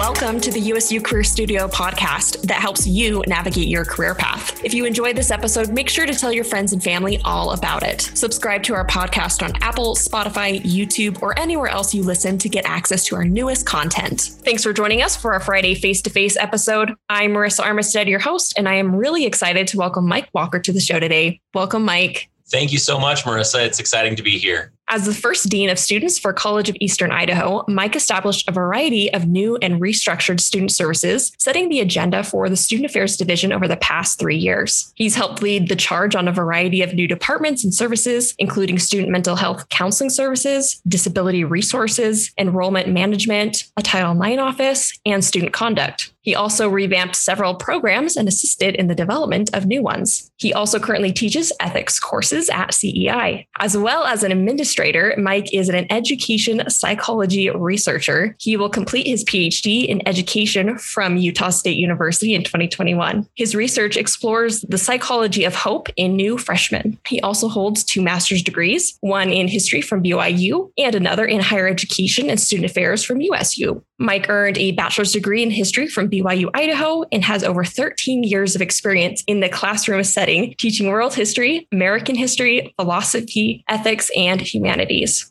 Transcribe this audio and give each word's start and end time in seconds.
Welcome 0.00 0.40
to 0.40 0.50
the 0.50 0.60
USU 0.60 0.98
Career 0.98 1.22
Studio 1.22 1.68
podcast 1.68 2.40
that 2.44 2.58
helps 2.58 2.86
you 2.86 3.22
navigate 3.26 3.68
your 3.68 3.84
career 3.84 4.14
path. 4.14 4.64
If 4.64 4.72
you 4.72 4.86
enjoyed 4.86 5.14
this 5.14 5.30
episode, 5.30 5.74
make 5.74 5.90
sure 5.90 6.06
to 6.06 6.14
tell 6.14 6.32
your 6.32 6.42
friends 6.42 6.72
and 6.72 6.82
family 6.82 7.20
all 7.22 7.50
about 7.50 7.82
it. 7.82 8.00
Subscribe 8.14 8.62
to 8.62 8.72
our 8.72 8.86
podcast 8.86 9.42
on 9.42 9.52
Apple, 9.60 9.94
Spotify, 9.94 10.58
YouTube, 10.62 11.20
or 11.20 11.38
anywhere 11.38 11.68
else 11.68 11.94
you 11.94 12.02
listen 12.02 12.38
to 12.38 12.48
get 12.48 12.64
access 12.64 13.04
to 13.04 13.16
our 13.16 13.26
newest 13.26 13.66
content. 13.66 14.22
Thanks 14.42 14.62
for 14.62 14.72
joining 14.72 15.02
us 15.02 15.16
for 15.16 15.34
our 15.34 15.40
Friday 15.40 15.74
face 15.74 16.00
to 16.00 16.08
face 16.08 16.34
episode. 16.38 16.94
I'm 17.10 17.32
Marissa 17.32 17.62
Armistead, 17.64 18.08
your 18.08 18.20
host, 18.20 18.54
and 18.56 18.70
I 18.70 18.76
am 18.76 18.96
really 18.96 19.26
excited 19.26 19.68
to 19.68 19.76
welcome 19.76 20.08
Mike 20.08 20.30
Walker 20.32 20.60
to 20.60 20.72
the 20.72 20.80
show 20.80 20.98
today. 20.98 21.42
Welcome, 21.52 21.84
Mike. 21.84 22.30
Thank 22.50 22.72
you 22.72 22.78
so 22.78 22.98
much, 22.98 23.24
Marissa. 23.24 23.66
It's 23.66 23.78
exciting 23.78 24.16
to 24.16 24.22
be 24.22 24.38
here. 24.38 24.72
As 24.92 25.06
the 25.06 25.14
first 25.14 25.48
dean 25.48 25.70
of 25.70 25.78
students 25.78 26.18
for 26.18 26.32
College 26.32 26.68
of 26.68 26.76
Eastern 26.80 27.12
Idaho, 27.12 27.64
Mike 27.68 27.94
established 27.94 28.48
a 28.48 28.52
variety 28.52 29.12
of 29.14 29.28
new 29.28 29.56
and 29.62 29.80
restructured 29.80 30.40
student 30.40 30.72
services, 30.72 31.30
setting 31.38 31.68
the 31.68 31.78
agenda 31.78 32.24
for 32.24 32.48
the 32.48 32.56
Student 32.56 32.90
Affairs 32.90 33.16
Division 33.16 33.52
over 33.52 33.68
the 33.68 33.76
past 33.76 34.18
three 34.18 34.36
years. 34.36 34.92
He's 34.96 35.14
helped 35.14 35.42
lead 35.42 35.68
the 35.68 35.76
charge 35.76 36.16
on 36.16 36.26
a 36.26 36.32
variety 36.32 36.82
of 36.82 36.92
new 36.92 37.06
departments 37.06 37.62
and 37.62 37.72
services, 37.72 38.34
including 38.40 38.80
student 38.80 39.12
mental 39.12 39.36
health 39.36 39.68
counseling 39.68 40.10
services, 40.10 40.82
disability 40.88 41.44
resources, 41.44 42.32
enrollment 42.36 42.88
management, 42.88 43.70
a 43.76 43.82
Title 43.82 44.20
IX 44.20 44.40
office, 44.40 44.98
and 45.06 45.24
student 45.24 45.52
conduct. 45.52 46.12
He 46.22 46.34
also 46.34 46.68
revamped 46.68 47.16
several 47.16 47.54
programs 47.54 48.16
and 48.16 48.28
assisted 48.28 48.74
in 48.74 48.88
the 48.88 48.94
development 48.94 49.50
of 49.54 49.64
new 49.64 49.82
ones. 49.82 50.30
He 50.36 50.52
also 50.52 50.78
currently 50.78 51.12
teaches 51.12 51.50
ethics 51.60 51.98
courses 51.98 52.50
at 52.50 52.74
CEI. 52.74 53.46
As 53.58 53.74
well 53.74 54.04
as 54.04 54.22
an 54.22 54.30
administrator, 54.30 54.79
Mike 55.18 55.52
is 55.52 55.68
an 55.68 55.86
education 55.92 56.62
psychology 56.70 57.50
researcher. 57.50 58.34
He 58.38 58.56
will 58.56 58.70
complete 58.70 59.06
his 59.06 59.24
PhD 59.24 59.86
in 59.86 60.06
education 60.08 60.78
from 60.78 61.18
Utah 61.18 61.50
State 61.50 61.76
University 61.76 62.34
in 62.34 62.44
2021. 62.44 63.28
His 63.34 63.54
research 63.54 63.98
explores 63.98 64.62
the 64.62 64.78
psychology 64.78 65.44
of 65.44 65.54
hope 65.54 65.88
in 65.96 66.16
new 66.16 66.38
freshmen. 66.38 66.98
He 67.06 67.20
also 67.20 67.48
holds 67.48 67.84
two 67.84 68.00
master's 68.00 68.42
degrees, 68.42 68.96
one 69.00 69.30
in 69.30 69.48
history 69.48 69.82
from 69.82 70.02
BYU 70.02 70.70
and 70.78 70.94
another 70.94 71.26
in 71.26 71.40
higher 71.40 71.68
education 71.68 72.30
and 72.30 72.40
student 72.40 72.70
affairs 72.70 73.04
from 73.04 73.20
USU. 73.20 73.82
Mike 73.98 74.30
earned 74.30 74.56
a 74.56 74.72
bachelor's 74.72 75.12
degree 75.12 75.42
in 75.42 75.50
history 75.50 75.86
from 75.86 76.08
BYU 76.08 76.48
Idaho 76.54 77.04
and 77.12 77.22
has 77.22 77.44
over 77.44 77.64
13 77.64 78.24
years 78.24 78.54
of 78.54 78.62
experience 78.62 79.22
in 79.26 79.40
the 79.40 79.48
classroom 79.50 80.02
setting, 80.04 80.54
teaching 80.58 80.88
world 80.88 81.14
history, 81.14 81.68
American 81.70 82.14
history, 82.14 82.72
philosophy, 82.80 83.62
ethics, 83.68 84.10
and 84.16 84.40
humanities. 84.40 84.69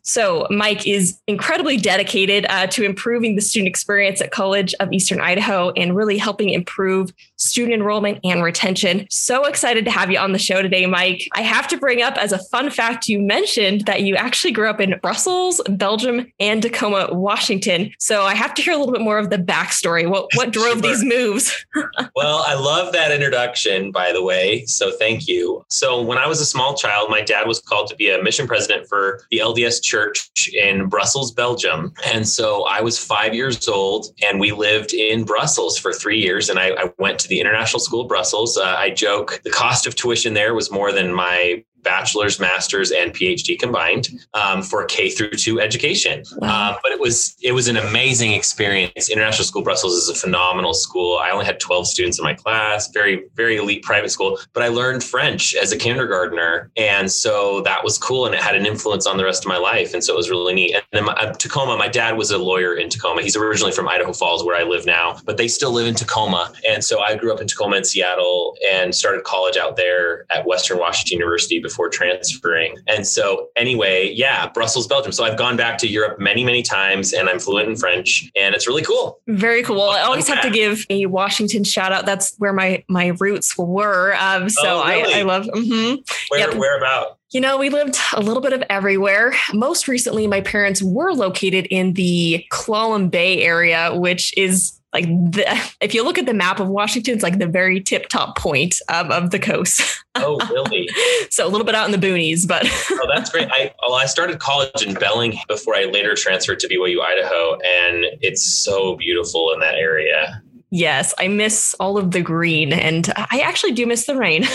So, 0.03 0.47
Mike 0.49 0.87
is 0.87 1.19
incredibly 1.27 1.77
dedicated 1.77 2.45
uh, 2.49 2.67
to 2.67 2.83
improving 2.83 3.35
the 3.35 3.41
student 3.41 3.67
experience 3.67 4.21
at 4.21 4.31
College 4.31 4.73
of 4.79 4.91
Eastern 4.91 5.21
Idaho 5.21 5.71
and 5.71 5.95
really 5.95 6.17
helping 6.17 6.49
improve 6.49 7.13
student 7.39 7.73
enrollment 7.73 8.19
and 8.23 8.43
retention. 8.43 9.07
So 9.09 9.45
excited 9.45 9.85
to 9.85 9.91
have 9.91 10.11
you 10.11 10.19
on 10.19 10.33
the 10.33 10.39
show 10.39 10.61
today, 10.61 10.85
Mike. 10.85 11.27
I 11.33 11.41
have 11.41 11.67
to 11.69 11.77
bring 11.77 12.01
up 12.01 12.17
as 12.17 12.31
a 12.31 12.43
fun 12.45 12.69
fact 12.69 13.07
you 13.07 13.19
mentioned 13.19 13.85
that 13.85 14.01
you 14.01 14.15
actually 14.15 14.51
grew 14.51 14.69
up 14.69 14.81
in 14.81 14.99
Brussels, 15.01 15.61
Belgium, 15.69 16.31
and 16.39 16.61
Tacoma, 16.61 17.09
Washington. 17.11 17.91
So 17.99 18.23
I 18.23 18.35
have 18.35 18.53
to 18.55 18.61
hear 18.61 18.73
a 18.73 18.77
little 18.77 18.93
bit 18.93 19.01
more 19.01 19.17
of 19.17 19.29
the 19.29 19.37
backstory. 19.37 20.07
What 20.09 20.27
what 20.35 20.51
drove 20.59 20.79
sure. 20.79 20.81
these 20.81 21.03
moves? 21.03 21.65
well, 22.15 22.43
I 22.45 22.55
love 22.55 22.93
that 22.93 23.11
introduction, 23.11 23.91
by 23.91 24.11
the 24.11 24.23
way. 24.23 24.65
So 24.65 24.91
thank 24.91 25.27
you. 25.27 25.65
So 25.69 26.01
when 26.01 26.17
I 26.17 26.27
was 26.27 26.41
a 26.41 26.45
small 26.45 26.75
child, 26.75 27.09
my 27.09 27.21
dad 27.21 27.47
was 27.47 27.59
called 27.59 27.87
to 27.87 27.95
be 27.95 28.09
a 28.09 28.21
mission 28.21 28.47
president 28.47 28.87
for 28.87 29.21
the 29.31 29.37
LDS 29.37 29.81
Church 29.81 30.29
in 30.53 30.87
Brussels, 30.87 31.31
Belgium. 31.31 31.93
And 32.05 32.27
so 32.27 32.65
I 32.65 32.81
was 32.81 32.99
five 32.99 33.33
years 33.33 33.67
old 33.67 34.07
and 34.23 34.39
we 34.39 34.51
lived 34.51 34.93
in 34.93 35.23
Brussels 35.23 35.77
for 35.77 35.93
three 35.93 36.19
years. 36.19 36.49
And 36.49 36.59
I, 36.59 36.69
I 36.71 36.91
went 36.97 37.19
to 37.19 37.28
the 37.29 37.39
International 37.39 37.79
School 37.79 38.01
of 38.01 38.07
Brussels. 38.07 38.57
Uh, 38.57 38.75
I 38.77 38.89
joke 38.89 39.41
the 39.43 39.49
cost 39.49 39.87
of 39.87 39.95
tuition 39.95 40.33
there 40.33 40.53
was 40.53 40.71
more 40.71 40.91
than 40.91 41.13
my 41.13 41.63
bachelor's, 41.83 42.39
master's, 42.39 42.91
and 42.91 43.13
PhD 43.13 43.57
combined 43.57 44.09
um, 44.33 44.61
for 44.61 44.85
K 44.85 45.09
through 45.09 45.31
two 45.31 45.59
education. 45.59 46.23
Wow. 46.37 46.71
Um, 46.71 46.77
but 46.83 46.91
it 46.91 46.99
was 46.99 47.35
it 47.41 47.53
was 47.53 47.67
an 47.67 47.77
amazing 47.77 48.33
experience. 48.33 49.09
International 49.09 49.45
School 49.45 49.61
Brussels 49.61 49.93
is 49.93 50.09
a 50.09 50.15
phenomenal 50.15 50.73
school. 50.73 51.17
I 51.17 51.31
only 51.31 51.45
had 51.45 51.59
12 51.59 51.87
students 51.87 52.19
in 52.19 52.23
my 52.23 52.33
class, 52.33 52.89
very 52.91 53.25
very 53.35 53.57
elite 53.57 53.83
private 53.83 54.09
school. 54.09 54.39
But 54.53 54.63
I 54.63 54.67
learned 54.67 55.03
French 55.03 55.55
as 55.55 55.71
a 55.71 55.77
kindergartner, 55.77 56.71
and 56.77 57.11
so 57.11 57.61
that 57.61 57.83
was 57.83 57.97
cool, 57.97 58.25
and 58.25 58.35
it 58.35 58.41
had 58.41 58.55
an 58.55 58.65
influence 58.65 59.05
on 59.05 59.17
the 59.17 59.23
rest 59.23 59.45
of 59.45 59.49
my 59.49 59.57
life, 59.57 59.93
and 59.93 60.03
so 60.03 60.13
it 60.13 60.17
was 60.17 60.29
really 60.29 60.53
neat. 60.53 60.75
And 60.75 60.83
then 60.91 61.05
my, 61.05 61.13
uh, 61.13 61.33
Tacoma, 61.33 61.77
my 61.77 61.87
dad 61.87 62.17
was 62.17 62.31
a 62.31 62.37
lawyer 62.37 62.75
in 62.75 62.89
Tacoma. 62.89 63.21
He's 63.21 63.35
originally 63.35 63.71
from 63.71 63.87
Idaho 63.87 64.13
Falls, 64.13 64.43
where 64.43 64.55
I 64.55 64.63
live 64.63 64.85
now, 64.85 65.17
but 65.25 65.37
they 65.37 65.47
still 65.47 65.71
live 65.71 65.87
in 65.87 65.95
Tacoma, 65.95 66.53
and 66.67 66.83
so 66.83 67.01
I 67.01 67.15
grew 67.15 67.33
up 67.33 67.41
in 67.41 67.47
Tacoma 67.47 67.77
and 67.77 67.85
Seattle, 67.85 68.55
and 68.69 68.93
started 68.93 69.23
college 69.23 69.57
out 69.57 69.75
there 69.75 70.25
at 70.29 70.45
Western 70.45 70.77
Washington 70.77 71.19
University 71.19 71.59
before 71.69 71.89
transferring. 71.89 72.75
And 72.87 73.05
so, 73.05 73.49
anyway, 73.55 74.11
yeah, 74.13 74.49
Brussels, 74.49 74.87
Belgium. 74.87 75.11
So 75.11 75.23
I've 75.23 75.37
gone 75.37 75.55
back 75.55 75.77
to 75.79 75.87
Europe 75.87 76.19
many, 76.19 76.43
many 76.43 76.61
times 76.61 77.13
and 77.13 77.29
I'm 77.29 77.39
fluent 77.39 77.69
in 77.69 77.75
French 77.75 78.29
and 78.35 78.55
it's 78.55 78.67
really 78.67 78.83
cool. 78.83 79.19
Very 79.27 79.63
cool. 79.63 79.81
I 79.81 80.01
always 80.01 80.27
have 80.27 80.41
to 80.41 80.49
give 80.49 80.85
a 80.89 81.05
Washington 81.05 81.63
shout 81.63 81.91
out. 81.91 82.05
That's 82.05 82.35
where 82.37 82.53
my, 82.53 82.83
my 82.89 83.07
roots 83.19 83.57
were. 83.57 84.15
Um, 84.19 84.49
so 84.49 84.81
oh, 84.81 84.87
really? 84.87 85.13
I, 85.13 85.19
I, 85.19 85.21
love, 85.23 85.45
mm-hmm. 85.45 86.01
where, 86.29 86.39
yep. 86.39 86.57
where 86.57 86.77
about? 86.77 87.17
You 87.31 87.41
know, 87.41 87.59
we 87.59 87.69
lived 87.69 87.95
a 88.13 88.21
little 88.21 88.41
bit 88.41 88.53
of 88.53 88.63
everywhere. 88.71 89.35
Most 89.53 89.87
recently, 89.87 90.25
my 90.25 90.41
parents 90.41 90.81
were 90.81 91.13
located 91.13 91.67
in 91.67 91.93
the 91.93 92.43
Clallam 92.51 93.11
Bay 93.11 93.43
area, 93.43 93.93
which 93.93 94.35
is 94.35 94.78
like 94.93 95.05
the, 95.05 95.45
if 95.81 95.93
you 95.93 96.03
look 96.03 96.17
at 96.17 96.25
the 96.25 96.33
map 96.33 96.59
of 96.59 96.67
Washington, 96.67 97.13
it's 97.13 97.23
like 97.23 97.39
the 97.39 97.47
very 97.47 97.81
tip 97.81 98.09
top 98.09 98.37
point 98.37 98.75
um, 98.89 99.11
of 99.11 99.31
the 99.31 99.39
coast. 99.39 99.81
oh, 100.15 100.37
really? 100.51 100.89
so 101.29 101.45
a 101.45 101.49
little 101.49 101.65
bit 101.65 101.75
out 101.75 101.85
in 101.91 101.99
the 101.99 102.07
boonies, 102.07 102.47
but 102.47 102.65
oh, 102.91 103.07
that's 103.13 103.29
great. 103.29 103.47
I 103.51 103.73
well, 103.81 103.95
I 103.95 104.05
started 104.05 104.39
college 104.39 104.81
in 104.85 104.93
Bellingham 104.95 105.43
before 105.47 105.75
I 105.75 105.85
later 105.85 106.15
transferred 106.15 106.59
to 106.59 106.67
BYU 106.67 107.01
Idaho, 107.01 107.53
and 107.55 108.05
it's 108.21 108.43
so 108.43 108.95
beautiful 108.95 109.51
in 109.53 109.59
that 109.59 109.75
area. 109.75 110.41
Yes, 110.71 111.15
I 111.17 111.27
miss 111.27 111.75
all 111.79 111.97
of 111.97 112.11
the 112.11 112.21
green, 112.21 112.73
and 112.73 113.11
I 113.15 113.41
actually 113.43 113.71
do 113.71 113.87
miss 113.87 114.05
the 114.05 114.15
rain. 114.15 114.45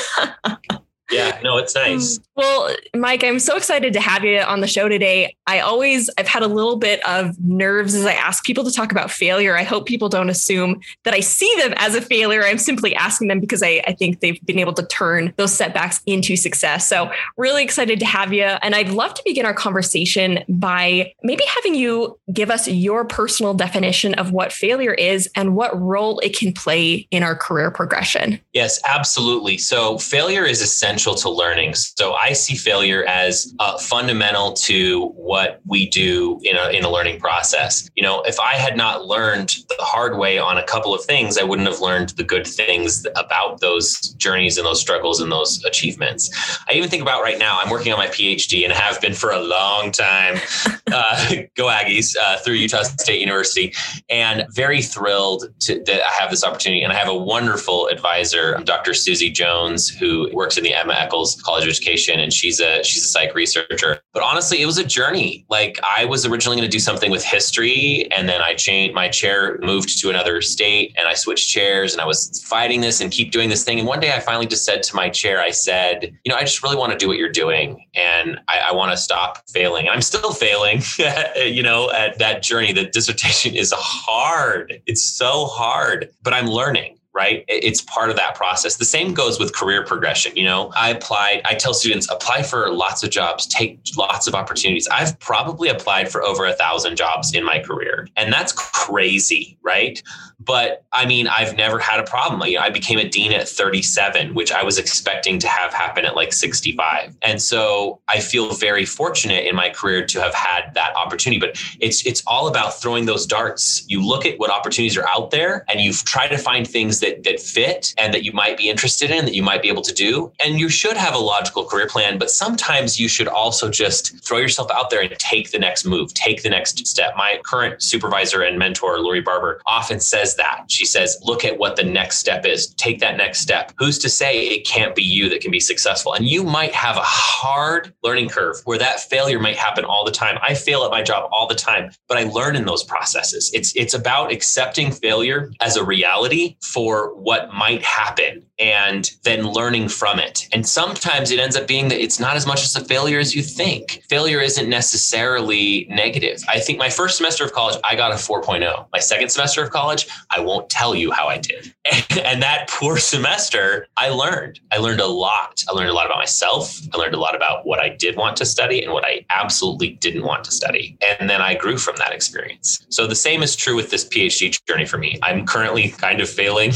Yeah, 1.15 1.41
no, 1.43 1.59
it's 1.59 1.75
hmm. 1.75 1.93
nice. 1.93 2.21
Well, 2.37 2.75
Mike, 2.97 3.23
I'm 3.23 3.39
so 3.39 3.57
excited 3.57 3.93
to 3.93 4.01
have 4.01 4.25
you 4.25 4.41
on 4.41 4.61
the 4.61 4.67
show 4.67 4.89
today. 4.89 5.37
I 5.47 5.61
always, 5.61 6.11
I've 6.19 6.27
had 6.27 6.43
a 6.43 6.49
little 6.49 6.77
bit 6.77 7.07
of 7.07 7.39
nerves 7.41 7.95
as 7.95 8.05
I 8.05 8.13
ask 8.13 8.45
people 8.45 8.65
to 8.65 8.73
talk 8.73 8.91
about 8.91 9.11
failure. 9.11 9.57
I 9.57 9.63
hope 9.63 9.87
people 9.87 10.09
don't 10.09 10.29
assume 10.29 10.81
that 11.05 11.15
I 11.15 11.21
see 11.21 11.53
them 11.59 11.75
as 11.77 11.95
a 11.95 12.01
failure. 12.01 12.43
I'm 12.43 12.59
simply 12.59 12.93
asking 12.97 13.29
them 13.29 13.39
because 13.39 13.63
I, 13.63 13.83
I 13.87 13.93
think 13.93 14.19
they've 14.19 14.45
been 14.47 14.59
able 14.59 14.73
to 14.75 14.87
turn 14.87 15.33
those 15.37 15.55
setbacks 15.55 16.01
into 16.07 16.35
success. 16.35 16.89
So, 16.89 17.11
really 17.37 17.63
excited 17.63 18.01
to 18.01 18.07
have 18.07 18.33
you. 18.33 18.45
And 18.45 18.75
I'd 18.75 18.89
love 18.89 19.15
to 19.15 19.23
begin 19.25 19.47
our 19.47 19.55
conversation 19.55 20.43
by 20.49 21.13
maybe 21.23 21.45
having 21.55 21.77
you 21.77 22.19
give 22.33 22.51
us 22.51 22.67
your 22.67 23.05
personal 23.05 23.55
definition 23.55 24.15
of 24.15 24.33
what 24.33 24.53
failure 24.53 24.95
is 24.95 25.31
and 25.37 25.55
what 25.55 25.81
role 25.81 26.19
it 26.21 26.37
can 26.37 26.53
play 26.53 27.07
in 27.13 27.23
our 27.23 27.37
career 27.37 27.71
progression. 27.71 28.41
Yes, 28.53 28.81
absolutely. 28.85 29.59
So, 29.59 29.99
failure 29.99 30.45
is 30.45 30.61
essential 30.61 31.04
to 31.13 31.29
learning. 31.29 31.75
So, 31.75 32.15
I 32.15 32.33
see 32.33 32.55
failure 32.55 33.05
as 33.05 33.53
uh, 33.59 33.77
fundamental 33.79 34.55
to 34.55 35.09
what 35.09 35.61
we 35.67 35.89
do 35.89 36.41
in 36.43 36.57
a, 36.57 36.71
in 36.71 36.85
a 36.85 36.91
learning 36.91 37.21
process. 37.21 37.91
You 37.95 38.03
know, 38.03 38.23
if 38.23 38.41
I 38.41 38.55
had 38.55 38.77
not 38.77 39.05
learned 39.05 39.57
the 39.69 39.77
hard 39.81 40.17
way 40.17 40.39
on 40.39 40.57
a 40.57 40.63
couple 40.63 40.95
of 40.95 41.05
things, 41.05 41.37
I 41.37 41.43
wouldn't 41.43 41.69
have 41.69 41.81
learned 41.81 42.11
the 42.11 42.25
good 42.25 42.47
things 42.47 43.07
about 43.17 43.61
those 43.61 44.15
journeys 44.15 44.57
and 44.57 44.67
those 44.67 44.81
struggles 44.81 45.21
and 45.21 45.31
those 45.31 45.63
achievements. 45.65 46.31
I 46.69 46.73
even 46.75 46.89
think 46.89 47.03
about 47.03 47.23
right 47.23 47.39
now, 47.39 47.61
I'm 47.61 47.71
working 47.71 47.93
on 47.93 47.99
my 47.99 48.07
PhD 48.07 48.65
and 48.65 48.73
have 48.73 49.01
been 49.01 49.15
for 49.15 49.31
a 49.31 49.41
long 49.41 49.91
time. 49.91 50.39
Uh, 50.93 51.35
go 51.57 51.65
Aggies 51.67 52.15
uh, 52.17 52.37
through 52.39 52.55
Utah 52.55 52.83
State 52.83 53.19
University, 53.19 53.75
and 54.11 54.45
very 54.51 54.81
thrilled 54.81 55.47
to, 55.59 55.83
that 55.87 56.03
I 56.07 56.11
have 56.21 56.31
this 56.31 56.45
opportunity. 56.45 56.83
And 56.83 56.93
I 56.93 56.97
have 56.97 57.09
a 57.09 57.17
wonderful 57.17 57.89
advisor, 57.89 58.59
Dr. 58.59 58.95
Susie 58.95 59.31
Jones, 59.31 59.89
who 59.89 60.31
works 60.33 60.57
in 60.57 60.63
the 60.63 60.75
Emma 60.85 60.95
Eccles 60.95 61.41
College 61.43 61.65
of 61.65 61.71
Education 61.71 62.21
and 62.21 62.33
she's 62.33 62.61
a 62.61 62.83
she's 62.85 63.05
a 63.05 63.09
psych 63.09 63.35
researcher. 63.35 64.01
But 64.13 64.23
honestly, 64.23 64.61
it 64.61 64.67
was 64.67 64.79
a 64.79 64.85
journey. 64.85 65.45
Like 65.49 65.79
I 65.97 66.05
was 66.05 66.27
originally 66.27 66.57
going 66.57 66.69
to 66.69 66.73
do 66.73 66.79
something 66.79 67.11
with 67.11 67.25
history, 67.25 68.09
and 68.13 68.29
then 68.29 68.41
I 68.41 68.55
changed 68.55 68.95
my 68.95 69.09
chair, 69.09 69.59
moved 69.63 69.99
to 70.01 70.11
another 70.11 70.41
state, 70.43 70.95
and 70.99 71.09
I 71.09 71.15
switched 71.15 71.51
chairs, 71.51 71.93
and 71.93 72.01
I 72.01 72.07
was 72.07 72.43
fighting 72.47 72.81
this 72.81 73.01
and 73.01 73.11
keep 73.11 73.33
doing 73.33 73.49
this 73.49 73.65
thing. 73.65 73.79
And 73.79 73.89
one 73.89 74.01
day, 74.01 74.13
I 74.13 74.21
finally 74.21 74.47
just 74.47 74.65
said 74.65 74.83
to 74.85 74.97
my 74.97 75.09
chair, 75.09 75.41
I 75.41 75.51
said, 75.51 76.13
you 76.25 76.31
know, 76.31 76.37
I 76.37 76.41
just 76.41 76.63
really 76.63 76.77
want 76.77 76.93
to 76.93 76.99
do 76.99 77.09
what 77.09 77.19
you're 77.19 77.33
doing, 77.33 77.85
and 77.95 78.39
I, 78.49 78.71
I 78.71 78.73
want 78.73 78.93
to 78.93 78.97
stop 78.97 79.43
failing. 79.49 79.89
I'm 79.89 80.03
still 80.03 80.33
failing, 80.33 80.83
you 81.37 81.63
know, 81.63 81.91
at 81.91 82.19
that 82.19 82.43
journey. 82.43 82.73
The 82.73 82.85
dissertation 82.85 83.55
is 83.55 83.73
hard. 83.77 84.81
It's 84.87 85.03
so 85.03 85.47
hard, 85.47 86.11
but 86.23 86.33
I'm 86.33 86.47
learning 86.47 86.99
right? 87.15 87.45
It's 87.47 87.81
part 87.81 88.11
of 88.11 88.17
that 88.17 88.35
process. 88.35 88.77
The 88.77 88.85
same 88.85 89.15
goes 89.15 89.39
with 89.39 89.55
career 89.55 89.85
progression. 89.85 90.37
You 90.37 90.45
know, 90.45 90.73
I 90.77 90.91
applied, 90.91 91.43
I 91.45 91.55
tell 91.55 91.73
students 91.73 92.11
apply 92.11 92.43
for 92.43 92.73
lots 92.73 93.05
of 93.05 93.11
jobs, 93.11 93.47
take 93.47 93.81
lots 93.97 94.27
of 94.27 94.35
opportunities. 94.35 94.89
I've 94.89 95.19
probably 95.21 95.69
applied 95.69 96.11
for 96.11 96.25
over 96.25 96.45
a 96.45 96.53
thousand 96.55 96.97
jobs 96.97 97.33
in 97.33 97.45
my 97.45 97.61
career. 97.61 98.09
And 98.17 98.33
that's 98.33 98.53
crazy, 98.53 99.57
right? 99.63 100.03
But 100.45 100.85
I 100.93 101.07
mean, 101.07 101.27
I've 101.27 101.57
never 101.57 101.79
had 101.79 102.01
a 102.01 102.05
problem. 102.05 102.47
You 102.49 102.57
know, 102.57 102.63
I 102.63 102.71
became 102.71 102.99
a 102.99 103.09
dean 103.09 103.33
at 103.33 103.49
37, 103.49 104.35
which 104.35 104.53
I 104.53 104.63
was 104.63 104.79
expecting 104.79 105.39
to 105.41 105.49
have 105.49 105.73
happen 105.73 106.05
at 106.05 106.17
like 106.17 106.33
65. 106.33 107.17
And 107.23 107.41
so 107.41 108.01
I 108.09 108.21
feel 108.21 108.55
very 108.55 108.85
fortunate 108.85 109.47
in 109.47 109.55
my 109.55 109.71
career 109.71 110.05
to 110.07 110.21
have 110.21 110.35
had 110.35 110.73
that 110.75 110.95
opportunity. 110.97 111.41
But 111.41 111.61
it's 111.81 112.05
it's 112.07 112.23
all 112.27 112.49
about 112.49 112.81
throwing 112.81 113.07
those 113.07 113.27
darts. 113.27 113.85
You 113.89 114.05
look 114.05 114.27
at 114.27 114.39
what 114.39 114.51
opportunities 114.51 114.97
are 114.97 115.09
out 115.09 115.31
there 115.31 115.65
and 115.69 115.81
you 115.81 115.93
try 115.93 116.29
to 116.29 116.39
find 116.39 116.67
things 116.67 117.01
that 117.01 117.25
that 117.25 117.41
fit 117.41 117.95
and 117.99 118.13
that 118.15 118.25
you 118.25 118.33
might 118.33 118.57
be 118.57 118.69
interested 118.69 119.11
in, 119.11 119.25
that 119.25 119.35
you 119.35 119.43
might 119.43 119.63
be 119.63 119.69
able 119.69 119.83
to 119.83 119.95
do. 119.95 120.33
And 120.45 120.59
you 120.59 120.69
should 120.69 120.97
have 120.97 121.15
a 121.15 121.19
logical 121.19 121.65
career 121.65 121.87
plan, 121.87 122.19
but 122.19 122.31
sometimes 122.31 123.01
you 123.01 123.09
should 123.09 123.29
also 123.29 123.71
just 123.71 124.25
throw 124.25 124.39
yourself 124.39 124.71
out 124.71 124.91
there 124.91 125.01
and 125.01 125.11
take 125.19 125.51
the 125.51 125.59
next 125.59 125.85
move, 125.85 126.15
take 126.15 126.43
the 126.43 126.51
next 126.51 126.87
step. 126.87 127.15
My 127.17 127.41
current 127.45 127.83
supervisor 127.83 128.43
and 128.43 128.59
mentor, 128.59 129.01
Lori 129.01 129.21
Barber, 129.21 129.61
often 129.67 130.01
says 130.01 130.34
that. 130.37 130.65
She 130.69 130.85
says, 130.85 131.19
look 131.23 131.45
at 131.45 131.59
what 131.59 131.77
the 131.77 131.85
next 131.85 132.19
step 132.19 132.47
is. 132.47 132.75
Take 132.75 133.01
that 133.01 133.17
next 133.17 133.41
step. 133.41 133.73
Who's 133.79 133.99
to 134.01 134.09
say 134.09 134.47
it 134.49 134.67
can't 134.67 134.95
be 134.95 135.03
you 135.03 135.29
that 135.29 135.41
can 135.41 135.51
be 135.51 135.61
successful? 135.61 136.15
And 136.15 136.27
you 136.27 136.43
might 136.43 136.73
have 136.73 136.97
a 136.97 137.03
hard 137.03 137.95
learning 138.03 138.29
curve 138.29 138.57
where 138.65 138.79
that 138.79 139.01
failure 139.01 139.39
might 139.39 139.57
happen 139.57 139.85
all 139.85 140.05
the 140.05 140.11
time. 140.11 140.39
I 140.43 140.55
fail 140.55 140.85
at 140.85 140.91
my 140.91 141.03
job 141.03 141.29
all 141.33 141.47
the 141.47 141.55
time, 141.55 141.91
but 142.09 142.19
I 142.19 142.25
learn 142.25 142.57
in 142.57 142.65
those 142.65 142.85
processes. 142.85 143.51
It's 143.55 143.75
it's 143.77 143.95
about 143.95 144.33
accepting 144.33 144.91
failure 144.91 145.53
as 145.61 145.77
a 145.77 145.85
reality 145.85 146.57
for 146.63 147.15
what 147.15 147.53
might 147.53 147.83
happen 147.83 148.45
and 148.59 149.11
then 149.25 149.49
learning 149.49 149.89
from 149.89 150.19
it. 150.19 150.49
And 150.53 150.67
sometimes 150.67 151.31
it 151.31 151.41
ends 151.41 151.57
up 151.57 151.67
being 151.67 151.89
that 151.89 152.01
it's 152.01 152.21
not 152.21 152.37
as 152.37 152.47
much 152.47 152.63
as 152.63 152.77
a 152.77 152.85
failure 152.85 153.19
as 153.19 153.35
you 153.35 153.43
think. 153.43 154.03
Failure 154.09 154.41
isn't 154.41 154.69
necessarily 154.69 155.87
negative. 155.91 156.41
I 156.49 156.61
think 156.61 156.79
my 156.79 156.91
first 156.91 157.17
semester 157.17 157.45
of 157.45 157.53
college, 157.53 157.77
I 157.85 157.97
got 157.97 158.13
a 158.13 158.17
4.0. 158.17 158.87
My 158.93 158.99
second 158.99 159.31
semester 159.31 159.63
of 159.63 159.71
college, 159.71 160.07
I 160.31 160.41
won't 160.41 160.71
tell 160.71 160.95
you 160.95 161.11
how 161.11 161.29
I 161.29 161.39
did. 161.39 161.75
And 162.25 162.43
that 162.43 162.69
poor 162.69 162.97
semester, 162.97 163.87
I 163.99 164.09
learned. 164.09 164.59
I 164.73 164.79
learned 164.79 165.01
a 165.01 165.07
lot. 165.07 165.63
I 165.69 165.73
learned 165.73 165.91
a 165.91 165.93
lot 165.93 166.07
about 166.07 166.19
myself. 166.19 166.81
I 166.93 166.97
learned 166.97 167.15
a 167.15 167.19
lot 167.19 167.37
about 167.37 167.67
what 167.67 167.81
I 167.81 167.91
did 167.91 168.17
want 168.17 168.37
to 168.39 168.47
study 168.47 168.83
and 168.83 168.93
what 168.93 169.05
I 169.05 169.27
absolutely 169.31 169.91
didn't 169.91 170.25
want 170.25 170.45
to 170.45 170.51
study. 170.51 170.97
And 171.21 171.29
then 171.29 171.43
I 171.43 171.55
grew 171.55 171.77
from 171.77 171.97
that 171.97 172.13
experience. 172.13 172.87
So 172.89 173.07
the 173.07 173.15
same 173.15 173.43
is 173.43 173.55
true 173.55 173.77
with 173.77 173.91
this 173.91 174.09
PhD 174.09 174.59
journey 174.67 174.87
for 174.87 174.97
me. 174.97 175.19
I'm 175.23 175.45
currently 175.45 175.91
kind 175.91 176.21
of 176.21 176.29
failing, 176.29 176.73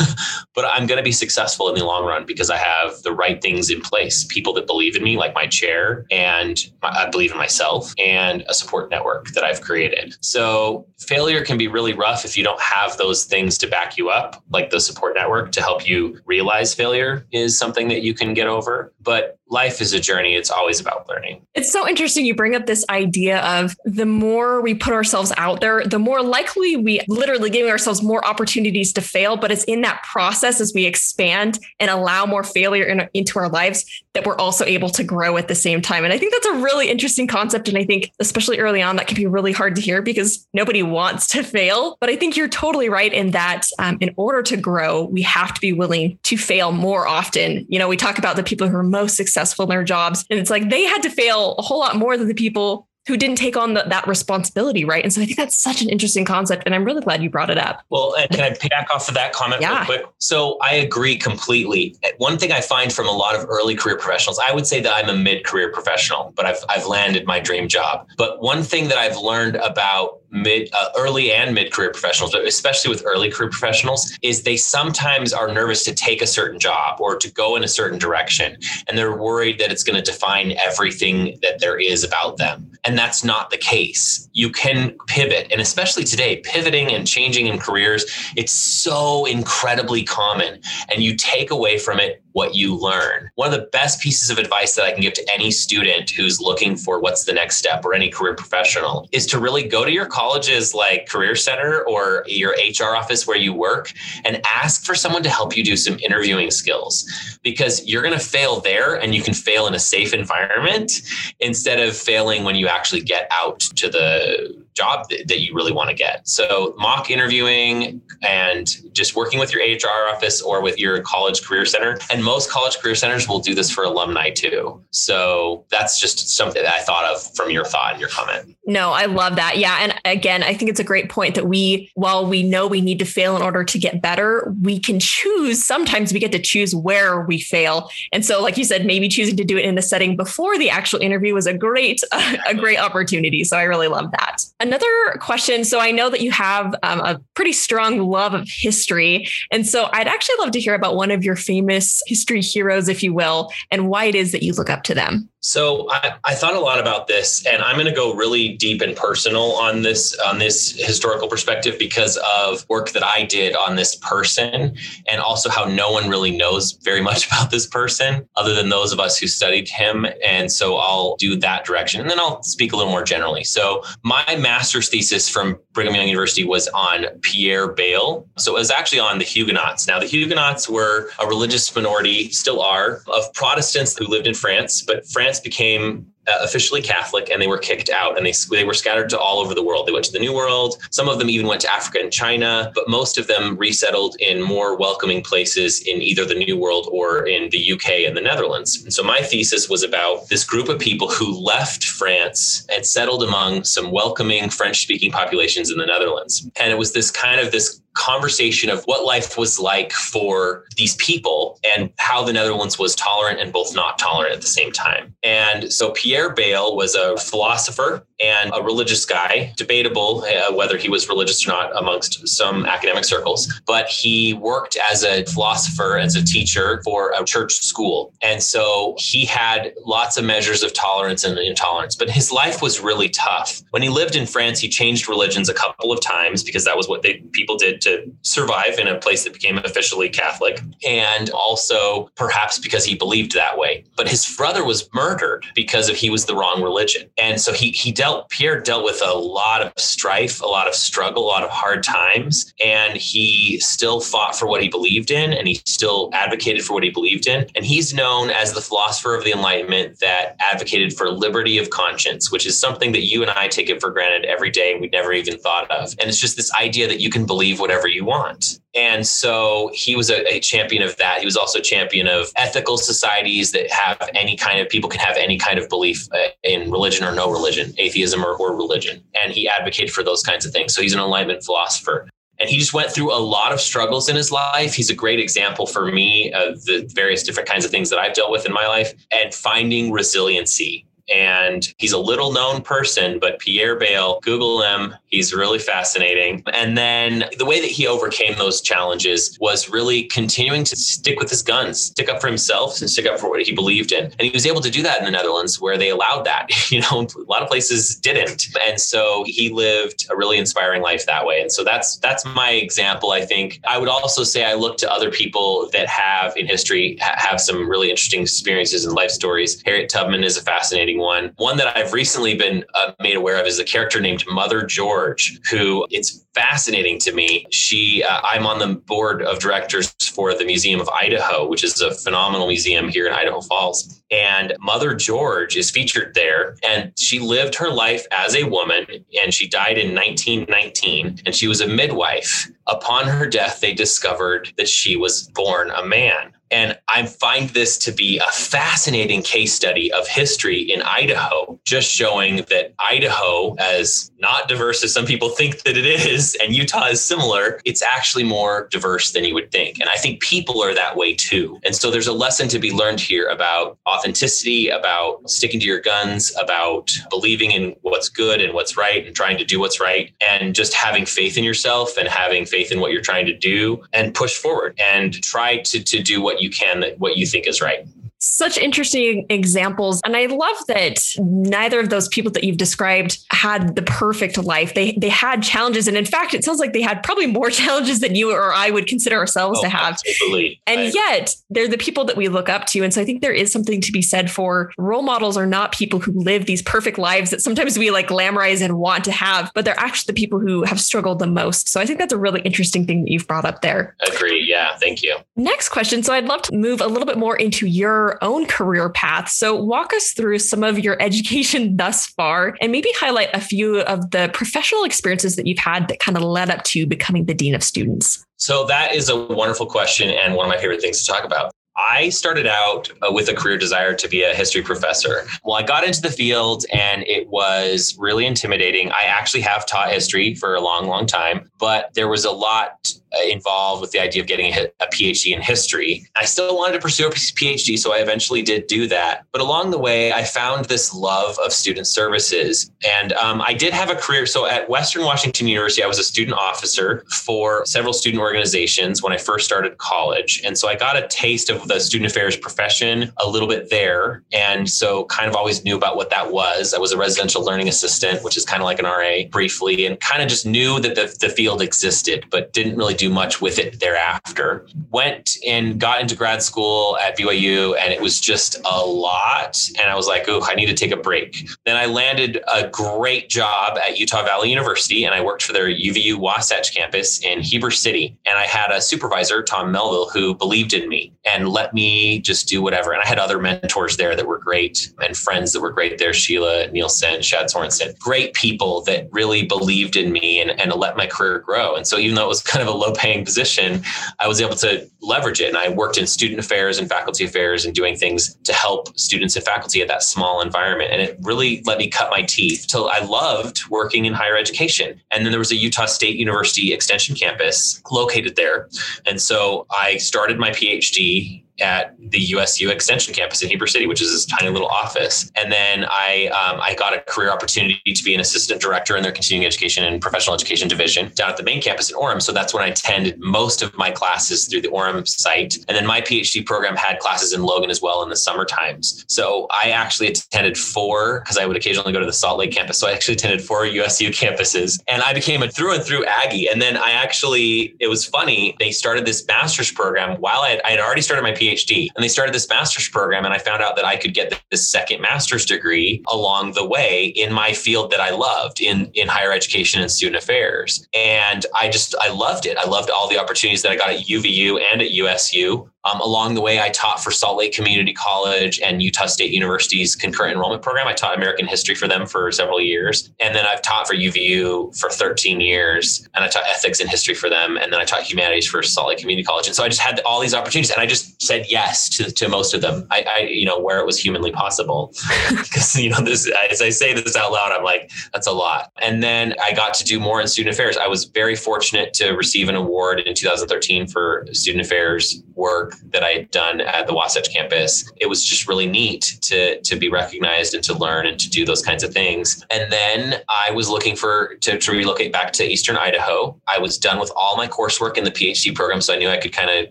but 0.54 0.64
I'm 0.64 0.86
going 0.86 0.98
to 0.98 1.04
be 1.04 1.12
successful 1.18 1.68
in 1.68 1.74
the 1.74 1.84
long 1.84 2.04
run 2.04 2.24
because 2.24 2.50
I 2.50 2.56
have 2.56 3.02
the 3.02 3.12
right 3.12 3.40
things 3.40 3.70
in 3.70 3.80
place 3.80 4.24
people 4.24 4.52
that 4.54 4.66
believe 4.66 4.96
in 4.96 5.02
me, 5.02 5.16
like 5.16 5.34
my 5.34 5.46
chair, 5.46 6.06
and 6.10 6.58
I 6.82 7.08
believe 7.10 7.32
in 7.32 7.36
myself, 7.36 7.92
and 7.98 8.44
a 8.48 8.54
support 8.54 8.90
network 8.90 9.28
that 9.28 9.44
I've 9.44 9.60
created. 9.60 10.16
So 10.20 10.86
failure 10.98 11.44
can 11.44 11.58
be 11.58 11.68
really 11.68 11.92
rough 11.92 12.24
if 12.24 12.36
you 12.36 12.44
don't 12.44 12.60
have 12.60 12.96
those 12.96 13.24
things 13.24 13.58
to 13.58 13.66
back 13.66 13.96
you 13.96 14.10
up, 14.10 14.42
like 14.50 14.70
the 14.70 14.80
support 14.80 15.14
network 15.14 15.52
to 15.52 15.60
help 15.60 15.88
you 15.88 16.20
realize 16.24 16.74
failure 16.74 17.26
is 17.32 17.58
something 17.58 17.88
that 17.88 18.02
you 18.02 18.14
can 18.14 18.34
get 18.34 18.46
over. 18.46 18.92
But 19.00 19.37
life 19.50 19.80
is 19.80 19.92
a 19.92 20.00
journey. 20.00 20.34
It's 20.34 20.50
always 20.50 20.80
about 20.80 21.08
learning. 21.08 21.42
It's 21.54 21.72
so 21.72 21.88
interesting 21.88 22.26
you 22.26 22.34
bring 22.34 22.54
up 22.54 22.66
this 22.66 22.84
idea 22.90 23.40
of 23.40 23.76
the 23.84 24.06
more 24.06 24.60
we 24.60 24.74
put 24.74 24.92
ourselves 24.92 25.32
out 25.36 25.60
there, 25.60 25.84
the 25.84 25.98
more 25.98 26.22
likely 26.22 26.76
we 26.76 27.00
literally 27.08 27.50
giving 27.50 27.70
ourselves 27.70 28.02
more 28.02 28.24
opportunities 28.26 28.92
to 28.94 29.00
fail. 29.00 29.36
But 29.36 29.50
it's 29.50 29.64
in 29.64 29.80
that 29.82 30.02
process 30.02 30.60
as 30.60 30.72
we 30.74 30.86
expand 30.86 31.58
and 31.80 31.90
allow 31.90 32.26
more 32.26 32.44
failure 32.44 32.84
in, 32.84 33.08
into 33.14 33.38
our 33.38 33.48
lives 33.48 33.84
that 34.18 34.26
we're 34.26 34.36
also 34.36 34.64
able 34.64 34.90
to 34.90 35.04
grow 35.04 35.36
at 35.36 35.46
the 35.46 35.54
same 35.54 35.80
time. 35.80 36.02
And 36.02 36.12
I 36.12 36.18
think 36.18 36.32
that's 36.32 36.46
a 36.46 36.54
really 36.54 36.90
interesting 36.90 37.28
concept. 37.28 37.68
And 37.68 37.78
I 37.78 37.84
think, 37.84 38.10
especially 38.18 38.58
early 38.58 38.82
on, 38.82 38.96
that 38.96 39.06
can 39.06 39.14
be 39.14 39.26
really 39.26 39.52
hard 39.52 39.76
to 39.76 39.80
hear 39.80 40.02
because 40.02 40.44
nobody 40.52 40.82
wants 40.82 41.28
to 41.28 41.44
fail. 41.44 41.96
But 42.00 42.10
I 42.10 42.16
think 42.16 42.36
you're 42.36 42.48
totally 42.48 42.88
right 42.88 43.12
in 43.12 43.30
that 43.30 43.68
um, 43.78 43.96
in 44.00 44.12
order 44.16 44.42
to 44.42 44.56
grow, 44.56 45.04
we 45.04 45.22
have 45.22 45.54
to 45.54 45.60
be 45.60 45.72
willing 45.72 46.18
to 46.24 46.36
fail 46.36 46.72
more 46.72 47.06
often. 47.06 47.64
You 47.68 47.78
know, 47.78 47.86
we 47.86 47.96
talk 47.96 48.18
about 48.18 48.34
the 48.34 48.42
people 48.42 48.68
who 48.68 48.76
are 48.76 48.82
most 48.82 49.16
successful 49.16 49.64
in 49.64 49.68
their 49.68 49.84
jobs, 49.84 50.24
and 50.30 50.40
it's 50.40 50.50
like 50.50 50.68
they 50.68 50.82
had 50.82 51.02
to 51.04 51.10
fail 51.10 51.54
a 51.56 51.62
whole 51.62 51.78
lot 51.78 51.94
more 51.94 52.16
than 52.16 52.26
the 52.26 52.34
people 52.34 52.87
who 53.08 53.16
didn't 53.16 53.36
take 53.36 53.56
on 53.56 53.74
the, 53.74 53.84
that 53.88 54.06
responsibility, 54.06 54.84
right? 54.84 55.02
And 55.02 55.12
so 55.12 55.22
I 55.22 55.24
think 55.24 55.38
that's 55.38 55.56
such 55.56 55.80
an 55.80 55.88
interesting 55.88 56.26
concept, 56.26 56.62
and 56.66 56.74
I'm 56.74 56.84
really 56.84 57.00
glad 57.00 57.22
you 57.22 57.30
brought 57.30 57.48
it 57.48 57.58
up. 57.58 57.82
Well, 57.88 58.14
and 58.14 58.28
can 58.30 58.40
I 58.40 58.50
piggyback 58.50 58.94
off 58.94 59.08
of 59.08 59.14
that 59.14 59.32
comment 59.32 59.62
yeah. 59.62 59.78
real 59.78 59.84
quick? 59.86 60.06
So 60.18 60.58
I 60.62 60.74
agree 60.74 61.16
completely. 61.16 61.96
One 62.18 62.38
thing 62.38 62.52
I 62.52 62.60
find 62.60 62.92
from 62.92 63.08
a 63.08 63.12
lot 63.12 63.34
of 63.34 63.46
early 63.48 63.74
career 63.74 63.96
professionals, 63.96 64.38
I 64.38 64.52
would 64.54 64.66
say 64.66 64.80
that 64.82 64.92
I'm 64.92 65.08
a 65.08 65.16
mid-career 65.16 65.72
professional, 65.72 66.32
but 66.36 66.44
I've 66.44 66.62
I've 66.68 66.86
landed 66.86 67.26
my 67.26 67.40
dream 67.40 67.66
job. 67.66 68.06
But 68.18 68.42
one 68.42 68.62
thing 68.62 68.88
that 68.88 68.98
I've 68.98 69.16
learned 69.16 69.56
about 69.56 70.20
mid 70.30 70.68
uh, 70.72 70.88
early 70.96 71.32
and 71.32 71.54
mid 71.54 71.72
career 71.72 71.90
professionals 71.90 72.32
but 72.32 72.46
especially 72.46 72.90
with 72.90 73.02
early 73.06 73.30
career 73.30 73.50
professionals 73.50 74.16
is 74.22 74.42
they 74.42 74.56
sometimes 74.56 75.32
are 75.32 75.52
nervous 75.52 75.84
to 75.84 75.94
take 75.94 76.20
a 76.20 76.26
certain 76.26 76.58
job 76.60 77.00
or 77.00 77.16
to 77.16 77.30
go 77.32 77.56
in 77.56 77.64
a 77.64 77.68
certain 77.68 77.98
direction 77.98 78.56
and 78.86 78.96
they're 78.98 79.16
worried 79.16 79.58
that 79.58 79.72
it's 79.72 79.82
going 79.82 79.96
to 79.96 80.02
define 80.02 80.52
everything 80.58 81.38
that 81.42 81.58
there 81.60 81.78
is 81.78 82.04
about 82.04 82.36
them. 82.36 82.70
And 82.84 82.96
that's 82.98 83.24
not 83.24 83.50
the 83.50 83.56
case. 83.56 84.28
You 84.32 84.50
can 84.50 84.96
pivot 85.06 85.48
and 85.50 85.60
especially 85.60 86.04
today 86.04 86.40
pivoting 86.44 86.92
and 86.92 87.06
changing 87.06 87.46
in 87.46 87.58
careers 87.58 88.04
it's 88.36 88.52
so 88.52 89.24
incredibly 89.24 90.02
common 90.02 90.60
and 90.90 91.02
you 91.02 91.16
take 91.16 91.50
away 91.50 91.78
from 91.78 91.98
it 91.98 92.22
what 92.32 92.54
you 92.54 92.74
learn. 92.74 93.30
One 93.34 93.52
of 93.52 93.58
the 93.58 93.66
best 93.68 94.00
pieces 94.00 94.30
of 94.30 94.38
advice 94.38 94.74
that 94.74 94.84
I 94.84 94.92
can 94.92 95.00
give 95.00 95.14
to 95.14 95.26
any 95.32 95.50
student 95.50 96.10
who's 96.10 96.40
looking 96.40 96.76
for 96.76 97.00
what's 97.00 97.24
the 97.24 97.32
next 97.32 97.56
step 97.56 97.84
or 97.84 97.94
any 97.94 98.10
career 98.10 98.34
professional 98.34 99.08
is 99.12 99.26
to 99.26 99.38
really 99.38 99.66
go 99.66 99.84
to 99.84 99.90
your 99.90 100.06
college's 100.06 100.74
like 100.74 101.08
career 101.08 101.34
center 101.34 101.82
or 101.88 102.24
your 102.26 102.52
HR 102.52 102.96
office 102.96 103.26
where 103.26 103.36
you 103.36 103.52
work 103.52 103.92
and 104.24 104.40
ask 104.46 104.84
for 104.84 104.94
someone 104.94 105.22
to 105.22 105.30
help 105.30 105.56
you 105.56 105.64
do 105.64 105.76
some 105.76 105.98
interviewing 106.00 106.50
skills 106.50 107.08
because 107.42 107.84
you're 107.86 108.02
going 108.02 108.18
to 108.18 108.24
fail 108.24 108.60
there 108.60 108.94
and 108.94 109.14
you 109.14 109.22
can 109.22 109.34
fail 109.34 109.66
in 109.66 109.74
a 109.74 109.78
safe 109.78 110.12
environment 110.12 110.92
instead 111.40 111.80
of 111.80 111.96
failing 111.96 112.44
when 112.44 112.56
you 112.56 112.68
actually 112.68 113.00
get 113.00 113.26
out 113.30 113.60
to 113.60 113.88
the 113.88 114.67
job 114.78 115.08
that, 115.10 115.28
that 115.28 115.40
you 115.40 115.54
really 115.54 115.72
want 115.72 115.90
to 115.90 115.94
get. 115.94 116.26
So 116.28 116.74
mock 116.78 117.10
interviewing 117.10 118.00
and 118.22 118.74
just 118.92 119.16
working 119.16 119.38
with 119.38 119.52
your 119.52 119.62
HR 119.62 120.08
office 120.14 120.40
or 120.40 120.62
with 120.62 120.78
your 120.78 121.02
college 121.02 121.42
career 121.44 121.64
center. 121.64 121.98
And 122.10 122.24
most 122.24 122.50
college 122.50 122.78
career 122.78 122.94
centers 122.94 123.28
will 123.28 123.40
do 123.40 123.54
this 123.54 123.70
for 123.70 123.84
alumni 123.84 124.30
too. 124.30 124.82
So 124.90 125.64
that's 125.70 125.98
just 125.98 126.28
something 126.36 126.62
that 126.62 126.72
I 126.72 126.80
thought 126.80 127.04
of 127.04 127.22
from 127.34 127.50
your 127.50 127.64
thought 127.64 127.92
and 127.92 128.00
your 128.00 128.08
comment. 128.08 128.56
No, 128.66 128.90
I 128.90 129.06
love 129.06 129.36
that. 129.36 129.58
Yeah. 129.58 129.78
And 129.80 129.94
again, 130.04 130.42
I 130.42 130.54
think 130.54 130.70
it's 130.70 130.80
a 130.80 130.84
great 130.84 131.08
point 131.08 131.34
that 131.34 131.46
we, 131.46 131.90
while 131.94 132.26
we 132.26 132.42
know 132.42 132.66
we 132.66 132.80
need 132.80 132.98
to 133.00 133.04
fail 133.04 133.34
in 133.34 133.42
order 133.42 133.64
to 133.64 133.78
get 133.78 134.00
better, 134.00 134.54
we 134.62 134.78
can 134.78 135.00
choose. 135.00 135.64
Sometimes 135.64 136.12
we 136.12 136.20
get 136.20 136.32
to 136.32 136.38
choose 136.38 136.74
where 136.74 137.22
we 137.22 137.40
fail. 137.40 137.90
And 138.12 138.24
so, 138.24 138.42
like 138.42 138.56
you 138.56 138.64
said, 138.64 138.84
maybe 138.84 139.08
choosing 139.08 139.36
to 139.36 139.44
do 139.44 139.56
it 139.56 139.64
in 139.64 139.78
a 139.78 139.82
setting 139.82 140.16
before 140.16 140.58
the 140.58 140.70
actual 140.70 141.00
interview 141.00 141.34
was 141.34 141.46
a 141.46 141.54
great, 141.54 142.02
a 142.46 142.54
great 142.54 142.78
opportunity. 142.78 143.42
So 143.42 143.56
I 143.56 143.62
really 143.62 143.88
love 143.88 144.10
that. 144.12 144.44
Another 144.60 144.86
question. 145.20 145.64
So 145.64 145.78
I 145.78 145.92
know 145.92 146.10
that 146.10 146.20
you 146.20 146.32
have 146.32 146.74
um, 146.82 147.00
a 147.00 147.20
pretty 147.34 147.52
strong 147.52 148.00
love 148.00 148.34
of 148.34 148.48
history. 148.48 149.28
And 149.52 149.66
so 149.66 149.88
I'd 149.92 150.08
actually 150.08 150.34
love 150.40 150.50
to 150.52 150.60
hear 150.60 150.74
about 150.74 150.96
one 150.96 151.12
of 151.12 151.24
your 151.24 151.36
famous 151.36 152.02
history 152.06 152.40
heroes, 152.40 152.88
if 152.88 153.02
you 153.02 153.14
will, 153.14 153.52
and 153.70 153.88
why 153.88 154.06
it 154.06 154.16
is 154.16 154.32
that 154.32 154.42
you 154.42 154.52
look 154.54 154.68
up 154.68 154.82
to 154.84 154.94
them. 154.94 155.28
So 155.40 155.88
I, 155.90 156.14
I, 156.24 156.34
thought 156.34 156.54
a 156.54 156.60
lot 156.60 156.80
about 156.80 157.06
this, 157.06 157.46
and 157.46 157.62
I'm 157.62 157.76
going 157.76 157.86
to 157.86 157.92
go 157.92 158.12
really 158.12 158.56
deep 158.56 158.80
and 158.80 158.96
personal 158.96 159.52
on 159.52 159.82
this 159.82 160.18
on 160.18 160.38
this 160.38 160.72
historical 160.72 161.28
perspective 161.28 161.76
because 161.78 162.18
of 162.36 162.68
work 162.68 162.90
that 162.90 163.04
I 163.04 163.24
did 163.24 163.54
on 163.54 163.76
this 163.76 163.94
person, 163.94 164.76
and 165.08 165.20
also 165.20 165.48
how 165.48 165.64
no 165.64 165.92
one 165.92 166.08
really 166.08 166.36
knows 166.36 166.72
very 166.82 167.00
much 167.00 167.26
about 167.32 167.52
this 167.52 167.66
person 167.66 168.28
other 168.34 168.52
than 168.52 168.68
those 168.68 168.92
of 168.92 168.98
us 168.98 169.16
who 169.16 169.28
studied 169.28 169.68
him. 169.68 170.06
And 170.26 170.50
so 170.50 170.76
I'll 170.76 171.14
do 171.16 171.36
that 171.36 171.64
direction, 171.64 172.00
and 172.00 172.10
then 172.10 172.18
I'll 172.18 172.42
speak 172.42 172.72
a 172.72 172.76
little 172.76 172.90
more 172.90 173.04
generally. 173.04 173.44
So 173.44 173.84
my 174.02 174.36
master's 174.36 174.88
thesis 174.88 175.28
from 175.28 175.60
Brigham 175.78 175.94
Young 175.94 176.08
University 176.08 176.44
was 176.44 176.66
on 176.74 177.06
Pierre 177.22 177.68
Bayle. 177.68 178.26
So 178.36 178.56
it 178.56 178.58
was 178.58 178.72
actually 178.72 178.98
on 178.98 179.18
the 179.18 179.24
Huguenots. 179.24 179.86
Now 179.86 180.00
the 180.00 180.06
Huguenots 180.06 180.68
were 180.68 181.10
a 181.20 181.26
religious 181.28 181.72
minority, 181.72 182.30
still 182.30 182.60
are, 182.60 183.02
of 183.06 183.32
Protestants 183.32 183.96
who 183.96 184.04
lived 184.08 184.26
in 184.26 184.34
France, 184.34 184.82
but 184.82 185.06
France 185.06 185.38
became 185.38 186.12
uh, 186.28 186.38
officially 186.42 186.82
Catholic 186.82 187.30
and 187.30 187.40
they 187.40 187.46
were 187.46 187.58
kicked 187.58 187.90
out 187.90 188.16
and 188.16 188.26
they, 188.26 188.32
they 188.50 188.64
were 188.64 188.74
scattered 188.74 189.08
to 189.10 189.18
all 189.18 189.38
over 189.38 189.54
the 189.54 189.62
world. 189.62 189.86
They 189.86 189.92
went 189.92 190.04
to 190.06 190.12
the 190.12 190.18
New 190.18 190.34
World. 190.34 190.76
Some 190.90 191.08
of 191.08 191.18
them 191.18 191.30
even 191.30 191.46
went 191.46 191.60
to 191.62 191.72
Africa 191.72 191.98
and 192.00 192.12
China, 192.12 192.70
but 192.74 192.88
most 192.88 193.18
of 193.18 193.26
them 193.26 193.56
resettled 193.56 194.16
in 194.20 194.42
more 194.42 194.76
welcoming 194.76 195.22
places 195.22 195.80
in 195.82 196.00
either 196.02 196.24
the 196.24 196.34
New 196.34 196.58
World 196.58 196.88
or 196.92 197.26
in 197.26 197.50
the 197.50 197.72
UK 197.72 198.06
and 198.06 198.16
the 198.16 198.20
Netherlands. 198.20 198.82
And 198.82 198.92
so 198.92 199.02
my 199.02 199.20
thesis 199.20 199.68
was 199.68 199.82
about 199.82 200.28
this 200.28 200.44
group 200.44 200.68
of 200.68 200.78
people 200.78 201.08
who 201.08 201.38
left 201.38 201.84
France 201.84 202.66
and 202.72 202.84
settled 202.86 203.22
among 203.22 203.64
some 203.64 203.90
welcoming 203.90 204.50
French 204.50 204.82
speaking 204.82 205.10
populations 205.10 205.70
in 205.70 205.78
the 205.78 205.86
Netherlands. 205.86 206.48
And 206.60 206.72
it 206.72 206.78
was 206.78 206.92
this 206.92 207.10
kind 207.10 207.40
of 207.40 207.52
this 207.52 207.80
conversation 207.98 208.70
of 208.70 208.82
what 208.84 209.04
life 209.04 209.36
was 209.36 209.58
like 209.58 209.92
for 209.92 210.64
these 210.76 210.94
people 210.96 211.58
and 211.74 211.90
how 211.98 212.24
the 212.24 212.32
Netherlands 212.32 212.78
was 212.78 212.94
tolerant 212.94 213.40
and 213.40 213.52
both 213.52 213.74
not 213.74 213.98
tolerant 213.98 214.34
at 214.34 214.40
the 214.40 214.46
same 214.46 214.72
time. 214.72 215.14
And 215.22 215.72
so 215.72 215.90
Pierre 215.90 216.30
Bayle 216.30 216.76
was 216.76 216.94
a 216.94 217.16
philosopher 217.16 218.06
and 218.20 218.50
a 218.54 218.62
religious 218.62 219.04
guy, 219.04 219.52
debatable 219.56 220.24
uh, 220.24 220.52
whether 220.54 220.76
he 220.76 220.88
was 220.88 221.08
religious 221.08 221.46
or 221.46 221.50
not 221.50 221.76
amongst 221.76 222.26
some 222.26 222.66
academic 222.66 223.04
circles, 223.04 223.60
but 223.66 223.88
he 223.88 224.34
worked 224.34 224.76
as 224.90 225.04
a 225.04 225.24
philosopher, 225.24 225.98
as 225.98 226.16
a 226.16 226.24
teacher 226.24 226.80
for 226.84 227.12
a 227.18 227.24
church 227.24 227.54
school. 227.54 228.12
And 228.22 228.42
so 228.42 228.94
he 228.98 229.24
had 229.24 229.72
lots 229.84 230.16
of 230.16 230.24
measures 230.24 230.62
of 230.62 230.72
tolerance 230.72 231.24
and 231.24 231.38
intolerance, 231.38 231.94
but 231.94 232.10
his 232.10 232.32
life 232.32 232.60
was 232.62 232.80
really 232.80 233.08
tough. 233.08 233.62
When 233.70 233.82
he 233.82 233.88
lived 233.88 234.16
in 234.16 234.26
France, 234.26 234.60
he 234.60 234.68
changed 234.68 235.08
religions 235.08 235.48
a 235.48 235.54
couple 235.54 235.92
of 235.92 236.00
times 236.00 236.42
because 236.42 236.64
that 236.64 236.76
was 236.76 236.88
what 236.88 237.02
they, 237.02 237.22
people 237.32 237.56
did 237.56 237.80
to 237.88 238.12
survive 238.22 238.78
in 238.78 238.86
a 238.86 238.98
place 238.98 239.24
that 239.24 239.32
became 239.32 239.58
officially 239.58 240.08
Catholic, 240.08 240.60
and 240.86 241.30
also 241.30 242.10
perhaps 242.16 242.58
because 242.58 242.84
he 242.84 242.94
believed 242.94 243.32
that 243.32 243.58
way. 243.58 243.84
But 243.96 244.08
his 244.08 244.36
brother 244.36 244.64
was 244.64 244.88
murdered 244.94 245.46
because 245.54 245.88
of 245.88 245.96
he 245.96 246.10
was 246.10 246.26
the 246.26 246.36
wrong 246.36 246.62
religion, 246.62 247.08
and 247.18 247.40
so 247.40 247.52
he 247.52 247.70
he 247.70 247.92
dealt 247.92 248.28
Pierre 248.28 248.60
dealt 248.60 248.84
with 248.84 249.02
a 249.04 249.14
lot 249.14 249.62
of 249.62 249.72
strife, 249.76 250.40
a 250.40 250.46
lot 250.46 250.68
of 250.68 250.74
struggle, 250.74 251.24
a 251.24 251.26
lot 251.26 251.44
of 251.44 251.50
hard 251.50 251.82
times, 251.82 252.52
and 252.64 252.96
he 252.96 253.58
still 253.60 254.00
fought 254.00 254.36
for 254.36 254.46
what 254.46 254.62
he 254.62 254.68
believed 254.68 255.10
in, 255.10 255.32
and 255.32 255.48
he 255.48 255.54
still 255.66 256.10
advocated 256.12 256.64
for 256.64 256.74
what 256.74 256.82
he 256.82 256.90
believed 256.90 257.26
in, 257.26 257.46
and 257.54 257.64
he's 257.64 257.94
known 257.94 258.30
as 258.30 258.52
the 258.52 258.60
philosopher 258.60 259.14
of 259.14 259.24
the 259.24 259.32
Enlightenment 259.32 259.98
that 260.00 260.36
advocated 260.40 260.92
for 260.92 261.10
liberty 261.10 261.58
of 261.58 261.70
conscience, 261.70 262.30
which 262.30 262.46
is 262.46 262.58
something 262.58 262.92
that 262.92 263.04
you 263.04 263.22
and 263.22 263.30
I 263.30 263.48
take 263.48 263.68
it 263.68 263.80
for 263.80 263.90
granted 263.90 264.24
every 264.24 264.50
day 264.50 264.72
and 264.72 264.80
we 264.80 264.88
never 264.88 265.12
even 265.12 265.38
thought 265.38 265.70
of, 265.70 265.94
and 265.98 266.08
it's 266.08 266.20
just 266.20 266.36
this 266.36 266.52
idea 266.54 266.86
that 266.88 267.00
you 267.00 267.10
can 267.10 267.26
believe 267.26 267.60
whatever 267.68 267.86
you 267.86 268.02
want. 268.02 268.60
And 268.74 269.06
so 269.06 269.70
he 269.74 269.94
was 269.94 270.08
a, 270.08 270.36
a, 270.36 270.40
champion 270.40 270.82
of 270.82 270.96
that. 270.96 271.18
He 271.18 271.26
was 271.26 271.36
also 271.36 271.58
a 271.58 271.62
champion 271.62 272.06
of 272.06 272.32
ethical 272.34 272.78
societies 272.78 273.52
that 273.52 273.70
have 273.70 274.08
any 274.14 274.36
kind 274.36 274.58
of 274.58 274.70
people 274.70 274.88
can 274.88 275.00
have 275.00 275.18
any 275.18 275.36
kind 275.36 275.58
of 275.58 275.68
belief 275.68 276.08
uh, 276.12 276.28
in 276.42 276.70
religion 276.70 277.04
or 277.04 277.14
no 277.14 277.30
religion, 277.30 277.74
atheism 277.76 278.24
or, 278.24 278.36
or 278.36 278.56
religion. 278.56 279.04
And 279.22 279.34
he 279.34 279.46
advocated 279.46 279.92
for 279.92 280.02
those 280.02 280.22
kinds 280.22 280.46
of 280.46 280.52
things. 280.52 280.74
So 280.74 280.80
he's 280.80 280.94
an 280.94 281.00
enlightenment 281.00 281.44
philosopher. 281.44 282.08
And 282.40 282.48
he 282.48 282.56
just 282.56 282.72
went 282.72 282.90
through 282.90 283.12
a 283.12 283.20
lot 283.20 283.52
of 283.52 283.60
struggles 283.60 284.08
in 284.08 284.16
his 284.16 284.32
life. 284.32 284.72
He's 284.72 284.88
a 284.88 284.94
great 284.94 285.20
example 285.20 285.66
for 285.66 285.92
me 285.92 286.32
of 286.32 286.64
the 286.64 286.90
various 286.94 287.22
different 287.22 287.50
kinds 287.50 287.66
of 287.66 287.70
things 287.70 287.90
that 287.90 287.98
I've 287.98 288.14
dealt 288.14 288.30
with 288.30 288.46
in 288.46 288.52
my 288.54 288.66
life 288.66 288.94
and 289.10 289.34
finding 289.34 289.92
resiliency 289.92 290.86
and 291.14 291.66
he's 291.78 291.92
a 291.92 291.98
little 291.98 292.32
known 292.32 292.62
person, 292.62 293.18
but 293.18 293.38
Pierre 293.38 293.76
Bayle, 293.76 294.20
Google 294.22 294.62
him. 294.62 294.94
He's 295.08 295.32
really 295.32 295.58
fascinating. 295.58 296.42
And 296.52 296.76
then 296.76 297.24
the 297.38 297.46
way 297.46 297.60
that 297.60 297.70
he 297.70 297.86
overcame 297.86 298.36
those 298.36 298.60
challenges 298.60 299.36
was 299.40 299.68
really 299.70 300.04
continuing 300.04 300.64
to 300.64 300.76
stick 300.76 301.18
with 301.18 301.30
his 301.30 301.42
guns, 301.42 301.80
stick 301.80 302.08
up 302.08 302.20
for 302.20 302.26
himself 302.26 302.80
and 302.80 302.90
stick 302.90 303.06
up 303.06 303.18
for 303.18 303.30
what 303.30 303.42
he 303.42 303.52
believed 303.54 303.92
in. 303.92 304.04
And 304.04 304.20
he 304.20 304.30
was 304.30 304.46
able 304.46 304.60
to 304.60 304.70
do 304.70 304.82
that 304.82 304.98
in 304.98 305.04
the 305.04 305.10
Netherlands 305.10 305.60
where 305.60 305.78
they 305.78 305.90
allowed 305.90 306.24
that. 306.24 306.48
You 306.68 306.80
know, 306.82 307.06
a 307.16 307.30
lot 307.30 307.42
of 307.42 307.48
places 307.48 307.96
didn't. 307.96 308.46
And 308.66 308.78
so 308.78 309.24
he 309.26 309.48
lived 309.48 310.06
a 310.10 310.16
really 310.16 310.36
inspiring 310.36 310.82
life 310.82 311.06
that 311.06 311.24
way. 311.24 311.40
And 311.40 311.50
so 311.50 311.64
that's 311.64 311.96
that's 311.98 312.24
my 312.26 312.50
example, 312.50 313.12
I 313.12 313.24
think. 313.24 313.60
I 313.66 313.78
would 313.78 313.88
also 313.88 314.22
say 314.22 314.44
I 314.44 314.54
look 314.54 314.76
to 314.78 314.92
other 314.92 315.10
people 315.10 315.70
that 315.72 315.88
have 315.88 316.36
in 316.36 316.46
history 316.46 316.98
have 317.00 317.40
some 317.40 317.68
really 317.68 317.88
interesting 317.88 318.20
experiences 318.20 318.84
and 318.84 318.94
life 318.94 319.10
stories. 319.10 319.62
Harriet 319.62 319.88
Tubman 319.88 320.24
is 320.24 320.36
a 320.36 320.42
fascinating 320.42 320.97
one. 320.98 321.32
One 321.36 321.56
that 321.56 321.76
I've 321.76 321.92
recently 321.92 322.36
been 322.36 322.64
uh, 322.74 322.92
made 323.00 323.16
aware 323.16 323.40
of 323.40 323.46
is 323.46 323.58
a 323.58 323.64
character 323.64 324.00
named 324.00 324.24
Mother 324.28 324.62
George, 324.62 325.40
who 325.50 325.86
it's 325.90 326.26
fascinating 326.34 326.98
to 327.00 327.12
me. 327.12 327.46
She, 327.50 328.02
uh, 328.02 328.20
I'm 328.22 328.46
on 328.46 328.58
the 328.58 328.74
board 328.74 329.22
of 329.22 329.38
directors 329.38 329.94
for 330.12 330.34
the 330.34 330.44
Museum 330.44 330.80
of 330.80 330.88
Idaho, 330.90 331.48
which 331.48 331.64
is 331.64 331.80
a 331.80 331.94
phenomenal 331.94 332.46
museum 332.46 332.88
here 332.88 333.06
in 333.06 333.12
Idaho 333.12 333.40
Falls. 333.40 334.02
And 334.10 334.54
Mother 334.60 334.94
George 334.94 335.56
is 335.56 335.70
featured 335.70 336.14
there. 336.14 336.56
And 336.62 336.92
she 336.98 337.18
lived 337.18 337.54
her 337.56 337.70
life 337.70 338.06
as 338.10 338.34
a 338.34 338.44
woman 338.44 338.86
and 339.22 339.34
she 339.34 339.48
died 339.48 339.78
in 339.78 339.94
1919 339.94 341.20
and 341.26 341.34
she 341.34 341.48
was 341.48 341.60
a 341.60 341.66
midwife. 341.66 342.48
Upon 342.66 343.06
her 343.08 343.26
death, 343.26 343.60
they 343.60 343.74
discovered 343.74 344.52
that 344.56 344.68
she 344.68 344.96
was 344.96 345.28
born 345.34 345.70
a 345.70 345.84
man. 345.84 346.32
And 346.50 346.78
I 346.88 347.06
find 347.06 347.50
this 347.50 347.78
to 347.78 347.92
be 347.92 348.18
a 348.18 348.30
fascinating 348.32 349.22
case 349.22 349.52
study 349.52 349.92
of 349.92 350.06
history 350.06 350.60
in 350.60 350.82
Idaho, 350.82 351.58
just 351.64 351.90
showing 351.90 352.36
that 352.48 352.74
Idaho, 352.78 353.54
as 353.54 354.10
not 354.18 354.48
diverse 354.48 354.82
as 354.82 354.92
some 354.92 355.06
people 355.06 355.28
think 355.28 355.62
that 355.62 355.76
it 355.76 355.86
is, 355.86 356.36
and 356.42 356.54
Utah 356.54 356.86
is 356.86 357.00
similar, 357.02 357.60
it's 357.64 357.82
actually 357.82 358.24
more 358.24 358.68
diverse 358.70 359.12
than 359.12 359.24
you 359.24 359.34
would 359.34 359.50
think. 359.50 359.80
And 359.80 359.88
I 359.88 359.96
think 359.96 360.22
people 360.22 360.62
are 360.62 360.74
that 360.74 360.96
way 360.96 361.14
too. 361.14 361.60
And 361.64 361.74
so 361.74 361.90
there's 361.90 362.06
a 362.06 362.12
lesson 362.12 362.48
to 362.48 362.58
be 362.58 362.72
learned 362.72 363.00
here 363.00 363.28
about 363.28 363.78
authenticity, 363.88 364.68
about 364.68 365.28
sticking 365.28 365.60
to 365.60 365.66
your 365.66 365.80
guns, 365.80 366.34
about 366.40 366.90
believing 367.10 367.50
in 367.50 367.76
what's 367.82 368.08
good 368.08 368.40
and 368.40 368.54
what's 368.54 368.76
right 368.76 369.06
and 369.06 369.14
trying 369.14 369.38
to 369.38 369.44
do 369.44 369.60
what's 369.60 369.80
right, 369.80 370.12
and 370.20 370.54
just 370.54 370.74
having 370.74 371.06
faith 371.06 371.36
in 371.36 371.44
yourself 371.44 371.96
and 371.96 372.08
having 372.08 372.44
faith 372.44 372.72
in 372.72 372.80
what 372.80 372.92
you're 372.92 373.02
trying 373.02 373.26
to 373.26 373.36
do 373.36 373.82
and 373.92 374.14
push 374.14 374.36
forward 374.36 374.78
and 374.82 375.22
try 375.22 375.58
to, 375.58 375.82
to 375.82 376.02
do 376.02 376.20
what 376.22 376.37
you 376.40 376.50
can, 376.50 376.84
what 376.98 377.16
you 377.16 377.26
think 377.26 377.46
is 377.46 377.60
right 377.60 377.86
such 378.18 378.58
interesting 378.58 379.26
examples. 379.30 380.00
And 380.04 380.16
I 380.16 380.26
love 380.26 380.56
that 380.68 381.04
neither 381.18 381.80
of 381.80 381.90
those 381.90 382.08
people 382.08 382.32
that 382.32 382.44
you've 382.44 382.56
described 382.56 383.18
had 383.30 383.76
the 383.76 383.82
perfect 383.82 384.38
life. 384.38 384.74
They 384.74 384.92
they 384.92 385.08
had 385.08 385.42
challenges. 385.42 385.88
And 385.88 385.96
in 385.96 386.04
fact, 386.04 386.34
it 386.34 386.44
sounds 386.44 386.58
like 386.58 386.72
they 386.72 386.82
had 386.82 387.02
probably 387.02 387.26
more 387.26 387.50
challenges 387.58 388.00
than 388.00 388.14
you 388.14 388.32
or 388.32 388.52
I 388.52 388.70
would 388.70 388.86
consider 388.86 389.16
ourselves 389.16 389.60
oh, 389.60 389.62
to 389.62 389.68
have. 389.68 389.94
Absolutely. 389.94 390.60
And 390.66 390.80
I, 390.80 390.84
yet 390.84 391.36
they're 391.50 391.68
the 391.68 391.78
people 391.78 392.04
that 392.06 392.16
we 392.16 392.28
look 392.28 392.48
up 392.48 392.66
to. 392.66 392.82
And 392.82 392.92
so 392.92 393.00
I 393.00 393.04
think 393.04 393.22
there 393.22 393.32
is 393.32 393.52
something 393.52 393.80
to 393.80 393.92
be 393.92 394.02
said 394.02 394.30
for 394.30 394.72
role 394.78 395.02
models 395.02 395.36
are 395.36 395.46
not 395.46 395.72
people 395.72 396.00
who 396.00 396.12
live 396.12 396.46
these 396.46 396.62
perfect 396.62 396.98
lives 396.98 397.30
that 397.30 397.40
sometimes 397.40 397.78
we 397.78 397.90
like 397.90 398.08
glamorize 398.08 398.60
and 398.62 398.78
want 398.78 399.04
to 399.04 399.12
have, 399.12 399.50
but 399.54 399.64
they're 399.64 399.78
actually 399.78 400.12
the 400.12 400.18
people 400.18 400.40
who 400.40 400.64
have 400.64 400.80
struggled 400.80 401.18
the 401.18 401.26
most. 401.26 401.68
So 401.68 401.80
I 401.80 401.86
think 401.86 401.98
that's 401.98 402.12
a 402.12 402.18
really 402.18 402.40
interesting 402.42 402.86
thing 402.86 403.04
that 403.04 403.10
you've 403.10 403.26
brought 403.26 403.44
up 403.44 403.62
there. 403.62 403.96
Agree. 404.06 404.42
Yeah. 404.42 404.76
Thank 404.76 405.02
you. 405.02 405.16
Next 405.36 405.68
question. 405.68 406.02
So 406.02 406.12
I'd 406.12 406.24
love 406.24 406.42
to 406.42 406.54
move 406.54 406.80
a 406.80 406.86
little 406.86 407.06
bit 407.06 407.18
more 407.18 407.36
into 407.36 407.66
your 407.66 408.07
own 408.22 408.46
career 408.46 408.88
path. 408.88 409.28
So, 409.28 409.54
walk 409.54 409.92
us 409.92 410.12
through 410.12 410.38
some 410.38 410.62
of 410.62 410.78
your 410.78 410.96
education 411.02 411.76
thus 411.76 412.06
far 412.06 412.56
and 412.60 412.72
maybe 412.72 412.90
highlight 412.96 413.30
a 413.34 413.40
few 413.40 413.80
of 413.80 414.10
the 414.10 414.30
professional 414.32 414.84
experiences 414.84 415.36
that 415.36 415.46
you've 415.46 415.58
had 415.58 415.88
that 415.88 415.98
kind 415.98 416.16
of 416.16 416.22
led 416.22 416.50
up 416.50 416.64
to 416.64 416.86
becoming 416.86 417.26
the 417.26 417.34
Dean 417.34 417.54
of 417.54 417.62
Students. 417.62 418.24
So, 418.36 418.66
that 418.66 418.94
is 418.94 419.08
a 419.08 419.16
wonderful 419.16 419.66
question 419.66 420.10
and 420.10 420.34
one 420.34 420.46
of 420.46 420.50
my 420.50 420.58
favorite 420.58 420.80
things 420.80 421.04
to 421.04 421.12
talk 421.12 421.24
about. 421.24 421.52
I 421.78 422.08
started 422.08 422.46
out 422.46 422.90
uh, 423.02 423.12
with 423.12 423.28
a 423.28 423.34
career 423.34 423.56
desire 423.56 423.94
to 423.94 424.08
be 424.08 424.24
a 424.24 424.34
history 424.34 424.62
professor. 424.62 425.24
Well, 425.44 425.56
I 425.56 425.62
got 425.62 425.84
into 425.84 426.00
the 426.00 426.10
field 426.10 426.64
and 426.72 427.04
it 427.06 427.28
was 427.28 427.96
really 427.98 428.26
intimidating. 428.26 428.90
I 428.90 429.02
actually 429.04 429.42
have 429.42 429.64
taught 429.64 429.92
history 429.92 430.34
for 430.34 430.56
a 430.56 430.60
long, 430.60 430.88
long 430.88 431.06
time, 431.06 431.48
but 431.60 431.94
there 431.94 432.08
was 432.08 432.24
a 432.24 432.32
lot 432.32 432.92
involved 433.28 433.80
with 433.80 433.90
the 433.90 434.00
idea 434.00 434.22
of 434.22 434.28
getting 434.28 434.52
a, 434.52 434.68
a, 434.80 434.86
PhD 434.88 435.34
in 435.34 435.40
history. 435.40 436.06
I 436.16 436.24
still 436.24 436.56
wanted 436.56 436.74
to 436.74 436.80
pursue 436.80 437.06
a 437.06 437.10
PhD, 437.10 437.78
so 437.78 437.92
I 437.92 437.98
eventually 437.98 438.42
did 438.42 438.66
do 438.66 438.86
that. 438.88 439.26
But 439.32 439.40
along 439.40 439.70
the 439.70 439.78
way, 439.78 440.12
I 440.12 440.24
found 440.24 440.64
this 440.66 440.94
love 440.94 441.36
of 441.44 441.52
student 441.52 441.86
services. 441.86 442.70
And 442.86 443.12
um, 443.14 443.40
I 443.42 443.54
did 443.54 443.72
have 443.72 443.90
a 443.90 443.94
career. 443.94 444.26
So 444.26 444.46
at 444.46 444.68
Western 444.68 445.04
Washington 445.04 445.46
University, 445.46 445.82
I 445.82 445.86
was 445.86 445.98
a 445.98 446.04
student 446.04 446.36
officer 446.36 447.04
for 447.10 447.64
several 447.66 447.92
student 447.92 448.20
organizations 448.20 449.02
when 449.02 449.12
I 449.12 449.18
first 449.18 449.44
started 449.44 449.78
college. 449.78 450.42
And 450.44 450.56
so 450.56 450.68
I 450.68 450.74
got 450.74 450.96
a 450.96 451.06
taste 451.08 451.50
of 451.50 451.68
the 451.68 451.78
student 451.80 452.10
affairs 452.10 452.36
profession 452.36 453.12
a 453.18 453.28
little 453.28 453.48
bit 453.48 453.70
there. 453.70 454.22
And 454.32 454.68
so 454.68 455.04
kind 455.04 455.28
of 455.28 455.36
always 455.36 455.64
knew 455.64 455.76
about 455.76 455.96
what 455.96 456.10
that 456.10 456.32
was. 456.32 456.74
I 456.74 456.78
was 456.78 456.92
a 456.92 456.96
residential 456.96 457.44
learning 457.44 457.68
assistant, 457.68 458.22
which 458.24 458.36
is 458.36 458.44
kind 458.44 458.62
of 458.62 458.66
like 458.66 458.78
an 458.78 458.84
RA 458.84 459.28
briefly, 459.30 459.86
and 459.86 459.98
kind 460.00 460.22
of 460.22 460.28
just 460.28 460.46
knew 460.46 460.80
that 460.80 460.94
the, 460.94 461.14
the 461.20 461.28
field 461.28 461.62
existed, 461.62 462.26
but 462.30 462.52
didn't 462.52 462.76
really 462.76 462.94
do 462.98 463.08
much 463.10 463.40
with 463.40 463.58
it 463.58 463.80
thereafter. 463.80 464.66
Went 464.90 465.38
and 465.46 465.78
got 465.78 466.00
into 466.00 466.14
grad 466.14 466.42
school 466.42 466.98
at 466.98 467.16
BYU, 467.16 467.76
and 467.80 467.92
it 467.92 468.00
was 468.00 468.20
just 468.20 468.58
a 468.64 468.84
lot. 468.84 469.58
And 469.78 469.90
I 469.90 469.94
was 469.94 470.06
like, 470.06 470.24
oh, 470.28 470.42
I 470.42 470.54
need 470.54 470.66
to 470.66 470.74
take 470.74 470.92
a 470.92 470.96
break. 470.96 471.48
Then 471.64 471.76
I 471.76 471.86
landed 471.86 472.42
a 472.52 472.68
great 472.68 473.28
job 473.28 473.78
at 473.78 473.98
Utah 473.98 474.24
Valley 474.24 474.50
University, 474.50 475.04
and 475.04 475.14
I 475.14 475.20
worked 475.20 475.42
for 475.42 475.52
their 475.52 475.68
UVU 475.68 476.16
Wasatch 476.16 476.74
campus 476.74 477.24
in 477.24 477.40
Heber 477.40 477.70
City. 477.70 478.18
And 478.26 478.38
I 478.38 478.44
had 478.44 478.70
a 478.70 478.80
supervisor, 478.80 479.42
Tom 479.42 479.72
Melville, 479.72 480.10
who 480.10 480.34
believed 480.34 480.74
in 480.74 480.88
me 480.88 481.12
and 481.24 481.48
let 481.48 481.74
me 481.74 482.20
just 482.20 482.48
do 482.48 482.62
whatever. 482.62 482.92
And 482.92 483.02
I 483.02 483.06
had 483.06 483.18
other 483.18 483.38
mentors 483.38 483.96
there 483.96 484.16
that 484.16 484.26
were 484.26 484.38
great 484.38 484.92
and 485.00 485.16
friends 485.16 485.52
that 485.52 485.60
were 485.60 485.72
great 485.72 485.98
there 485.98 486.12
Sheila 486.12 486.68
Nielsen, 486.68 487.22
Shad 487.22 487.46
Sorensen, 487.46 487.98
great 487.98 488.34
people 488.34 488.82
that 488.82 489.08
really 489.12 489.44
believed 489.44 489.96
in 489.96 490.12
me 490.12 490.40
and, 490.40 490.58
and 490.60 490.72
let 490.72 490.96
my 490.96 491.06
career 491.06 491.38
grow. 491.38 491.76
And 491.76 491.86
so 491.86 491.98
even 491.98 492.14
though 492.14 492.24
it 492.24 492.28
was 492.28 492.42
kind 492.42 492.66
of 492.66 492.72
a 492.72 492.76
low 492.76 492.87
paying 492.94 493.24
position, 493.24 493.82
I 494.18 494.28
was 494.28 494.40
able 494.40 494.56
to 494.56 494.88
leverage 495.00 495.40
it. 495.40 495.48
And 495.48 495.56
I 495.56 495.68
worked 495.68 495.98
in 495.98 496.06
student 496.06 496.40
affairs 496.40 496.78
and 496.78 496.88
faculty 496.88 497.24
affairs 497.24 497.64
and 497.64 497.74
doing 497.74 497.96
things 497.96 498.34
to 498.44 498.52
help 498.52 498.98
students 498.98 499.36
and 499.36 499.44
faculty 499.44 499.80
at 499.82 499.88
that 499.88 500.02
small 500.02 500.40
environment. 500.40 500.92
And 500.92 501.02
it 501.02 501.18
really 501.22 501.62
let 501.64 501.78
me 501.78 501.88
cut 501.88 502.10
my 502.10 502.22
teeth 502.22 502.66
till 502.68 502.88
I 502.88 503.00
loved 503.00 503.68
working 503.70 504.04
in 504.04 504.12
higher 504.12 504.36
education. 504.36 505.00
And 505.10 505.24
then 505.24 505.32
there 505.32 505.38
was 505.38 505.52
a 505.52 505.56
Utah 505.56 505.86
State 505.86 506.16
University 506.16 506.72
Extension 506.72 507.14
campus 507.14 507.80
located 507.90 508.36
there. 508.36 508.68
And 509.06 509.20
so 509.20 509.66
I 509.70 509.96
started 509.96 510.38
my 510.38 510.50
PhD 510.50 511.44
at 511.60 511.96
the 511.98 512.18
USU 512.18 512.70
Extension 512.70 513.14
campus 513.14 513.42
in 513.42 513.48
Heber 513.48 513.66
City, 513.66 513.86
which 513.86 514.00
is 514.00 514.10
this 514.10 514.24
tiny 514.26 514.50
little 514.50 514.68
office. 514.68 515.30
And 515.36 515.50
then 515.52 515.84
I 515.88 516.26
um, 516.28 516.60
I 516.60 516.74
got 516.74 516.94
a 516.94 517.00
career 517.00 517.30
opportunity 517.30 517.80
to 517.92 518.04
be 518.04 518.14
an 518.14 518.20
assistant 518.20 518.60
director 518.60 518.96
in 518.96 519.02
their 519.02 519.12
continuing 519.12 519.46
education 519.46 519.84
and 519.84 520.00
professional 520.00 520.34
education 520.34 520.68
division 520.68 521.10
down 521.14 521.30
at 521.30 521.36
the 521.36 521.42
main 521.42 521.60
campus 521.60 521.90
in 521.90 521.96
Orem. 521.96 522.22
So 522.22 522.32
that's 522.32 522.54
when 522.54 522.62
I 522.62 522.68
attended 522.68 523.18
most 523.18 523.62
of 523.62 523.76
my 523.76 523.90
classes 523.90 524.46
through 524.46 524.62
the 524.62 524.68
Orem 524.68 525.06
site. 525.06 525.56
And 525.68 525.76
then 525.76 525.86
my 525.86 526.00
PhD 526.00 526.44
program 526.44 526.76
had 526.76 526.98
classes 526.98 527.32
in 527.32 527.42
Logan 527.42 527.70
as 527.70 527.82
well 527.82 528.02
in 528.02 528.08
the 528.08 528.16
summer 528.16 528.44
times. 528.44 529.04
So 529.08 529.46
I 529.50 529.70
actually 529.70 530.08
attended 530.08 530.56
four 530.56 531.20
because 531.20 531.38
I 531.38 531.46
would 531.46 531.56
occasionally 531.56 531.92
go 531.92 532.00
to 532.00 532.06
the 532.06 532.12
Salt 532.12 532.38
Lake 532.38 532.52
campus. 532.52 532.78
So 532.78 532.88
I 532.88 532.92
actually 532.92 533.14
attended 533.14 533.42
four 533.42 533.66
USU 533.66 534.10
campuses, 534.10 534.80
and 534.88 535.02
I 535.02 535.12
became 535.12 535.42
a 535.42 535.48
through 535.48 535.74
and 535.74 535.82
through 535.82 536.04
Aggie. 536.04 536.48
And 536.48 536.62
then 536.62 536.76
I 536.76 536.92
actually 536.92 537.76
it 537.80 537.88
was 537.88 538.04
funny 538.04 538.56
they 538.58 538.70
started 538.70 539.04
this 539.04 539.26
master's 539.26 539.70
program 539.72 540.20
while 540.20 540.40
I 540.40 540.50
had, 540.50 540.60
I 540.64 540.70
had 540.70 540.80
already 540.80 541.02
started 541.02 541.22
my 541.22 541.32
PhD 541.32 541.47
PhD. 541.48 541.88
And 541.94 542.02
they 542.02 542.08
started 542.08 542.34
this 542.34 542.48
master's 542.48 542.88
program, 542.88 543.24
and 543.24 543.34
I 543.34 543.38
found 543.38 543.62
out 543.62 543.76
that 543.76 543.84
I 543.84 543.96
could 543.96 544.14
get 544.14 544.40
this 544.50 544.68
second 544.68 545.00
master's 545.00 545.44
degree 545.44 546.02
along 546.08 546.52
the 546.52 546.66
way 546.66 547.06
in 547.06 547.32
my 547.32 547.52
field 547.52 547.90
that 547.90 548.00
I 548.00 548.10
loved 548.10 548.60
in, 548.60 548.90
in 548.94 549.08
higher 549.08 549.32
education 549.32 549.80
and 549.80 549.90
student 549.90 550.22
affairs. 550.22 550.86
And 550.94 551.44
I 551.58 551.68
just, 551.68 551.94
I 552.00 552.10
loved 552.10 552.46
it. 552.46 552.56
I 552.56 552.66
loved 552.68 552.90
all 552.90 553.08
the 553.08 553.18
opportunities 553.18 553.62
that 553.62 553.72
I 553.72 553.76
got 553.76 553.90
at 553.90 554.06
UVU 554.06 554.60
and 554.72 554.82
at 554.82 554.90
USU. 554.92 555.70
Um, 555.88 556.00
along 556.00 556.34
the 556.34 556.40
way, 556.40 556.60
I 556.60 556.68
taught 556.70 557.02
for 557.02 557.10
Salt 557.10 557.38
Lake 557.38 557.52
Community 557.52 557.92
College 557.92 558.60
and 558.60 558.82
Utah 558.82 559.06
State 559.06 559.30
University's 559.32 559.94
concurrent 559.94 560.34
enrollment 560.34 560.62
program. 560.62 560.86
I 560.86 560.92
taught 560.92 561.16
American 561.16 561.46
history 561.46 561.74
for 561.74 561.88
them 561.88 562.06
for 562.06 562.30
several 562.32 562.60
years. 562.60 563.10
And 563.20 563.34
then 563.34 563.46
I've 563.46 563.62
taught 563.62 563.86
for 563.86 563.94
UVU 563.94 564.76
for 564.78 564.90
13 564.90 565.40
years. 565.40 566.06
And 566.14 566.24
I 566.24 566.28
taught 566.28 566.44
ethics 566.46 566.80
and 566.80 566.90
history 566.90 567.14
for 567.14 567.30
them. 567.30 567.56
And 567.56 567.72
then 567.72 567.80
I 567.80 567.84
taught 567.84 568.02
humanities 568.02 568.46
for 568.46 568.62
Salt 568.62 568.88
Lake 568.88 568.98
Community 568.98 569.24
College. 569.24 569.46
And 569.46 569.56
so 569.56 569.64
I 569.64 569.68
just 569.68 569.80
had 569.80 570.00
all 570.00 570.20
these 570.20 570.34
opportunities 570.34 570.70
and 570.70 570.80
I 570.80 570.86
just 570.86 571.20
said 571.22 571.46
yes 571.48 571.88
to, 571.90 572.10
to 572.10 572.28
most 572.28 572.54
of 572.54 572.60
them. 572.60 572.86
I, 572.90 573.04
I 573.08 573.18
you 573.20 573.44
know, 573.44 573.58
where 573.58 573.78
it 573.78 573.86
was 573.86 573.98
humanly 573.98 574.32
possible. 574.32 574.92
Because, 575.48 575.76
you 575.76 575.90
know, 575.90 576.00
this, 576.00 576.30
as 576.50 576.60
I 576.60 576.70
say 576.70 576.92
this 576.94 577.16
out 577.16 577.32
loud, 577.32 577.52
I'm 577.52 577.62
like, 577.62 577.90
that's 578.12 578.26
a 578.26 578.32
lot. 578.32 578.72
And 578.80 579.02
then 579.02 579.34
I 579.42 579.52
got 579.52 579.72
to 579.74 579.84
do 579.84 580.00
more 580.00 580.20
in 580.20 580.26
student 580.26 580.54
affairs. 580.54 580.76
I 580.76 580.88
was 580.88 581.04
very 581.04 581.36
fortunate 581.36 581.94
to 581.94 582.10
receive 582.12 582.48
an 582.48 582.54
award 582.54 583.00
in 583.00 583.14
2013 583.14 583.86
for 583.86 584.26
student 584.32 584.64
affairs 584.64 585.22
work 585.34 585.77
that 585.90 586.02
I 586.02 586.10
had 586.10 586.30
done 586.30 586.60
at 586.60 586.86
the 586.86 586.94
Wasatch 586.94 587.32
campus. 587.32 587.90
It 587.96 588.06
was 588.06 588.24
just 588.24 588.48
really 588.48 588.66
neat 588.66 589.18
to 589.22 589.60
to 589.60 589.76
be 589.76 589.88
recognized 589.88 590.54
and 590.54 590.62
to 590.64 590.74
learn 590.74 591.06
and 591.06 591.18
to 591.18 591.28
do 591.30 591.44
those 591.44 591.62
kinds 591.62 591.82
of 591.82 591.92
things. 591.92 592.44
And 592.50 592.70
then 592.72 593.20
I 593.28 593.50
was 593.50 593.68
looking 593.68 593.96
for 593.96 594.36
to, 594.42 594.58
to 594.58 594.72
relocate 594.72 595.12
back 595.12 595.32
to 595.34 595.44
Eastern 595.44 595.76
Idaho. 595.76 596.40
I 596.46 596.58
was 596.58 596.78
done 596.78 596.98
with 596.98 597.12
all 597.16 597.36
my 597.36 597.46
coursework 597.46 597.96
in 597.96 598.04
the 598.04 598.10
PhD 598.10 598.54
program, 598.54 598.80
so 598.80 598.94
I 598.94 598.98
knew 598.98 599.08
I 599.08 599.18
could 599.18 599.32
kind 599.32 599.50
of 599.50 599.66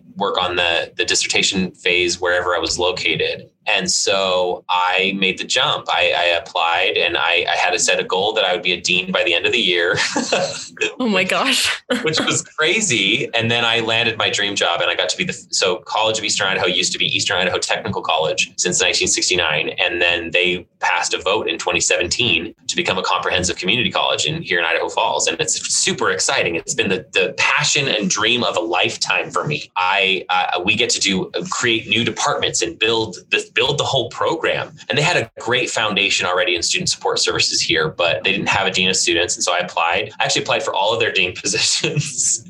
work 0.16 0.42
on 0.42 0.56
the 0.56 0.94
the 0.96 1.06
dissertation 1.06 1.72
phase 1.72 2.20
wherever 2.20 2.56
I 2.56 2.60
was 2.60 2.80
located. 2.80 3.50
And 3.68 3.92
so 3.92 4.64
I 4.70 5.14
made 5.18 5.38
the 5.38 5.44
jump. 5.44 5.88
I, 5.90 6.14
I 6.18 6.24
applied 6.38 6.98
and 6.98 7.18
I, 7.18 7.46
I, 7.50 7.58
had 7.58 7.72
to 7.72 7.80
set 7.80 8.00
a 8.00 8.04
goal 8.04 8.32
that 8.34 8.46
I 8.46 8.54
would 8.54 8.64
be 8.64 8.72
a 8.72 8.80
dean 8.80 9.12
by 9.12 9.24
the 9.24 9.34
end 9.34 9.46
of 9.46 9.52
the 9.52 9.60
year. 9.60 9.98
oh 11.00 11.08
my 11.08 11.26
gosh. 11.26 11.70
which 12.04 12.20
was 12.22 12.44
crazy. 12.44 13.30
And 13.34 13.52
then 13.52 13.66
I 13.66 13.82
landed 13.82 14.18
my 14.18 14.30
dream 14.30 14.56
job 14.56 14.80
and 14.82 14.90
I 14.90 14.96
got 14.96 15.10
to 15.10 15.18
be 15.18 15.26
the 15.26 15.34
so 15.34 15.78
College 15.80 16.18
of 16.18 16.24
Eastern 16.24 16.48
Idaho 16.48 16.68
used 16.68 16.94
to 16.94 16.98
be 16.98 17.06
Eastern 17.06 17.38
Idaho 17.38 17.58
Technical 17.58 18.02
College 18.02 18.48
since 18.58 18.78
1969. 18.78 19.70
And 19.80 20.02
then 20.02 20.32
they 20.32 20.66
passed 20.80 21.14
a 21.14 21.22
vote 21.22 21.50
in 21.50 21.58
2017 21.58 22.54
to 22.68 22.76
become 22.76 22.98
a 22.98 23.04
comprehensive 23.04 23.58
community 23.58 23.92
college 23.92 24.26
in 24.26 24.42
here 24.42 24.60
in 24.60 24.66
Idaho 24.66 24.88
Falls. 24.88 25.28
And 25.28 25.40
it's 25.42 25.56
super 25.74 26.10
exciting. 26.12 26.56
It's 26.56 26.74
been 26.74 26.90
the, 26.90 27.06
the 27.14 27.34
passion 27.38 27.88
and 27.88 28.10
dream 28.10 28.44
of 28.44 28.56
a 28.56 28.62
lifetime 28.62 29.30
for 29.30 29.46
me. 29.46 29.70
I 29.76 30.26
uh, 30.30 30.62
we 30.64 30.76
get 30.76 30.90
to 30.92 31.00
do 31.00 31.32
create 31.50 31.88
new 31.88 32.04
departments 32.04 32.62
and 32.62 32.78
build 32.78 33.18
the 33.32 33.50
build 33.58 33.80
the 33.80 33.84
whole 33.84 34.08
program. 34.10 34.72
And 34.88 34.98
they 34.98 35.02
had 35.02 35.18
a 35.18 35.32
great 35.42 35.70
foundation 35.70 36.28
already 36.28 36.56
in 36.56 36.62
student 36.62 36.90
support 36.90 37.18
services 37.18 37.60
here, 37.60 37.90
but 37.90 38.24
they 38.24 38.32
didn't 38.32 38.50
have 38.50 38.68
a 38.68 38.72
dean 38.72 38.88
of 38.88 38.96
students. 38.96 39.36
And 39.36 39.44
so 39.44 39.52
I 39.52 39.58
applied. 39.58 40.12
I 40.20 40.26
actually 40.26 40.44
applied 40.44 40.62
for 40.62 40.76
all 40.76 40.94
of 40.94 41.00
their 41.00 41.12
dean 41.12 41.36
positions. 41.42 42.50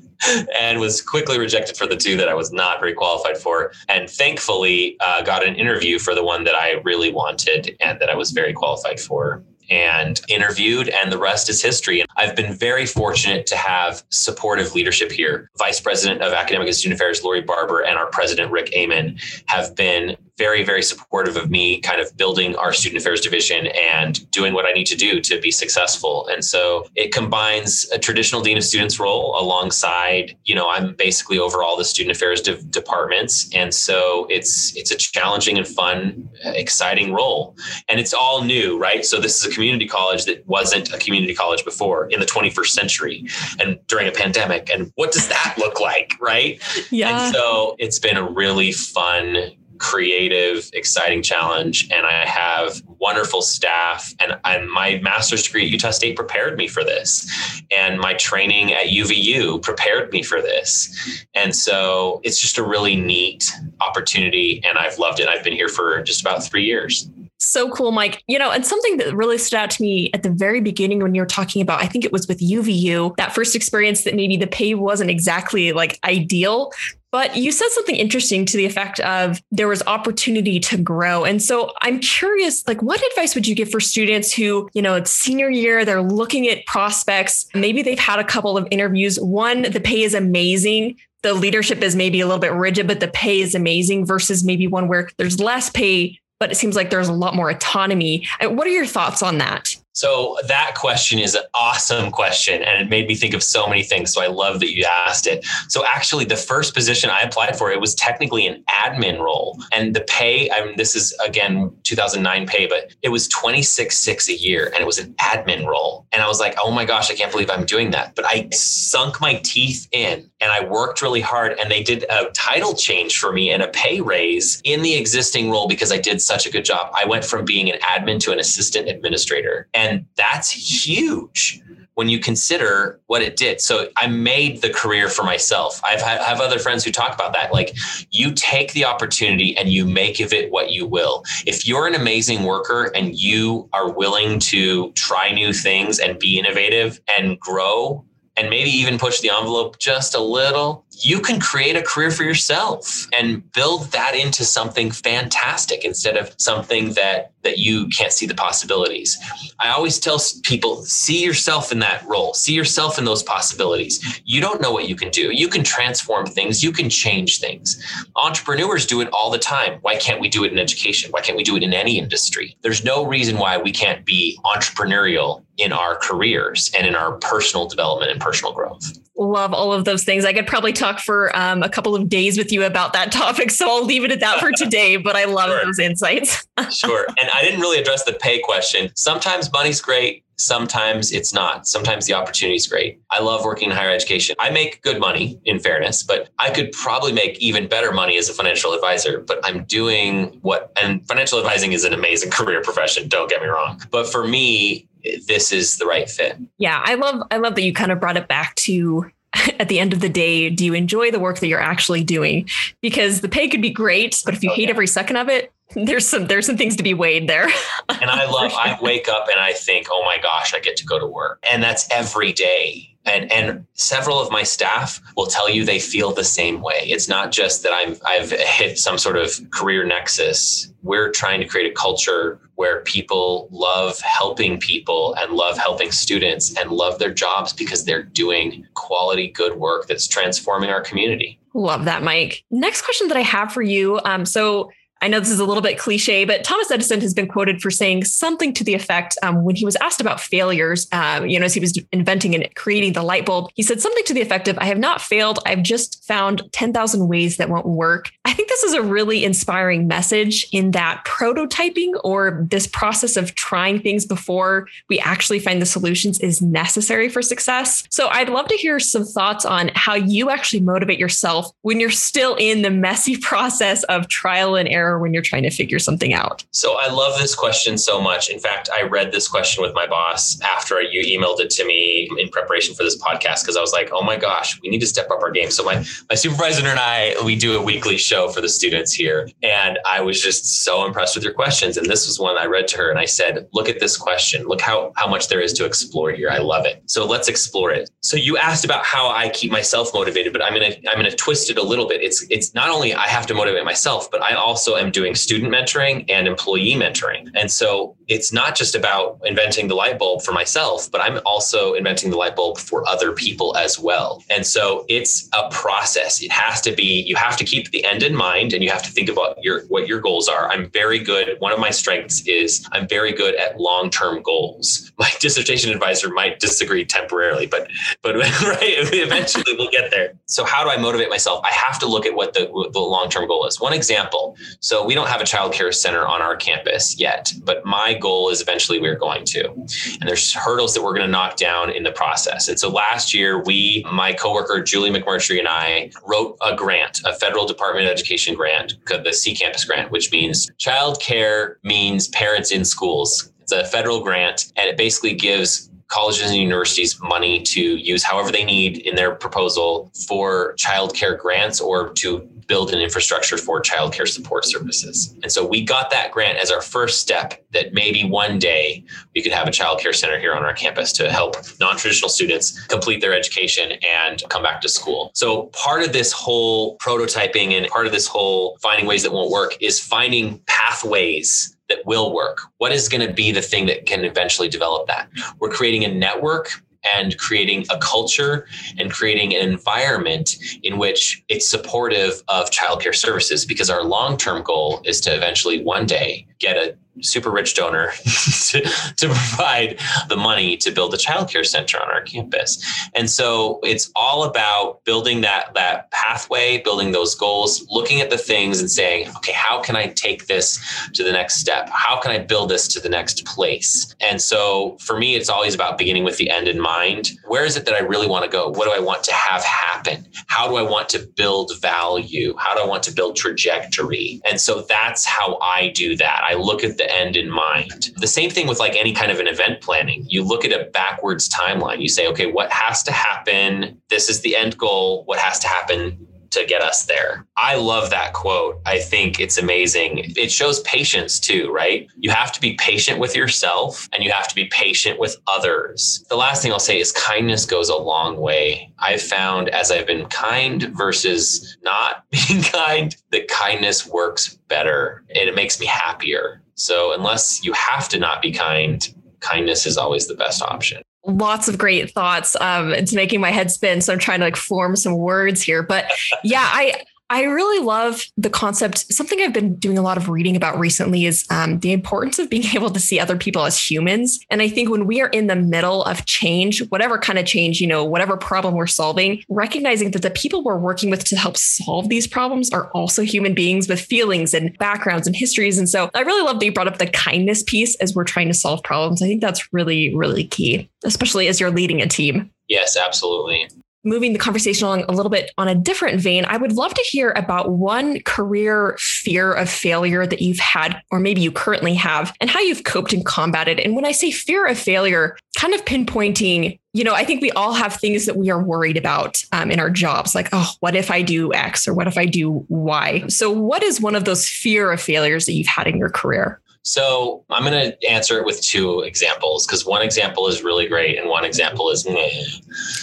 and 0.59 0.79
was 0.79 0.99
quickly 0.99 1.37
rejected 1.37 1.77
for 1.77 1.85
the 1.85 1.95
two 1.95 2.17
that 2.17 2.27
I 2.27 2.33
was 2.33 2.51
not 2.51 2.79
very 2.79 2.93
qualified 2.93 3.37
for. 3.37 3.71
And 3.87 4.09
thankfully, 4.09 4.97
uh, 4.99 5.21
got 5.21 5.47
an 5.47 5.55
interview 5.55 5.99
for 5.99 6.15
the 6.15 6.23
one 6.23 6.43
that 6.45 6.55
I 6.55 6.81
really 6.83 7.11
wanted 7.11 7.77
and 7.79 7.99
that 7.99 8.09
I 8.09 8.15
was 8.15 8.31
very 8.31 8.51
qualified 8.51 8.99
for 8.99 9.43
and 9.69 10.21
interviewed, 10.29 10.89
and 10.89 11.11
the 11.11 11.17
rest 11.17 11.49
is 11.49 11.61
history. 11.61 11.99
And 11.99 12.09
I've 12.15 12.35
been 12.35 12.53
very 12.53 12.85
fortunate 12.85 13.45
to 13.47 13.57
have 13.57 14.03
supportive 14.09 14.73
leadership 14.73 15.11
here. 15.11 15.51
Vice 15.57 15.79
President 15.79 16.21
of 16.21 16.33
Academic 16.33 16.67
and 16.67 16.75
Student 16.75 16.99
Affairs, 16.99 17.23
Lori 17.23 17.41
Barber, 17.41 17.81
and 17.81 17.97
our 17.97 18.07
President, 18.07 18.51
Rick 18.51 18.71
Aman, 18.75 19.19
have 19.47 19.75
been 19.75 20.15
very, 20.37 20.63
very 20.63 20.83
supportive 20.83 21.35
of 21.35 21.49
me 21.49 21.81
kind 21.81 21.99
of 21.99 22.15
building 22.15 22.55
our 22.55 22.71
student 22.71 23.01
affairs 23.01 23.21
division 23.21 23.67
and 23.67 24.29
doing 24.31 24.53
what 24.53 24.65
I 24.65 24.71
need 24.71 24.85
to 24.87 24.95
do 24.95 25.19
to 25.21 25.39
be 25.41 25.51
successful. 25.51 26.27
And 26.27 26.45
so 26.45 26.85
it 26.95 27.11
combines 27.11 27.89
a 27.91 27.97
traditional 27.97 28.41
dean 28.41 28.57
of 28.57 28.63
students 28.63 28.99
role 28.99 29.39
alongside, 29.39 30.37
you 30.45 30.53
know, 30.53 30.69
I'm 30.69 30.93
basically 30.95 31.39
over 31.39 31.63
all 31.63 31.75
the 31.75 31.85
student 31.85 32.15
affairs 32.15 32.41
de- 32.41 32.61
departments. 32.63 33.49
And 33.53 33.73
so 33.73 34.27
it's 34.29 34.75
it's 34.75 34.91
a 34.91 34.95
challenging 34.95 35.57
and 35.57 35.67
fun, 35.67 36.29
uh, 36.45 36.51
exciting 36.51 37.13
role. 37.13 37.55
And 37.89 37.99
it's 37.99 38.13
all 38.13 38.43
new, 38.43 38.77
right? 38.77 39.05
So 39.05 39.19
this 39.19 39.39
is 39.39 39.51
a 39.51 39.53
community 39.53 39.87
college 39.87 40.25
that 40.25 40.47
wasn't 40.47 40.93
a 40.93 40.97
community 40.99 41.33
college 41.33 41.65
before 41.65 42.07
in 42.07 42.19
the 42.19 42.25
21st 42.25 42.67
century 42.67 43.27
and 43.59 43.79
during 43.87 44.07
a 44.07 44.11
pandemic. 44.11 44.69
And 44.69 44.91
what 44.95 45.11
does 45.11 45.27
that 45.29 45.55
look 45.57 45.79
like, 45.79 46.13
right? 46.21 46.61
Yeah. 46.91 47.25
And 47.25 47.35
so 47.35 47.75
it's 47.79 47.99
been 47.99 48.17
a 48.17 48.23
really 48.23 48.71
fun 48.71 49.51
creative, 49.79 50.69
exciting 50.73 51.23
challenge. 51.23 51.87
And 51.91 52.05
I 52.05 52.25
have 52.25 52.81
wonderful 52.99 53.41
staff. 53.41 54.13
And 54.19 54.37
I'm, 54.43 54.71
my 54.71 54.99
master's 55.03 55.43
degree 55.43 55.65
at 55.65 55.69
Utah 55.69 55.91
State 55.91 56.15
prepared 56.15 56.57
me 56.57 56.67
for 56.67 56.83
this. 56.83 57.29
And 57.71 57.99
my 57.99 58.13
training 58.15 58.73
at 58.73 58.87
UVU 58.87 59.61
prepared 59.61 60.11
me 60.11 60.23
for 60.23 60.41
this. 60.41 61.25
And 61.33 61.55
so 61.55 62.21
it's 62.23 62.39
just 62.39 62.57
a 62.57 62.63
really 62.63 62.95
neat 62.95 63.51
opportunity. 63.81 64.61
And 64.63 64.77
I've 64.77 64.97
loved 64.97 65.19
it. 65.19 65.27
I've 65.27 65.43
been 65.43 65.53
here 65.53 65.69
for 65.69 66.01
just 66.03 66.21
about 66.21 66.43
three 66.43 66.65
years. 66.65 67.09
So 67.39 67.69
cool, 67.69 67.91
Mike. 67.91 68.23
You 68.27 68.39
know, 68.39 68.51
and 68.51 68.65
something 68.65 68.97
that 68.97 69.15
really 69.15 69.37
stood 69.37 69.57
out 69.57 69.69
to 69.71 69.81
me 69.83 70.09
at 70.13 70.23
the 70.23 70.29
very 70.29 70.59
beginning 70.59 70.99
when 70.99 71.13
you 71.13 71.21
were 71.21 71.27
talking 71.27 71.61
about, 71.61 71.81
I 71.81 71.87
think 71.87 72.03
it 72.03 72.11
was 72.11 72.27
with 72.27 72.39
UVU, 72.39 73.15
that 73.17 73.33
first 73.33 73.55
experience 73.55 74.03
that 74.03 74.15
maybe 74.15 74.37
the 74.37 74.47
pay 74.47 74.73
wasn't 74.73 75.11
exactly 75.11 75.71
like 75.71 75.99
ideal, 76.03 76.71
but 77.11 77.37
you 77.37 77.51
said 77.51 77.69
something 77.69 77.95
interesting 77.95 78.45
to 78.45 78.57
the 78.57 78.65
effect 78.65 78.99
of 78.99 79.41
there 79.51 79.67
was 79.67 79.81
opportunity 79.87 80.59
to 80.59 80.77
grow. 80.77 81.23
And 81.23 81.41
so 81.41 81.71
I'm 81.81 81.99
curious, 81.99 82.67
like, 82.67 82.81
what 82.81 83.01
advice 83.11 83.33
would 83.33 83.47
you 83.47 83.55
give 83.55 83.71
for 83.71 83.79
students 83.79 84.33
who, 84.33 84.69
you 84.73 84.81
know, 84.81 84.95
it's 84.95 85.11
senior 85.11 85.49
year, 85.49 85.85
they're 85.85 86.01
looking 86.01 86.47
at 86.47 86.65
prospects, 86.65 87.47
maybe 87.53 87.81
they've 87.81 87.97
had 87.97 88.19
a 88.19 88.23
couple 88.23 88.57
of 88.57 88.67
interviews. 88.71 89.19
One, 89.19 89.61
the 89.63 89.79
pay 89.79 90.03
is 90.03 90.13
amazing. 90.13 90.97
The 91.23 91.33
leadership 91.33 91.81
is 91.81 91.95
maybe 91.95 92.19
a 92.19 92.25
little 92.25 92.41
bit 92.41 92.53
rigid, 92.53 92.87
but 92.87 92.99
the 92.99 93.07
pay 93.07 93.41
is 93.41 93.55
amazing 93.55 94.05
versus 94.05 94.43
maybe 94.43 94.67
one 94.67 94.87
where 94.87 95.09
there's 95.17 95.39
less 95.39 95.69
pay, 95.69 96.19
but 96.39 96.51
it 96.51 96.55
seems 96.55 96.75
like 96.75 96.89
there's 96.89 97.07
a 97.07 97.13
lot 97.13 97.35
more 97.35 97.49
autonomy. 97.49 98.27
What 98.41 98.67
are 98.67 98.71
your 98.71 98.85
thoughts 98.85 99.23
on 99.23 99.37
that? 99.39 99.76
So 99.97 100.37
that 100.47 100.75
question 100.75 101.17
is 101.17 101.33
an 101.33 101.41
awesome 101.55 102.11
question 102.11 102.61
and 102.61 102.79
it 102.79 102.87
made 102.87 103.07
me 103.07 103.15
think 103.15 103.33
of 103.33 103.41
so 103.41 103.65
many 103.65 103.81
things. 103.81 104.13
So 104.13 104.21
I 104.21 104.27
love 104.27 104.59
that 104.59 104.75
you 104.75 104.83
asked 104.83 105.25
it. 105.25 105.43
So 105.69 105.83
actually 105.87 106.23
the 106.23 106.35
first 106.35 106.75
position 106.75 107.09
I 107.09 107.21
applied 107.21 107.57
for, 107.57 107.71
it 107.71 107.81
was 107.81 107.95
technically 107.95 108.45
an 108.45 108.63
admin 108.69 109.19
role. 109.19 109.57
And 109.71 109.95
the 109.95 110.01
pay, 110.01 110.51
I 110.51 110.63
mean, 110.63 110.77
this 110.77 110.95
is 110.95 111.17
again 111.25 111.75
2009 111.81 112.45
pay, 112.45 112.67
but 112.67 112.93
it 113.01 113.09
was 113.09 113.27
26.6 113.29 114.29
a 114.29 114.37
year 114.37 114.67
and 114.67 114.81
it 114.81 114.85
was 114.85 114.99
an 114.99 115.15
admin 115.15 115.65
role. 115.65 116.05
And 116.11 116.21
I 116.21 116.27
was 116.27 116.39
like, 116.39 116.55
oh 116.63 116.69
my 116.69 116.85
gosh, 116.85 117.09
I 117.09 117.15
can't 117.15 117.31
believe 117.31 117.49
I'm 117.49 117.65
doing 117.65 117.89
that. 117.89 118.13
But 118.13 118.25
I 118.25 118.49
sunk 118.51 119.19
my 119.19 119.41
teeth 119.43 119.87
in 119.91 120.29
and 120.39 120.51
I 120.51 120.63
worked 120.63 121.01
really 121.01 121.21
hard 121.21 121.57
and 121.59 121.71
they 121.71 121.81
did 121.81 122.05
a 122.11 122.29
title 122.35 122.75
change 122.75 123.17
for 123.17 123.33
me 123.33 123.49
and 123.49 123.63
a 123.63 123.67
pay 123.69 123.99
raise 124.01 124.61
in 124.63 124.83
the 124.83 124.93
existing 124.93 125.49
role 125.49 125.67
because 125.67 125.91
I 125.91 125.97
did 125.97 126.21
such 126.21 126.45
a 126.45 126.51
good 126.51 126.65
job. 126.65 126.91
I 126.93 127.05
went 127.05 127.25
from 127.25 127.45
being 127.45 127.71
an 127.71 127.79
admin 127.79 128.19
to 128.19 128.31
an 128.31 128.39
assistant 128.39 128.87
administrator. 128.87 129.67
And 129.73 129.86
and 129.87 130.05
that's 130.15 130.51
huge 130.51 131.61
when 131.97 132.09
you 132.09 132.19
consider 132.19 132.99
what 133.07 133.23
it 133.23 133.35
did. 133.35 133.59
So 133.59 133.89
I 133.97 134.05
made 134.05 134.61
the 134.61 134.69
career 134.69 135.09
for 135.09 135.23
myself. 135.23 135.81
I've 135.83 135.99
had, 135.99 136.21
have 136.21 136.39
other 136.39 136.59
friends 136.59 136.83
who 136.83 136.91
talk 136.91 137.15
about 137.15 137.33
that. 137.33 137.51
Like 137.51 137.75
you 138.11 138.33
take 138.33 138.73
the 138.73 138.85
opportunity 138.85 139.57
and 139.57 139.69
you 139.69 139.83
make 139.83 140.19
of 140.19 140.31
it 140.31 140.51
what 140.51 140.71
you 140.71 140.85
will. 140.85 141.23
If 141.47 141.67
you're 141.67 141.87
an 141.87 141.95
amazing 141.95 142.43
worker 142.43 142.91
and 142.93 143.15
you 143.17 143.67
are 143.73 143.91
willing 143.91 144.37
to 144.41 144.91
try 144.91 145.31
new 145.31 145.51
things 145.53 145.97
and 145.97 146.19
be 146.19 146.37
innovative 146.37 147.01
and 147.17 147.39
grow 147.39 148.05
and 148.37 148.47
maybe 148.47 148.69
even 148.69 148.99
push 148.99 149.21
the 149.21 149.31
envelope 149.31 149.79
just 149.79 150.13
a 150.13 150.21
little, 150.21 150.85
you 151.03 151.19
can 151.19 151.39
create 151.39 151.75
a 151.75 151.81
career 151.81 152.11
for 152.11 152.23
yourself 152.23 153.07
and 153.17 153.49
build 153.53 153.91
that 153.91 154.15
into 154.15 154.43
something 154.43 154.91
fantastic 154.91 155.85
instead 155.85 156.17
of 156.17 156.33
something 156.37 156.93
that 156.93 157.31
that 157.43 157.59
you 157.59 157.87
can't 157.87 158.11
see 158.11 158.25
the 158.25 158.35
possibilities. 158.35 159.17
I 159.59 159.69
always 159.69 159.99
tell 159.99 160.19
people 160.43 160.83
see 160.83 161.23
yourself 161.23 161.71
in 161.71 161.79
that 161.79 162.05
role, 162.05 162.33
see 162.33 162.53
yourself 162.53 162.99
in 162.99 163.05
those 163.05 163.23
possibilities. 163.23 164.21
You 164.25 164.41
don't 164.41 164.59
know 164.59 164.71
what 164.71 164.89
you 164.89 164.97
can 164.97 165.09
do. 165.11 165.31
You 165.31 165.47
can 165.47 165.63
transform 165.63 166.25
things, 166.25 166.61
you 166.61 166.73
can 166.73 166.89
change 166.89 167.39
things. 167.39 167.81
Entrepreneurs 168.17 168.85
do 168.85 168.99
it 168.99 169.07
all 169.13 169.31
the 169.31 169.37
time. 169.37 169.79
Why 169.81 169.95
can't 169.95 170.19
we 170.19 170.27
do 170.27 170.43
it 170.43 170.51
in 170.51 170.59
education? 170.59 171.09
Why 171.11 171.21
can't 171.21 171.37
we 171.37 171.43
do 171.43 171.55
it 171.55 171.63
in 171.63 171.73
any 171.73 171.97
industry? 171.97 172.57
There's 172.63 172.83
no 172.83 173.05
reason 173.05 173.37
why 173.37 173.57
we 173.57 173.71
can't 173.71 174.03
be 174.05 174.37
entrepreneurial 174.43 175.45
in 175.57 175.71
our 175.71 175.95
careers 175.95 176.69
and 176.77 176.85
in 176.85 176.95
our 176.95 177.13
personal 177.19 177.65
development 177.65 178.11
and 178.11 178.19
personal 178.19 178.51
growth 178.51 178.99
love 179.17 179.53
all 179.53 179.73
of 179.73 179.85
those 179.85 180.03
things. 180.03 180.25
I 180.25 180.33
could 180.33 180.47
probably 180.47 180.73
talk 180.73 180.86
for 180.95 181.35
um, 181.35 181.63
a 181.63 181.69
couple 181.69 181.95
of 181.95 182.09
days 182.09 182.37
with 182.37 182.51
you 182.51 182.63
about 182.63 182.93
that 182.93 183.11
topic. 183.11 183.51
So 183.51 183.69
I'll 183.69 183.85
leave 183.85 184.03
it 184.03 184.11
at 184.11 184.19
that 184.21 184.39
for 184.39 184.51
today, 184.55 184.97
but 184.97 185.15
I 185.15 185.25
love 185.25 185.49
sure. 185.49 185.65
those 185.65 185.79
insights. 185.79 186.47
sure. 186.71 187.05
And 187.19 187.29
I 187.33 187.41
didn't 187.41 187.59
really 187.59 187.79
address 187.79 188.03
the 188.03 188.13
pay 188.13 188.39
question. 188.39 188.91
Sometimes 188.95 189.51
money's 189.51 189.81
great. 189.81 190.23
Sometimes 190.39 191.11
it's 191.11 191.33
not. 191.33 191.67
Sometimes 191.67 192.05
the 192.05 192.13
opportunity 192.13 192.55
is 192.55 192.67
great. 192.67 192.99
I 193.09 193.21
love 193.21 193.43
working 193.43 193.71
in 193.71 193.75
higher 193.75 193.89
education. 193.89 194.35
I 194.37 194.51
make 194.51 194.83
good 194.83 194.99
money 194.99 195.39
in 195.45 195.59
fairness, 195.59 196.03
but 196.03 196.29
I 196.37 196.51
could 196.51 196.71
probably 196.73 197.11
make 197.11 197.39
even 197.39 197.67
better 197.67 197.91
money 197.91 198.17
as 198.17 198.29
a 198.29 198.33
financial 198.33 198.73
advisor. 198.73 199.19
But 199.19 199.39
I'm 199.43 199.63
doing 199.63 200.37
what, 200.43 200.71
and 200.81 201.05
financial 201.07 201.39
advising 201.39 201.71
is 201.71 201.85
an 201.85 201.93
amazing 201.93 202.29
career 202.31 202.61
profession. 202.61 203.07
Don't 203.07 203.29
get 203.29 203.41
me 203.41 203.47
wrong. 203.47 203.81
But 203.89 204.07
for 204.07 204.27
me, 204.27 204.87
this 205.27 205.51
is 205.51 205.77
the 205.77 205.85
right 205.85 206.09
fit. 206.09 206.37
Yeah, 206.57 206.81
I 206.83 206.95
love 206.95 207.23
I 207.31 207.37
love 207.37 207.55
that 207.55 207.61
you 207.61 207.73
kind 207.73 207.91
of 207.91 207.99
brought 207.99 208.17
it 208.17 208.27
back 208.27 208.55
to 208.55 209.09
at 209.59 209.69
the 209.69 209.79
end 209.79 209.93
of 209.93 209.99
the 209.99 210.09
day, 210.09 210.49
do 210.49 210.65
you 210.65 210.73
enjoy 210.73 211.11
the 211.11 211.19
work 211.19 211.39
that 211.39 211.47
you're 211.47 211.61
actually 211.61 212.03
doing? 212.03 212.47
Because 212.81 213.21
the 213.21 213.29
pay 213.29 213.47
could 213.47 213.61
be 213.61 213.69
great, 213.69 214.21
but 214.25 214.33
if 214.33 214.43
you 214.43 214.49
hate 214.49 214.69
every 214.69 214.87
second 214.87 215.17
of 215.17 215.29
it, 215.29 215.51
there's 215.75 216.07
some 216.07 216.27
there's 216.27 216.45
some 216.45 216.57
things 216.57 216.77
to 216.77 216.83
be 216.83 216.93
weighed 216.93 217.27
there. 217.27 217.47
and 217.89 218.09
I 218.09 218.25
love 218.31 218.51
sure. 218.51 218.59
I 218.59 218.77
wake 218.81 219.09
up 219.09 219.27
and 219.29 219.39
I 219.39 219.53
think, 219.53 219.87
oh 219.91 220.03
my 220.05 220.17
gosh, 220.21 220.53
I 220.53 220.59
get 220.59 220.77
to 220.77 220.85
go 220.85 220.97
to 220.97 221.05
work. 221.05 221.43
And 221.51 221.61
that's 221.61 221.87
every 221.91 222.31
day 222.31 222.96
and 223.07 223.31
and 223.31 223.65
several 223.73 224.19
of 224.19 224.31
my 224.31 224.43
staff 224.43 225.01
will 225.15 225.25
tell 225.25 225.49
you 225.49 225.63
they 225.63 225.79
feel 225.79 226.13
the 226.13 226.23
same 226.23 226.61
way. 226.61 226.81
It's 226.83 227.07
not 227.07 227.31
just 227.31 227.63
that 227.63 227.73
i'm 227.73 227.95
i've 228.05 228.31
hit 228.31 228.77
some 228.77 228.97
sort 228.97 229.17
of 229.17 229.31
career 229.51 229.85
nexus. 229.85 230.71
We're 230.83 231.11
trying 231.11 231.39
to 231.41 231.47
create 231.47 231.71
a 231.71 231.75
culture 231.75 232.39
where 232.55 232.81
people 232.81 233.47
love 233.51 233.99
helping 234.01 234.59
people 234.59 235.15
and 235.19 235.33
love 235.33 235.57
helping 235.57 235.91
students 235.91 236.55
and 236.57 236.71
love 236.71 236.99
their 236.99 237.13
jobs 237.13 237.53
because 237.53 237.85
they're 237.85 238.03
doing 238.03 238.65
quality 238.73 239.27
good 239.27 239.57
work 239.57 239.87
that's 239.87 240.07
transforming 240.07 240.69
our 240.69 240.81
community. 240.81 241.39
Love 241.53 241.85
that 241.85 242.03
mike. 242.03 242.43
Next 242.51 242.83
question 242.83 243.07
that 243.07 243.17
i 243.17 243.21
have 243.21 243.51
for 243.51 243.61
you 243.61 243.99
um, 244.05 244.25
so 244.25 244.71
I 245.01 245.07
know 245.07 245.19
this 245.19 245.29
is 245.29 245.39
a 245.39 245.45
little 245.45 245.61
bit 245.61 245.77
cliche, 245.77 246.25
but 246.25 246.43
Thomas 246.43 246.71
Edison 246.71 247.01
has 247.01 247.13
been 247.13 247.27
quoted 247.27 247.61
for 247.61 247.69
saying 247.69 248.05
something 248.05 248.53
to 248.53 248.63
the 248.63 248.73
effect 248.73 249.17
um, 249.23 249.43
when 249.43 249.55
he 249.55 249.65
was 249.65 249.75
asked 249.77 250.01
about 250.01 250.19
failures, 250.19 250.87
um, 250.91 251.27
you 251.27 251.39
know, 251.39 251.45
as 251.45 251.53
he 251.53 251.59
was 251.59 251.79
inventing 251.91 252.33
and 252.33 252.53
creating 252.55 252.93
the 252.93 253.03
light 253.03 253.25
bulb, 253.25 253.49
he 253.55 253.63
said 253.63 253.81
something 253.81 254.03
to 254.05 254.13
the 254.13 254.21
effect 254.21 254.47
of, 254.47 254.57
I 254.59 254.65
have 254.65 254.79
not 254.79 255.01
failed. 255.01 255.39
I've 255.45 255.63
just 255.63 256.03
found 256.05 256.41
10,000 256.51 257.07
ways 257.07 257.37
that 257.37 257.49
won't 257.49 257.67
work. 257.67 258.09
I 258.25 258.33
think 258.33 258.49
this 258.49 258.63
is 258.63 258.73
a 258.73 258.81
really 258.81 259.23
inspiring 259.23 259.87
message 259.87 260.47
in 260.51 260.71
that 260.71 261.03
prototyping 261.05 261.91
or 262.03 262.45
this 262.49 262.67
process 262.67 263.17
of 263.17 263.35
trying 263.35 263.79
things 263.79 264.05
before 264.05 264.67
we 264.89 264.99
actually 264.99 265.39
find 265.39 265.61
the 265.61 265.65
solutions 265.65 266.19
is 266.19 266.41
necessary 266.41 267.09
for 267.09 267.21
success. 267.21 267.83
So 267.89 268.07
I'd 268.07 268.29
love 268.29 268.47
to 268.47 268.55
hear 268.55 268.79
some 268.79 269.05
thoughts 269.05 269.45
on 269.45 269.71
how 269.75 269.95
you 269.95 270.29
actually 270.29 270.61
motivate 270.61 270.99
yourself 270.99 271.51
when 271.61 271.79
you're 271.79 271.89
still 271.89 272.35
in 272.35 272.61
the 272.61 272.71
messy 272.71 273.17
process 273.21 273.83
of 273.85 274.07
trial 274.07 274.55
and 274.55 274.67
error 274.67 274.86
when 274.95 275.13
you're 275.13 275.23
trying 275.23 275.43
to 275.43 275.49
figure 275.49 275.79
something 275.79 276.13
out? 276.13 276.45
So 276.51 276.77
I 276.79 276.89
love 276.89 277.19
this 277.19 277.35
question 277.35 277.77
so 277.77 277.99
much. 278.01 278.29
In 278.29 278.39
fact, 278.39 278.69
I 278.73 278.83
read 278.83 279.11
this 279.11 279.27
question 279.27 279.61
with 279.61 279.73
my 279.73 279.87
boss 279.87 280.39
after 280.41 280.81
you 280.81 281.01
emailed 281.01 281.39
it 281.39 281.49
to 281.51 281.65
me 281.65 282.09
in 282.17 282.29
preparation 282.29 282.75
for 282.75 282.83
this 282.83 283.01
podcast 283.01 283.43
because 283.43 283.57
I 283.57 283.61
was 283.61 283.73
like, 283.73 283.89
oh 283.91 284.03
my 284.03 284.17
gosh, 284.17 284.59
we 284.61 284.69
need 284.69 284.81
to 284.81 284.87
step 284.87 285.09
up 285.11 285.21
our 285.21 285.31
game. 285.31 285.51
So 285.51 285.63
my 285.63 285.83
my 286.09 286.15
supervisor 286.15 286.67
and 286.67 286.79
I, 286.79 287.15
we 287.23 287.35
do 287.35 287.57
a 287.57 287.61
weekly 287.61 287.97
show 287.97 288.29
for 288.29 288.41
the 288.41 288.49
students 288.49 288.93
here. 288.93 289.29
And 289.43 289.79
I 289.85 290.01
was 290.01 290.21
just 290.21 290.63
so 290.63 290.85
impressed 290.85 291.15
with 291.15 291.23
your 291.23 291.33
questions. 291.33 291.77
And 291.77 291.87
this 291.87 292.07
was 292.07 292.19
one 292.19 292.37
I 292.37 292.45
read 292.45 292.67
to 292.69 292.77
her 292.77 292.89
and 292.89 292.99
I 292.99 293.05
said, 293.05 293.47
look 293.53 293.69
at 293.69 293.79
this 293.79 293.97
question. 293.97 294.45
Look 294.47 294.61
how 294.61 294.91
how 294.95 295.07
much 295.07 295.27
there 295.27 295.41
is 295.41 295.53
to 295.53 295.65
explore 295.65 296.11
here. 296.11 296.29
I 296.29 296.39
love 296.39 296.65
it. 296.65 296.83
So 296.85 297.05
let's 297.05 297.27
explore 297.27 297.71
it. 297.71 297.89
So 298.01 298.17
you 298.17 298.37
asked 298.37 298.65
about 298.65 298.85
how 298.85 299.09
I 299.09 299.29
keep 299.29 299.51
myself 299.51 299.93
motivated, 299.93 300.33
but 300.33 300.43
I'm 300.43 300.53
gonna 300.53 300.75
I'm 300.89 300.97
gonna 300.97 301.11
twist 301.11 301.49
it 301.49 301.57
a 301.57 301.63
little 301.63 301.87
bit. 301.87 302.01
It's 302.01 302.25
it's 302.29 302.53
not 302.53 302.69
only 302.69 302.93
I 302.93 303.07
have 303.07 303.25
to 303.27 303.33
motivate 303.33 303.65
myself, 303.65 304.09
but 304.11 304.21
I 304.21 304.33
also 304.33 304.75
am 304.79 304.91
doing 304.91 305.15
student 305.15 305.53
mentoring 305.53 306.05
and 306.09 306.27
employee 306.27 306.73
mentoring. 306.73 307.29
And 307.35 307.51
so 307.51 307.95
it's 308.07 308.31
not 308.31 308.55
just 308.55 308.75
about 308.75 309.19
inventing 309.25 309.67
the 309.67 309.75
light 309.75 309.99
bulb 309.99 310.21
for 310.21 310.31
myself, 310.31 310.89
but 310.91 311.01
I'm 311.01 311.19
also 311.25 311.73
inventing 311.73 312.09
the 312.09 312.17
light 312.17 312.35
bulb 312.35 312.57
for 312.57 312.87
other 312.87 313.11
people 313.11 313.55
as 313.57 313.77
well. 313.77 314.23
And 314.29 314.45
so 314.45 314.85
it's 314.87 315.27
a 315.33 315.49
process. 315.49 316.21
It 316.21 316.31
has 316.31 316.61
to 316.61 316.71
be, 316.71 317.01
you 317.01 317.15
have 317.15 317.35
to 317.37 317.43
keep 317.43 317.71
the 317.71 317.83
end 317.83 318.03
in 318.03 318.15
mind 318.15 318.53
and 318.53 318.63
you 318.63 318.69
have 318.69 318.83
to 318.83 318.91
think 318.91 319.09
about 319.09 319.37
your 319.43 319.65
what 319.67 319.87
your 319.87 319.99
goals 319.99 320.27
are. 320.27 320.49
I'm 320.49 320.69
very 320.71 320.99
good. 320.99 321.35
One 321.39 321.51
of 321.51 321.59
my 321.59 321.69
strengths 321.69 322.25
is 322.27 322.67
I'm 322.71 322.87
very 322.87 323.11
good 323.11 323.35
at 323.35 323.59
long-term 323.59 324.21
goals. 324.23 324.91
My 324.99 325.09
dissertation 325.19 325.71
advisor 325.71 326.09
might 326.09 326.39
disagree 326.39 326.83
temporarily, 326.83 327.45
but 327.45 327.69
but 328.01 328.15
right, 328.15 328.59
eventually 328.61 329.55
we'll 329.57 329.69
get 329.69 329.91
there. 329.91 330.13
So 330.25 330.43
how 330.43 330.63
do 330.63 330.69
I 330.69 330.77
motivate 330.77 331.09
myself? 331.09 331.43
I 331.43 331.51
have 331.51 331.77
to 331.79 331.85
look 331.87 332.05
at 332.05 332.15
what 332.15 332.33
the, 332.33 332.47
the 332.73 332.79
long-term 332.79 333.27
goal 333.27 333.45
is. 333.45 333.61
One 333.61 333.73
example. 333.73 334.35
So 334.67 334.83
we 334.83 334.95
don't 334.95 335.07
have 335.07 335.21
a 335.21 335.25
child 335.25 335.53
care 335.53 335.71
center 335.71 336.05
on 336.05 336.21
our 336.21 336.35
campus 336.35 336.99
yet, 336.99 337.31
but 337.45 337.65
my 337.65 337.93
goal 337.93 338.29
is 338.29 338.41
eventually 338.41 338.81
we're 338.81 338.97
going 338.97 339.23
to. 339.27 339.49
And 339.49 340.01
there's 340.01 340.33
hurdles 340.33 340.73
that 340.73 340.83
we're 340.83 340.93
going 340.93 341.05
to 341.05 341.11
knock 341.11 341.37
down 341.37 341.69
in 341.69 341.83
the 341.83 341.91
process. 341.93 342.49
And 342.49 342.59
so 342.59 342.67
last 342.67 343.13
year, 343.13 343.41
we, 343.41 343.85
my 343.89 344.11
coworker 344.11 344.61
Julie 344.61 344.89
McMurtry 344.89 345.39
and 345.39 345.47
I 345.47 345.91
wrote 346.05 346.37
a 346.45 346.53
grant, 346.53 346.99
a 347.05 347.13
federal 347.13 347.47
Department 347.47 347.85
of 347.85 347.93
Education 347.93 348.35
grant, 348.35 348.75
the 348.87 348.97
CCAMPIS 348.97 349.65
grant, 349.65 349.89
which 349.89 350.11
means 350.11 350.51
child 350.57 350.99
care 350.99 351.59
means 351.63 352.09
parents 352.09 352.51
in 352.51 352.65
schools. 352.65 353.31
It's 353.39 353.53
a 353.53 353.63
federal 353.63 354.01
grant, 354.01 354.51
and 354.57 354.67
it 354.67 354.75
basically 354.75 355.13
gives 355.13 355.66
colleges 355.87 356.29
and 356.29 356.35
universities 356.35 356.99
money 357.01 357.41
to 357.41 357.61
use 357.61 358.03
however 358.03 358.31
they 358.31 358.43
need 358.43 358.77
in 358.79 358.95
their 358.95 359.15
proposal 359.15 359.91
for 360.07 360.55
childcare 360.55 361.17
grants 361.17 361.61
or 361.61 361.93
to 361.93 362.27
build 362.47 362.73
an 362.73 362.79
infrastructure 362.79 363.37
for 363.37 363.61
childcare 363.61 364.07
support 364.07 364.45
services. 364.45 365.15
And 365.21 365.31
so 365.31 365.45
we 365.45 365.63
got 365.63 365.89
that 365.91 366.11
grant 366.11 366.37
as 366.37 366.49
our 366.49 366.61
first 366.61 367.01
step 367.01 367.43
that 367.51 367.73
maybe 367.73 368.03
one 368.05 368.39
day 368.39 368.83
we 369.13 369.21
could 369.21 369.33
have 369.33 369.47
a 369.47 369.51
childcare 369.51 369.93
center 369.93 370.17
here 370.17 370.33
on 370.33 370.43
our 370.43 370.53
campus 370.53 370.91
to 370.93 371.11
help 371.11 371.35
non-traditional 371.59 372.09
students 372.09 372.65
complete 372.67 373.01
their 373.01 373.13
education 373.13 373.73
and 373.83 374.23
come 374.29 374.43
back 374.43 374.61
to 374.61 374.69
school. 374.69 375.11
So 375.13 375.47
part 375.47 375.83
of 375.83 375.93
this 375.93 376.11
whole 376.11 376.77
prototyping 376.77 377.51
and 377.51 377.67
part 377.67 377.85
of 377.85 377.91
this 377.91 378.07
whole 378.07 378.57
finding 378.61 378.85
ways 378.85 379.03
that 379.03 379.11
won't 379.11 379.29
work 379.29 379.57
is 379.61 379.79
finding 379.79 380.39
pathways 380.47 381.56
that 381.69 381.85
will 381.85 382.13
work? 382.13 382.39
What 382.57 382.71
is 382.71 382.87
going 382.87 383.05
to 383.07 383.13
be 383.13 383.31
the 383.31 383.41
thing 383.41 383.65
that 383.67 383.85
can 383.85 384.05
eventually 384.05 384.49
develop 384.49 384.87
that? 384.87 385.09
We're 385.39 385.49
creating 385.49 385.83
a 385.85 385.93
network 385.93 386.51
and 386.95 387.17
creating 387.17 387.65
a 387.69 387.77
culture 387.79 388.47
and 388.77 388.91
creating 388.91 389.35
an 389.35 389.49
environment 389.49 390.35
in 390.63 390.77
which 390.77 391.23
it's 391.27 391.49
supportive 391.49 392.21
of 392.27 392.49
childcare 392.49 392.95
services 392.95 393.45
because 393.45 393.69
our 393.69 393.83
long-term 393.83 394.43
goal 394.43 394.81
is 394.85 395.01
to 395.01 395.15
eventually 395.15 395.63
one 395.63 395.85
day 395.85 396.25
get 396.39 396.55
a 396.55 396.77
super 397.01 397.31
rich 397.31 397.53
donor 397.53 397.91
to, 398.49 398.61
to 398.61 399.07
provide 399.07 399.79
the 400.09 400.17
money 400.17 400.57
to 400.57 400.71
build 400.71 400.93
a 400.93 400.97
childcare 400.97 401.45
center 401.45 401.81
on 401.81 401.89
our 401.89 402.01
campus. 402.01 402.63
And 402.93 403.09
so 403.09 403.59
it's 403.63 403.91
all 403.95 404.23
about 404.23 404.83
building 404.83 405.21
that 405.21 405.53
that 405.53 405.91
pathway, 405.91 406.61
building 406.61 406.91
those 406.91 407.15
goals, 407.15 407.65
looking 407.69 408.01
at 408.01 408.09
the 408.09 408.17
things 408.17 408.59
and 408.59 408.69
saying, 408.69 409.09
okay, 409.17 409.33
how 409.33 409.61
can 409.61 409.75
I 409.75 409.87
take 409.87 410.27
this 410.27 410.59
to 410.93 411.03
the 411.03 411.11
next 411.11 411.35
step? 411.35 411.69
How 411.71 411.99
can 411.99 412.11
I 412.11 412.19
build 412.19 412.49
this 412.49 412.67
to 412.69 412.79
the 412.79 412.89
next 412.89 413.25
place? 413.25 413.95
And 413.99 414.21
so 414.21 414.77
for 414.79 414.97
me, 414.97 415.15
it's 415.15 415.29
always 415.29 415.55
about 415.55 415.77
beginning 415.77 416.03
with 416.03 416.17
the 416.17 416.29
end 416.29 416.47
in 416.47 416.59
mind. 416.59 417.11
Where 417.25 417.45
is 417.45 417.57
it 417.57 417.65
that 417.65 417.75
I 417.75 417.79
really 417.79 418.07
want 418.07 418.25
to 418.25 418.29
go? 418.29 418.49
What 418.49 418.65
do 418.65 418.71
I 418.71 418.79
want 418.79 419.03
to 419.05 419.13
have 419.13 419.43
happen? 419.43 420.07
How 420.27 420.47
do 420.47 420.55
I 420.55 420.61
want 420.61 420.89
to 420.89 420.99
build 420.99 421.51
value? 421.61 422.35
How 422.37 422.55
do 422.55 422.61
I 422.61 422.65
want 422.65 422.83
to 422.83 422.91
build 422.91 423.15
trajectory? 423.15 424.21
And 424.25 424.39
so 424.39 424.61
that's 424.61 425.05
how 425.05 425.37
I 425.41 425.69
do 425.69 425.95
that. 425.97 426.21
I 426.23 426.35
look 426.35 426.63
at 426.63 426.77
the 426.77 426.86
end 426.93 427.15
in 427.15 427.29
mind. 427.29 427.91
The 427.97 428.07
same 428.07 428.29
thing 428.29 428.47
with 428.47 428.59
like 428.59 428.75
any 428.75 428.93
kind 428.93 429.11
of 429.11 429.19
an 429.19 429.27
event 429.27 429.61
planning. 429.61 430.05
You 430.07 430.23
look 430.23 430.45
at 430.45 430.51
a 430.51 430.69
backwards 430.71 431.29
timeline. 431.29 431.81
You 431.81 431.89
say, 431.89 432.07
okay, 432.07 432.25
what 432.25 432.51
has 432.51 432.83
to 432.83 432.91
happen? 432.91 433.81
This 433.89 434.09
is 434.09 434.21
the 434.21 434.35
end 434.35 434.57
goal. 434.57 435.03
What 435.05 435.19
has 435.19 435.39
to 435.39 435.47
happen 435.47 436.07
to 436.31 436.45
get 436.45 436.61
us 436.61 436.85
there. 436.85 437.25
I 437.35 437.55
love 437.55 437.89
that 437.89 438.13
quote. 438.13 438.61
I 438.65 438.79
think 438.79 439.19
it's 439.19 439.37
amazing. 439.37 440.13
It 440.15 440.31
shows 440.31 440.59
patience 440.61 441.19
too, 441.19 441.51
right? 441.51 441.87
You 441.97 442.09
have 442.11 442.31
to 442.33 442.41
be 442.41 442.53
patient 442.55 442.99
with 442.99 443.15
yourself 443.15 443.87
and 443.93 444.03
you 444.03 444.11
have 444.11 444.27
to 444.27 444.35
be 444.35 444.45
patient 444.45 444.99
with 444.99 445.17
others. 445.27 446.03
The 446.09 446.15
last 446.15 446.41
thing 446.41 446.51
I'll 446.51 446.59
say 446.59 446.79
is 446.79 446.91
kindness 446.91 447.45
goes 447.45 447.69
a 447.69 447.75
long 447.75 448.17
way. 448.17 448.71
I've 448.79 449.01
found 449.01 449.49
as 449.49 449.71
I've 449.71 449.87
been 449.87 450.07
kind 450.07 450.63
versus 450.75 451.57
not 451.61 452.05
being 452.11 452.41
kind, 452.43 452.95
that 453.11 453.27
kindness 453.27 453.85
works 453.87 454.35
better 454.47 455.03
and 455.09 455.29
it 455.29 455.35
makes 455.35 455.59
me 455.59 455.65
happier. 455.65 456.41
So 456.57 456.93
unless 456.93 457.43
you 457.45 457.53
have 457.53 457.87
to 457.89 457.99
not 457.99 458.21
be 458.21 458.31
kind, 458.31 458.93
kindness 459.21 459.65
is 459.65 459.77
always 459.77 460.07
the 460.07 460.15
best 460.15 460.41
option 460.41 460.83
lots 461.07 461.47
of 461.47 461.57
great 461.57 461.89
thoughts. 461.91 462.35
Um, 462.41 462.73
it's 462.73 462.93
making 462.93 463.21
my 463.21 463.31
head 463.31 463.49
spin. 463.49 463.81
So 463.81 463.93
I'm 463.93 463.99
trying 463.99 464.19
to 464.19 464.25
like 464.25 464.35
form 464.35 464.75
some 464.75 464.97
words 464.97 465.41
here. 465.41 465.63
But 465.63 465.85
yeah, 466.23 466.47
I 466.51 466.83
I 467.09 467.23
really 467.23 467.63
love 467.63 468.05
the 468.17 468.29
concept. 468.29 468.91
Something 468.91 469.21
I've 469.21 469.33
been 469.33 469.55
doing 469.55 469.77
a 469.77 469.81
lot 469.81 469.97
of 469.97 470.09
reading 470.09 470.35
about 470.35 470.59
recently 470.59 471.05
is 471.05 471.25
um, 471.29 471.59
the 471.59 471.71
importance 471.71 472.19
of 472.19 472.29
being 472.29 472.43
able 472.55 472.69
to 472.69 472.79
see 472.79 472.99
other 472.99 473.17
people 473.17 473.45
as 473.45 473.57
humans. 473.57 474.19
And 474.29 474.41
I 474.41 474.49
think 474.49 474.69
when 474.69 474.85
we 474.85 475.01
are 475.01 475.07
in 475.07 475.27
the 475.27 475.35
middle 475.35 475.83
of 475.83 476.05
change, 476.05 476.67
whatever 476.67 476.97
kind 476.97 477.17
of 477.17 477.25
change, 477.25 477.61
you 477.61 477.67
know, 477.67 477.85
whatever 477.85 478.17
problem 478.17 478.55
we're 478.55 478.67
solving, 478.67 479.23
recognizing 479.29 479.91
that 479.91 480.01
the 480.01 480.09
people 480.09 480.43
we're 480.43 480.57
working 480.57 480.89
with 480.89 481.05
to 481.05 481.15
help 481.15 481.37
solve 481.37 481.89
these 481.89 482.07
problems 482.07 482.49
are 482.51 482.69
also 482.71 483.03
human 483.03 483.33
beings 483.33 483.69
with 483.69 483.79
feelings 483.79 484.33
and 484.33 484.57
backgrounds 484.57 485.07
and 485.07 485.15
histories. 485.15 485.57
And 485.57 485.69
so 485.69 485.89
I 485.93 486.01
really 486.01 486.23
love 486.23 486.39
that 486.39 486.45
you 486.45 486.51
brought 486.51 486.67
up 486.67 486.77
the 486.77 486.87
kindness 486.87 487.43
piece 487.43 487.75
as 487.75 487.95
we're 487.95 488.03
trying 488.03 488.27
to 488.27 488.33
solve 488.33 488.63
problems. 488.63 489.01
I 489.01 489.07
think 489.07 489.21
that's 489.21 489.53
really, 489.53 489.95
really 489.95 490.25
key, 490.25 490.69
especially 490.83 491.27
as 491.27 491.39
you're 491.39 491.51
leading 491.51 491.81
a 491.81 491.87
team. 491.87 492.31
Yes, 492.49 492.77
absolutely 492.77 493.47
moving 493.83 494.13
the 494.13 494.19
conversation 494.19 494.65
along 494.65 494.83
a 494.83 494.91
little 494.91 495.09
bit 495.09 495.31
on 495.37 495.47
a 495.47 495.55
different 495.55 496.01
vein, 496.01 496.25
I 496.25 496.37
would 496.37 496.53
love 496.53 496.73
to 496.73 496.81
hear 496.89 497.11
about 497.15 497.51
one 497.51 498.01
career 498.01 498.75
fear 498.79 499.33
of 499.33 499.49
failure 499.49 500.05
that 500.05 500.21
you've 500.21 500.39
had, 500.39 500.81
or 500.91 500.99
maybe 500.99 501.21
you 501.21 501.31
currently 501.31 501.73
have, 501.75 502.13
and 502.19 502.29
how 502.29 502.39
you've 502.39 502.63
coped 502.63 502.93
and 502.93 503.05
combated. 503.05 503.59
And 503.59 503.75
when 503.75 503.85
I 503.85 503.91
say 503.91 504.11
fear 504.11 504.45
of 504.45 504.57
failure, 504.57 505.17
kind 505.37 505.53
of 505.53 505.63
pinpointing, 505.65 506.59
you 506.73 506.83
know, 506.83 506.93
I 506.93 507.05
think 507.05 507.21
we 507.21 507.31
all 507.31 507.53
have 507.53 507.75
things 507.75 508.05
that 508.05 508.17
we 508.17 508.29
are 508.29 508.41
worried 508.41 508.77
about 508.77 509.23
um, 509.31 509.51
in 509.51 509.59
our 509.59 509.69
jobs, 509.69 510.13
like, 510.13 510.29
oh, 510.31 510.51
what 510.59 510.75
if 510.75 510.91
I 510.91 511.01
do 511.01 511.33
X 511.33 511.67
or 511.67 511.73
what 511.73 511.87
if 511.87 511.97
I 511.97 512.05
do 512.05 512.45
Y? 512.49 513.05
So, 513.07 513.31
what 513.31 513.63
is 513.63 513.81
one 513.81 513.95
of 513.95 514.05
those 514.05 514.27
fear 514.27 514.71
of 514.71 514.81
failures 514.81 515.25
that 515.25 515.33
you've 515.33 515.47
had 515.47 515.67
in 515.67 515.77
your 515.77 515.89
career? 515.89 516.41
So 516.67 517.23
I'm 517.29 517.45
going 517.45 517.71
to 517.71 517.89
answer 517.89 518.19
it 518.19 518.25
with 518.25 518.41
two 518.41 518.81
examples 518.81 519.47
because 519.47 519.65
one 519.65 519.81
example 519.81 520.27
is 520.27 520.43
really 520.43 520.67
great 520.67 520.99
and 520.99 521.07
one 521.07 521.23
example 521.23 521.69
is 521.69 521.87
meh. 521.87 522.25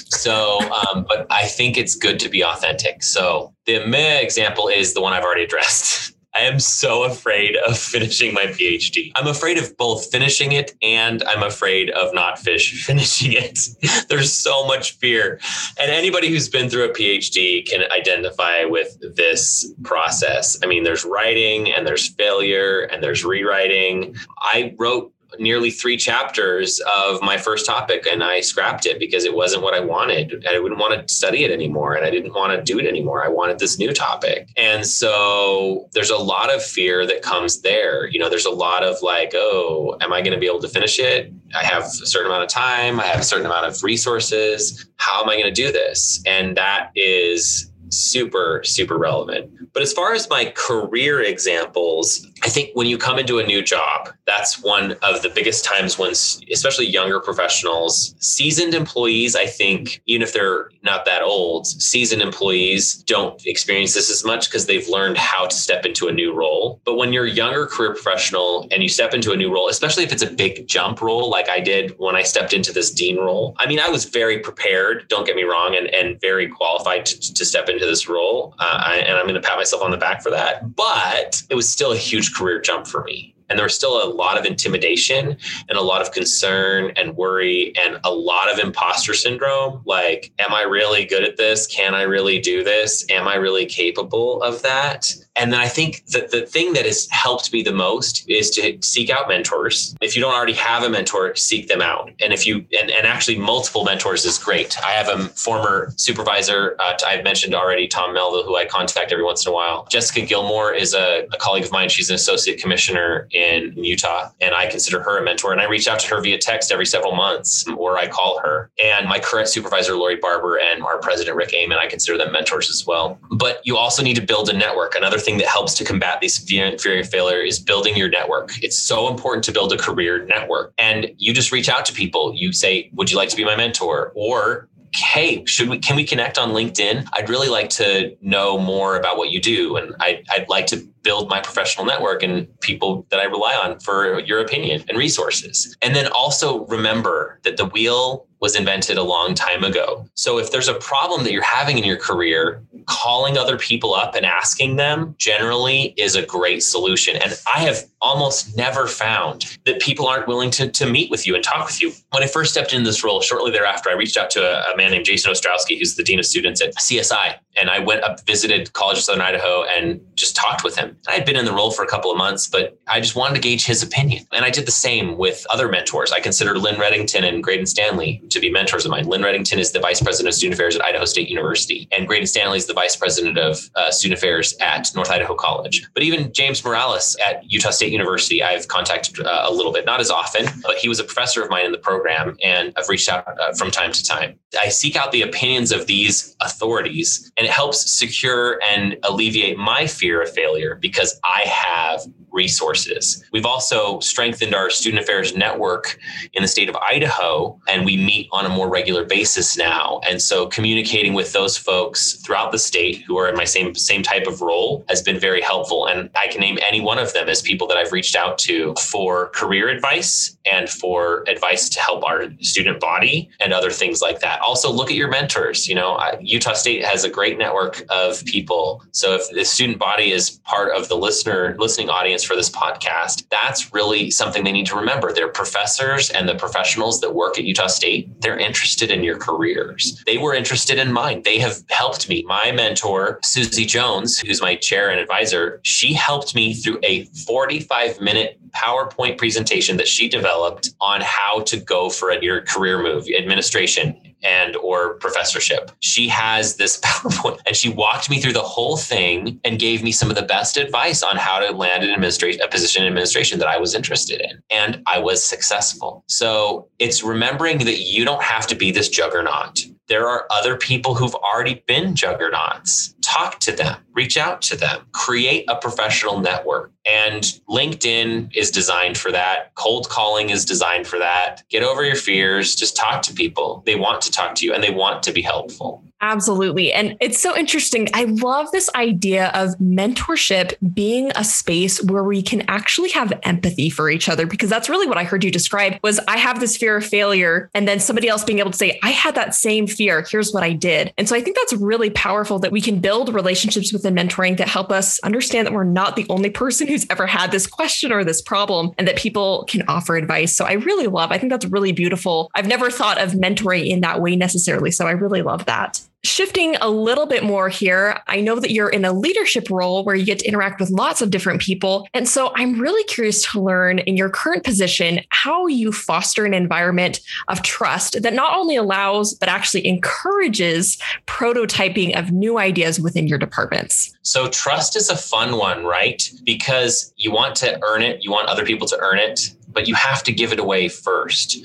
So, 0.09 0.59
um, 0.71 1.05
but 1.07 1.27
I 1.29 1.45
think 1.49 1.77
it's 1.77 1.95
good 1.95 2.19
to 2.21 2.31
be 2.31 2.43
authentic. 2.43 3.03
So 3.03 3.53
the 3.67 3.85
meh 3.85 4.21
example 4.21 4.69
is 4.69 4.95
the 4.95 5.03
one 5.03 5.13
I've 5.13 5.23
already 5.23 5.45
addressed. 5.45 6.14
I 6.35 6.41
am 6.41 6.59
so 6.59 7.05
afraid 7.05 7.57
of 7.57 7.79
finishing 7.95 8.35
my 8.35 8.47
PhD. 8.47 9.13
I'm 9.15 9.27
afraid 9.27 9.59
of 9.59 9.77
both 9.77 10.11
finishing 10.11 10.53
it 10.53 10.75
and 10.83 11.23
I'm 11.25 11.43
afraid 11.43 11.91
of 11.91 12.13
not 12.13 12.39
fish 12.39 12.85
finishing 12.87 13.33
it. 13.33 13.59
There's 14.09 14.33
so 14.33 14.67
much 14.67 14.93
fear. 14.99 15.41
And 15.81 15.91
anybody 15.91 16.29
who's 16.29 16.49
been 16.49 16.69
through 16.69 16.85
a 16.85 16.93
PhD 16.93 17.67
can 17.67 17.91
identify 17.93 18.65
with 18.65 18.99
this 19.17 19.73
process. 19.83 20.59
I 20.63 20.67
mean, 20.67 20.85
there's 20.85 21.05
writing 21.05 21.73
and 21.73 21.87
there's 21.87 22.09
failure 22.09 22.83
and 22.83 23.03
there's 23.03 23.25
rewriting. 23.25 24.17
I 24.39 24.75
wrote 24.79 25.14
nearly 25.39 25.71
three 25.71 25.97
chapters 25.97 26.81
of 26.97 27.21
my 27.23 27.37
first 27.37 27.67
topic 27.67 28.07
and 28.11 28.23
I 28.23 28.41
scrapped 28.41 28.87
it 28.87 28.99
because 28.99 29.25
it 29.25 29.35
wasn't 29.35 29.63
what 29.63 29.75
I 29.75 29.81
wanted. 29.81 30.45
I 30.49 30.59
wouldn't 30.59 30.81
want 30.81 31.07
to 31.07 31.15
study 31.15 31.45
it 31.45 31.51
anymore 31.51 31.95
and 31.95 32.05
I 32.05 32.11
didn't 32.11 32.35
want 32.35 32.53
to 32.53 32.63
do 32.63 32.79
it 32.79 32.87
anymore. 32.87 33.25
I 33.25 33.29
wanted 33.29 33.59
this 33.59 33.79
new 33.79 33.93
topic. 33.93 34.49
And 34.57 34.87
so 34.87 35.89
there's 35.93 36.11
a 36.11 36.17
lot 36.17 36.53
of 36.53 36.63
fear 36.63 37.07
that 37.07 37.23
comes 37.23 37.63
there. 37.63 38.07
You 38.09 38.19
know, 38.19 38.29
there's 38.29 38.47
a 38.47 38.51
lot 38.51 38.83
of 38.83 38.97
like, 39.03 39.33
oh, 39.35 39.97
am 40.01 40.13
I 40.13 40.21
going 40.21 40.33
to 40.33 40.39
be 40.39 40.47
able 40.47 40.61
to 40.61 40.69
finish 40.69 40.99
it? 40.99 41.33
I 41.55 41.65
have 41.65 41.85
a 41.85 41.89
certain 41.89 42.31
amount 42.31 42.43
of 42.45 42.49
time, 42.49 43.01
I 43.01 43.05
have 43.07 43.21
a 43.21 43.25
certain 43.25 43.47
amount 43.47 43.67
of 43.67 43.83
resources. 43.83 44.87
How 44.97 45.23
am 45.23 45.29
I 45.29 45.35
going 45.35 45.47
to 45.47 45.53
do 45.53 45.71
this? 45.71 46.23
And 46.27 46.57
that 46.57 46.91
is 46.95 47.71
super, 47.91 48.63
super 48.65 48.99
relevant. 48.99 49.51
But 49.73 49.83
as 49.83 49.93
far 49.93 50.13
as 50.13 50.29
my 50.29 50.53
career 50.57 51.21
examples, 51.21 52.27
I 52.45 52.49
think 52.49 52.71
when 52.75 52.87
you 52.87 52.99
come 52.99 53.19
into 53.19 53.39
a 53.39 53.47
new 53.47 53.63
job, 53.63 54.11
that's 54.27 54.63
one 54.63 54.97
of 55.03 55.23
the 55.23 55.31
biggest 55.31 55.65
times 55.65 55.99
when, 55.99 56.11
especially 56.11 56.85
younger 56.85 57.19
professionals, 57.19 58.15
seasoned 58.19 58.75
employees, 58.75 59.35
I 59.35 59.47
think, 59.47 60.03
even 60.05 60.21
if 60.21 60.35
they're 60.35 60.69
not 60.83 61.07
that 61.07 61.23
old, 61.23 61.67
seasoned 61.67 62.21
employees 62.21 62.97
don't 63.05 63.41
experience 63.47 63.95
this 63.95 64.11
as 64.11 64.27
much 64.27 64.51
because 64.51 64.67
they've 64.67 64.87
learned 64.89 65.17
how 65.17 65.47
to 65.47 65.57
step 65.57 65.87
into 65.87 66.07
a 66.09 66.13
new 66.13 66.35
role. 66.35 66.83
But 66.85 66.97
when 66.97 67.15
you're 67.15 67.25
a 67.25 67.31
younger 67.31 67.67
career 67.67 67.95
professional 67.95 68.69
and 68.71 68.83
you 68.83 68.91
step 68.91 69.15
into 69.15 69.33
a 69.33 69.37
new 69.37 69.51
role, 69.51 69.71
especially 69.71 70.05
if 70.05 70.13
it's 70.13 70.23
a 70.23 70.31
big 70.31 70.69
jump 70.69 71.01
role, 71.01 71.31
like 71.31 71.49
I 71.49 71.61
did 71.61 71.95
when 71.97 72.15
I 72.15 72.25
stepped 72.25 72.53
into 72.53 72.75
this 72.75 72.91
dean 72.91 73.17
role, 73.17 73.55
I 73.59 73.67
mean, 73.67 73.81
I 73.81 73.89
was 73.89 74.05
very 74.05 74.39
prepared, 74.39 75.09
don't 75.09 75.27
get 75.27 75.35
me 75.35 75.45
wrong, 75.45 75.75
and, 75.75 75.87
and 75.87 76.21
very 76.21 76.49
qualified 76.49 77.07
to, 77.07 77.33
to 77.33 77.45
step 77.47 77.71
into 77.71 77.87
this 77.87 78.07
role. 78.07 78.55
Uh, 78.59 78.83
I, 78.85 78.97
and 78.97 79.17
I'm 79.17 79.25
going 79.25 79.35
to 79.35 79.41
pat 79.41 79.57
myself 79.57 79.83
on 79.83 79.91
the 79.91 79.97
back 79.97 80.23
for 80.23 80.29
that. 80.29 80.77
But 80.77 81.43
it 81.49 81.55
was 81.55 81.71
still 81.71 81.93
a 81.93 81.97
huge 81.97 82.34
career 82.35 82.61
jump 82.61 82.87
for 82.87 83.05
me. 83.05 83.35
And 83.49 83.59
there 83.59 83.65
was 83.65 83.75
still 83.75 84.03
a 84.03 84.09
lot 84.09 84.39
of 84.39 84.47
intimidation 84.47 85.37
and 85.69 85.79
a 85.79 85.83
lot 85.83 86.01
of 86.01 86.13
concern 86.13 86.93
and 86.97 87.15
worry 87.15 87.75
and 87.77 88.01
a 88.03 88.11
lot 88.11 88.51
of 88.51 88.59
imposter 88.59 89.13
syndrome. 89.13 89.83
Like, 89.85 90.33
am 90.39 90.55
I 90.55 90.63
really 90.63 91.05
good 91.05 91.25
at 91.25 91.37
this? 91.37 91.67
Can 91.67 91.95
I 91.95 92.03
really 92.03 92.41
do 92.41 92.65
this? 92.65 93.05
Am 93.11 93.29
I 93.29 93.35
really 93.35 93.67
capable 93.67 94.43
of 94.43 94.63
that? 94.63 95.15
And 95.37 95.53
then 95.53 95.61
I 95.61 95.69
think 95.69 96.07
that 96.07 96.31
the 96.31 96.47
thing 96.47 96.75
that 96.75 96.85
has 96.85 97.09
helped 97.11 97.53
me 97.53 97.63
the 97.63 97.73
most 97.73 98.29
is 98.29 98.51
to 98.51 98.79
seek 98.83 99.11
out 99.11 99.29
mentors. 99.29 99.97
If 100.01 100.15
you 100.15 100.23
don't 100.23 100.35
already 100.35 100.53
have 100.55 100.85
a 100.85 100.89
mentor, 100.89 101.35
seek 101.35 101.69
them 101.69 101.83
out. 101.83 102.13
And 102.21 102.33
if 102.33 102.47
you, 102.47 102.65
and, 102.81 102.91
and 102.91 103.07
actually 103.07 103.39
multiple 103.39 103.85
mentors 103.85 104.25
is 104.25 104.39
great. 104.39 104.79
I 104.85 104.93
have 104.93 105.09
a 105.09 105.29
former 105.31 105.93
supervisor, 105.97 106.77
uh, 106.79 106.97
I've 107.07 107.25
mentioned 107.25 107.55
already, 107.55 107.89
Tom 107.89 108.15
Melville, 108.15 108.45
who 108.45 108.57
I 108.57 108.65
contact 108.65 109.11
every 109.11 109.25
once 109.25 109.45
in 109.45 109.51
a 109.51 109.55
while. 109.55 109.87
Jessica 109.91 110.23
Gilmore 110.25 110.73
is 110.73 110.95
a, 110.95 111.27
a 111.33 111.37
colleague 111.39 111.65
of 111.65 111.73
mine. 111.73 111.89
She's 111.89 112.11
an 112.11 112.15
associate 112.15 112.61
commissioner 112.61 113.29
in 113.33 113.73
Utah, 113.77 114.31
and 114.41 114.55
I 114.55 114.67
consider 114.67 115.03
her 115.03 115.19
a 115.19 115.25
mentor. 115.25 115.53
And 115.53 115.61
I 115.61 115.65
reach 115.65 115.89
out 115.89 115.99
to 116.01 116.09
her 116.15 116.21
via 116.21 116.39
text 116.39 116.71
every 116.71 116.87
several 116.87 117.15
months, 117.15 117.67
or 117.77 117.99
I 117.99 118.07
call 118.07 118.39
her. 118.41 118.71
And 118.83 119.09
my 119.09 119.19
current 119.19 119.49
supervisor, 119.49 119.97
Lori 119.97 120.17
Barber, 120.17 120.59
and 120.59 120.83
our 120.85 120.99
president, 120.99 121.37
Rick 121.37 121.55
Aman, 121.55 121.79
I 121.79 121.87
consider 121.87 122.17
them 122.19 122.33
mentors 122.33 122.71
as 122.71 122.87
well. 122.87 123.19
But 123.33 123.61
you 123.65 123.77
also 123.77 124.03
need 124.03 124.15
to 124.15 124.23
build 124.23 124.49
a 124.49 124.53
network. 124.53 124.95
Another 124.95 125.19
thing 125.25 125.39
that 125.39 125.47
helps 125.47 125.75
to 125.75 125.85
combat 125.85 126.21
these 126.21 126.39
fear 126.39 127.01
of 127.01 127.09
failure 127.09 127.41
is 127.41 127.59
building 127.59 127.97
your 127.97 128.09
network. 128.09 128.53
It's 128.63 128.79
so 128.79 129.09
important 129.09 129.45
to 129.45 129.53
build 129.53 129.73
a 129.73 129.77
career 129.77 130.25
network. 130.27 130.73
And 130.79 131.11
you 131.19 131.33
just 131.33 131.53
reach 131.53 131.69
out 131.69 131.85
to 131.87 131.93
people. 131.93 132.33
You 132.35 132.53
say, 132.53 132.91
Would 132.95 133.11
you 133.11 133.17
like 133.17 133.29
to 133.31 133.37
be 133.37 133.45
my 133.45 133.57
mentor? 133.57 134.13
Or 134.15 134.69
hey 134.95 135.45
should 135.45 135.69
we 135.69 135.79
can 135.79 135.97
we 135.97 136.05
connect 136.05 136.39
on 136.39 136.51
linkedin 136.51 137.05
i'd 137.15 137.29
really 137.29 137.49
like 137.49 137.69
to 137.69 138.17
know 138.21 138.57
more 138.57 138.97
about 138.97 139.17
what 139.17 139.31
you 139.31 139.41
do 139.41 139.77
and 139.77 139.93
I, 139.99 140.23
i'd 140.31 140.49
like 140.49 140.67
to 140.69 140.77
build 141.03 141.29
my 141.29 141.41
professional 141.41 141.85
network 141.85 142.23
and 142.23 142.49
people 142.61 143.05
that 143.11 143.19
i 143.19 143.25
rely 143.25 143.55
on 143.55 143.81
for 143.81 144.21
your 144.21 144.39
opinion 144.39 144.85
and 144.89 144.97
resources 144.97 145.77
and 145.83 145.97
then 145.97 146.07
also 146.13 146.65
remember 146.67 147.41
that 147.43 147.57
the 147.57 147.67
wheel 147.67 148.29
was 148.45 148.57
invented 148.57 148.99
a 148.99 149.03
long 149.03 149.33
time 149.33 149.65
ago. 149.65 150.07
So 150.13 150.39
if 150.39 150.53
there's 150.53 150.69
a 150.69 150.75
problem 150.75 151.25
that 151.25 151.33
you're 151.33 151.43
having 151.43 151.79
in 151.79 151.85
your 151.85 151.97
career, 151.97 152.63
calling 152.87 153.39
other 153.39 153.57
people 153.57 153.95
up 153.95 154.15
and 154.15 154.27
asking 154.27 154.77
them 154.77 155.15
generally 155.19 155.95
is 155.97 156.15
a 156.15 156.23
great 156.27 156.63
solution. 156.63 157.17
And 157.17 157.35
I 157.53 157.61
have 157.61 157.85
almost 158.01 158.55
never 158.55 158.87
found 158.87 159.57
that 159.65 159.81
people 159.81 160.07
aren't 160.07 160.29
willing 160.29 160.51
to, 160.51 160.69
to 160.71 160.87
meet 160.87 161.11
with 161.11 161.27
you 161.27 161.35
and 161.35 161.43
talk 161.43 161.67
with 161.67 161.81
you. 161.81 161.93
When 162.11 162.23
I 162.23 162.27
first 162.27 162.53
stepped 162.53 162.73
into 162.75 162.85
this 162.85 163.03
role, 163.03 163.23
shortly 163.23 163.51
thereafter, 163.51 163.89
I 163.89 163.95
reached 163.95 164.19
out 164.19 164.31
to 164.33 164.43
a, 164.43 164.73
a 164.73 164.77
man 164.77 164.91
named 164.91 165.07
Jason 165.07 165.33
Ostrowski, 165.33 165.79
who's 165.79 165.97
the 165.97 166.03
Dean 166.03 166.19
of 166.19 166.27
Students 166.27 166.61
at 166.61 166.75
CSI. 166.77 167.39
And 167.57 167.71
I 167.71 167.79
went 167.79 168.03
up, 168.03 168.27
visited 168.27 168.73
College 168.73 168.99
of 168.99 169.05
Southern 169.05 169.23
Idaho, 169.23 169.65
and 169.65 170.01
just 170.17 170.37
talked 170.37 170.65
with 170.65 170.77
him. 170.77 170.97
I 171.09 171.13
had 171.13 171.25
been 171.25 171.37
in 171.37 171.45
the 171.45 171.53
role 171.53 171.71
for 171.71 171.85
a 171.85 171.89
couple 171.89 172.11
of 172.11 172.19
months, 172.19 172.47
but 172.49 172.79
I 172.89 173.01
just 173.01 173.17
wanted 173.17 173.35
to 173.37 173.41
gauge 173.41 173.65
his 173.65 173.83
opinion. 173.83 174.27
And 174.33 174.45
I 174.45 174.51
did 174.51 174.67
the 174.67 174.73
same 174.73 175.17
with 175.17 175.47
other 175.51 175.69
mentors. 175.69 176.13
I 176.13 176.21
considered 176.21 176.59
Lynn 176.59 176.77
Reddington 176.77 177.27
and 177.27 177.43
Graydon 177.43 177.67
Stanley 177.67 178.21
to 178.35 178.41
be 178.41 178.51
mentors 178.51 178.85
of 178.85 178.91
mine. 178.91 179.07
Lynn 179.07 179.23
Reddington 179.23 179.59
is 179.59 179.73
the 179.73 179.81
Vice 179.81 180.03
President 180.03 180.29
of 180.29 180.35
Student 180.35 180.55
Affairs 180.55 180.77
at 180.77 180.85
Idaho 180.85 181.05
State 181.05 181.29
University, 181.29 181.89
and 181.91 182.07
Graydon 182.07 182.27
Stanley 182.27 182.59
is 182.59 182.67
the 182.67 182.75
Vice 182.75 182.97
President 182.97 183.39
of 183.39 183.59
uh, 183.75 183.91
Student 183.91 184.19
Affairs 184.19 184.55
at 184.61 184.91
North 184.95 185.11
Idaho 185.11 185.35
College. 185.35 185.89
But 185.95 186.03
even 186.03 186.33
James 186.33 186.65
Morales 186.65 187.17
at 187.27 187.51
Utah 187.51 187.71
State 187.71 187.93
University, 187.93 188.43
I've 188.43 188.69
contacted 188.69 189.25
uh, 189.25 189.45
a 189.47 189.53
little 189.53 189.73
bit, 189.73 189.87
not 189.87 190.01
as 190.01 190.11
often, 190.11 190.47
but 190.63 190.77
he 190.77 190.89
was 190.89 191.01
a 191.01 191.05
professor 191.05 191.43
of 191.43 191.51
mine 191.51 191.65
in 191.65 191.73
the 191.73 191.79
program, 191.79 192.37
and 192.43 192.73
I've 192.77 192.89
reached 192.89 193.09
out 193.09 193.27
uh, 193.41 193.53
from 193.55 193.71
time 193.71 193.93
to 193.93 194.05
time. 194.05 194.39
I 194.61 194.69
seek 194.69 194.97
out 194.97 195.13
the 195.13 195.23
opinions 195.23 195.73
of 195.73 195.87
these 195.87 196.37
authorities, 196.41 197.33
and 197.37 197.47
it 197.47 197.51
helps 197.51 197.91
secure 197.91 198.61
and 198.63 198.97
alleviate 199.03 199.57
my 199.57 199.87
fear 199.87 200.23
of 200.23 200.33
failure 200.33 200.79
because 200.81 201.19
I 201.25 201.43
have 201.47 202.03
resources. 202.35 203.25
We've 203.33 203.47
also 203.47 204.01
strengthened 204.01 204.55
our 204.55 204.69
student 204.69 205.03
affairs 205.03 205.35
network 205.37 205.99
in 206.35 206.43
the 206.43 206.49
state 206.49 206.69
of 206.69 206.77
Idaho, 206.77 207.59
and 207.69 207.85
we 207.85 207.97
meet 207.97 208.29
on 208.33 208.45
a 208.45 208.49
more 208.49 208.69
regular 208.69 209.05
basis 209.05 209.57
now. 209.57 210.01
And 210.09 210.21
so 210.21 210.47
communicating 210.49 211.15
with 211.15 211.33
those 211.33 211.57
folks 211.57 212.15
throughout 212.15 212.53
the 212.53 212.59
state 212.59 213.03
who 213.03 213.17
are 213.17 213.29
in 213.29 213.37
my 213.37 213.45
same 213.45 213.75
same 213.75 214.03
type 214.03 214.27
of 214.27 214.43
role 214.43 214.85
has 214.89 215.03
been 215.03 215.19
very 215.19 215.41
helpful. 215.41 215.87
And 215.87 216.11
I 216.17 216.27
can 216.27 216.41
name 216.41 216.59
any 216.67 216.81
one 216.81 216.99
of 216.99 217.13
them 217.13 217.29
as 217.29 217.41
people 217.41 217.67
that 217.69 217.77
I've 217.77 217.93
reached 217.93 218.17
out 218.17 218.39
to 218.39 218.75
for 218.75 219.29
career 219.31 219.69
advice 219.69 220.37
and 220.51 220.69
for 220.69 221.25
advice 221.29 221.69
to 221.71 221.81
help 221.81 222.05
our 222.05 222.29
student 222.41 222.81
body 222.81 223.31
and 223.41 223.53
other 223.53 223.71
things 223.71 224.03
like 224.03 224.21
that. 224.21 224.41
Also, 224.41 224.71
look 224.71 224.91
at 224.91 224.97
your 224.97 225.09
mentors. 225.09 225.69
You 225.69 225.77
know, 225.77 226.01
Utah 226.21 226.55
State 226.55 226.85
has 226.85 227.05
a 227.05 227.09
great 227.09 227.39
network 227.39 227.85
of 227.89 228.25
people. 228.25 228.83
So 228.93 229.15
if 229.15 229.31
the 229.31 229.45
student 229.45 229.79
body 229.79 230.11
is 230.11 230.31
part 230.45 230.77
of 230.77 230.89
the 230.89 230.97
listener 230.97 231.57
listening 231.59 231.89
audience 231.89 232.24
for 232.27 232.37
this 232.37 232.51
podcast, 232.51 233.29
that's 233.31 233.73
really 233.73 234.11
something 234.11 234.45
they 234.45 234.53
need 234.53 234.67
to 234.67 234.77
remember. 234.77 235.13
They're 235.13 235.29
professors 235.29 236.11
and 236.11 236.29
the 236.29 236.35
professionals 236.35 237.01
that 237.01 237.15
work 237.15 237.39
at 237.39 237.45
Utah 237.45 237.67
State, 237.67 238.21
they're 238.21 238.39
interested 238.39 238.91
in 238.91 239.05
your 239.05 239.19
careers. 239.19 240.03
They 240.07 240.19
were 240.19 240.35
interested 240.35 240.79
in 240.79 240.93
mine. 240.93 241.23
They 241.23 241.39
have 241.39 241.63
helped 241.71 242.09
me. 242.09 242.25
My 242.27 242.53
mentor, 242.53 243.21
Susie 243.23 243.67
Jones, 243.67 244.19
who's 244.19 244.41
my 244.41 244.57
chair 244.57 244.91
and 244.91 245.01
advisor, 245.01 245.61
she 245.63 245.93
helped 245.93 246.35
me 246.35 246.55
through 246.55 246.79
a 246.83 247.05
45 247.27 248.01
minute 248.01 248.39
PowerPoint 248.57 249.19
presentation 249.19 249.77
that 249.77 249.89
she 249.89 250.09
developed 250.09 250.71
on 250.81 251.01
how 251.03 251.41
to 251.41 251.57
go 251.59 251.91
for 251.91 252.11
a 252.11 252.23
your 252.23 252.43
career 252.43 252.83
move, 252.83 253.07
administration 253.17 254.01
and 254.23 254.57
or 254.57 254.95
professorship. 254.95 255.71
She 255.81 256.09
has 256.09 256.57
this 256.57 256.81
PowerPoint 256.85 257.41
and 257.47 257.55
she 257.55 257.69
walked 257.69 258.09
me 258.09 258.21
through 258.21 258.33
the 258.33 258.41
whole 258.41 258.77
thing 258.77 259.41
and 259.45 259.59
gave 259.59 259.83
me 259.83 259.93
some 259.93 260.09
of 260.09 260.17
the 260.17 260.23
best 260.23 260.57
advice 260.57 261.03
on 261.03 261.17
how 261.17 261.39
to 261.39 261.53
land 261.53 261.85
an 261.85 261.91
administration 261.91 262.41
a 262.43 262.49
position 262.49 262.83
in 262.83 262.89
administration 262.89 263.39
that 263.39 263.49
I 263.49 263.59
was 263.59 263.75
interested 263.75 264.21
in 264.21 264.43
and 264.51 264.83
I 264.87 264.99
was 264.99 265.23
successful. 265.23 266.05
So 266.09 266.69
it's 266.79 267.03
remembering 267.03 267.59
that 267.59 267.81
you 267.81 268.05
don't 268.05 268.23
have 268.23 268.47
to 268.49 268.55
be 268.55 268.71
this 268.71 268.89
juggernaut 268.89 269.67
there 269.87 270.09
are 270.09 270.27
other 270.31 270.57
people 270.57 270.95
who've 270.95 271.15
already 271.15 271.63
been 271.67 271.95
juggernauts. 271.95 272.95
Talk 273.03 273.39
to 273.41 273.53
them, 273.53 273.77
reach 273.93 274.17
out 274.17 274.41
to 274.43 274.57
them, 274.57 274.87
create 274.93 275.45
a 275.49 275.57
professional 275.57 276.21
network. 276.21 276.73
And 276.87 277.23
LinkedIn 277.49 278.35
is 278.35 278.51
designed 278.51 278.99
for 278.99 279.11
that. 279.13 279.55
Cold 279.55 279.89
calling 279.89 280.31
is 280.31 280.45
designed 280.45 280.87
for 280.87 280.99
that. 280.99 281.43
Get 281.49 281.63
over 281.63 281.85
your 281.85 281.97
fears, 281.97 282.55
just 282.55 282.77
talk 282.77 283.03
to 283.03 283.15
people. 283.15 283.63
They 283.67 283.77
want 283.77 284.03
to 284.03 284.11
talk 284.11 284.35
to 284.37 284.47
you 284.47 284.53
and 284.53 284.63
they 284.63 284.71
want 284.71 285.03
to 285.05 285.13
be 285.13 285.23
helpful. 285.23 285.83
Absolutely. 286.05 286.71
And 286.71 286.99
it's 287.01 287.19
so 287.19 287.35
interesting. 287.35 287.89
I 287.95 288.05
love 288.05 288.51
this 288.53 288.69
idea 288.75 289.29
of 289.29 289.57
mentorship 289.59 290.53
being 290.75 291.11
a 291.15 291.25
space 291.25 291.83
where 291.83 292.05
we 292.05 292.21
can 292.21 292.43
actually 292.47 292.91
have 292.91 293.11
empathy 293.23 293.71
for 293.71 293.89
each 293.89 294.07
other 294.11 294.27
because 294.27 294.51
that's 294.51 294.69
really 294.69 294.87
what 294.87 294.99
I 294.99 295.05
heard 295.05 295.25
you 295.25 295.31
describe 295.31 295.79
was 295.83 295.99
I 296.07 296.19
have 296.19 296.41
this 296.41 296.59
fear 296.59 296.77
of 296.77 296.85
failure 296.85 297.49
and 297.55 297.67
then 297.67 297.81
somebody 297.81 298.09
else 298.09 298.23
being 298.23 298.39
able 298.39 298.51
to 298.51 298.59
say 298.59 298.79
I 298.83 298.91
had 298.91 299.15
that 299.15 299.35
same 299.35 299.67
fear. 299.67 300.05
Here's 300.07 300.31
what 300.31 300.43
I 300.43 300.53
did. 300.53 300.93
And 300.99 301.09
so 301.09 301.17
I 301.17 301.23
think 301.23 301.37
that's 301.37 301.55
really 301.55 301.89
powerful 301.89 302.39
that 302.41 302.53
we 302.53 302.61
can 302.61 302.81
build 302.81 303.15
relationships 303.15 303.73
within 303.73 303.95
mentoring 303.95 304.37
that 304.37 304.49
help 304.49 304.71
us 304.71 304.99
understand 305.01 305.47
that 305.47 305.55
we're 305.55 305.65
not 305.65 305.97
the 305.97 306.05
only 306.11 306.29
person 306.29 306.67
who's 306.75 306.87
ever 306.91 307.07
had 307.07 307.31
this 307.31 307.47
question 307.47 307.93
or 307.93 308.03
this 308.03 308.21
problem 308.21 308.73
and 308.79 308.89
that 308.89 308.97
people 308.97 309.45
can 309.49 309.63
offer 309.69 309.97
advice. 309.97 310.35
So 310.35 310.45
I 310.45 310.55
really 310.55 310.89
love. 310.89 311.13
I 311.13 311.19
think 311.19 311.31
that's 311.31 311.47
really 311.47 311.71
beautiful. 311.71 312.31
I've 312.35 312.49
never 312.49 312.69
thought 312.69 313.01
of 313.01 313.13
mentoring 313.13 313.69
in 313.69 313.81
that 313.83 314.01
way 314.01 314.17
necessarily, 314.17 314.73
so 314.73 314.87
I 314.87 314.91
really 314.91 315.23
love 315.23 315.47
that. 315.47 315.81
Shifting 316.05 316.55
a 316.57 316.69
little 316.69 317.07
bit 317.07 317.25
more 317.25 317.49
here, 317.49 317.99
I 318.09 318.21
know 318.21 318.39
that 318.39 318.51
you're 318.51 318.69
in 318.69 318.85
a 318.85 318.93
leadership 318.93 319.49
role 319.49 319.85
where 319.85 319.95
you 319.95 320.05
get 320.05 320.19
to 320.19 320.29
interact 320.29 320.61
with 320.61 320.69
lots 320.69 321.01
of 321.01 321.09
different 321.09 321.41
people. 321.41 321.89
And 321.95 322.07
so 322.07 322.31
I'm 322.37 322.61
really 322.61 322.85
curious 322.85 323.23
to 323.33 323.41
learn 323.41 323.79
in 323.79 323.97
your 323.97 324.11
current 324.11 324.45
position 324.45 325.01
how 325.09 325.47
you 325.47 325.73
foster 325.73 326.27
an 326.27 326.35
environment 326.35 327.01
of 327.29 327.43
trust 327.43 328.03
that 328.03 328.13
not 328.13 328.37
only 328.37 328.55
allows, 328.55 329.15
but 329.15 329.31
actually 329.31 329.67
encourages 329.67 330.77
prototyping 331.07 331.99
of 331.99 332.13
new 332.13 332.39
ideas 332.39 332.79
within 332.79 333.09
your 333.09 333.19
departments. 333.19 333.97
So, 334.03 334.29
trust 334.29 334.77
is 334.77 334.91
a 334.91 334.97
fun 334.97 335.39
one, 335.39 335.65
right? 335.65 336.07
Because 336.25 336.93
you 336.99 337.13
want 337.13 337.35
to 337.37 337.59
earn 337.65 337.81
it, 337.81 338.05
you 338.05 338.11
want 338.11 338.29
other 338.29 338.45
people 338.45 338.67
to 338.69 338.79
earn 338.79 338.99
it 338.99 339.35
but 339.55 339.69
you 339.69 339.75
have 339.75 340.03
to 340.03 340.13
give 340.13 340.33
it 340.33 340.41
away 340.41 340.69
first. 340.69 341.39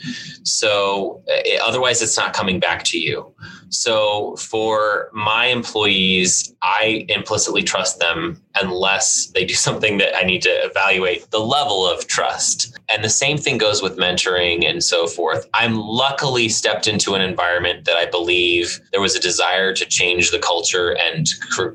So 0.45 1.21
eh, 1.27 1.59
otherwise, 1.63 2.01
it's 2.01 2.17
not 2.17 2.33
coming 2.33 2.59
back 2.59 2.83
to 2.85 2.99
you. 2.99 3.31
So 3.69 4.35
for 4.37 5.09
my 5.13 5.45
employees, 5.47 6.53
I 6.61 7.05
implicitly 7.09 7.63
trust 7.63 7.99
them 7.99 8.41
unless 8.61 9.27
they 9.27 9.45
do 9.45 9.53
something 9.69 9.97
that 9.99 10.15
I 10.15 10.23
need 10.23 10.41
to 10.43 10.49
evaluate 10.49 11.29
the 11.31 11.39
level 11.39 11.87
of 11.87 12.07
trust. 12.07 12.77
And 12.89 13.03
the 13.03 13.09
same 13.09 13.37
thing 13.37 13.57
goes 13.57 13.81
with 13.81 13.97
mentoring 13.97 14.67
and 14.67 14.83
so 14.83 15.05
forth. 15.07 15.47
I'm 15.53 15.79
luckily 15.79 16.49
stepped 16.49 16.87
into 16.87 17.13
an 17.13 17.21
environment 17.21 17.85
that 17.85 17.95
I 17.95 18.05
believe 18.05 18.79
there 18.91 19.01
was 19.01 19.15
a 19.15 19.19
desire 19.19 19.73
to 19.73 19.85
change 19.85 20.31
the 20.31 20.39
culture 20.39 20.97
and 20.97 21.27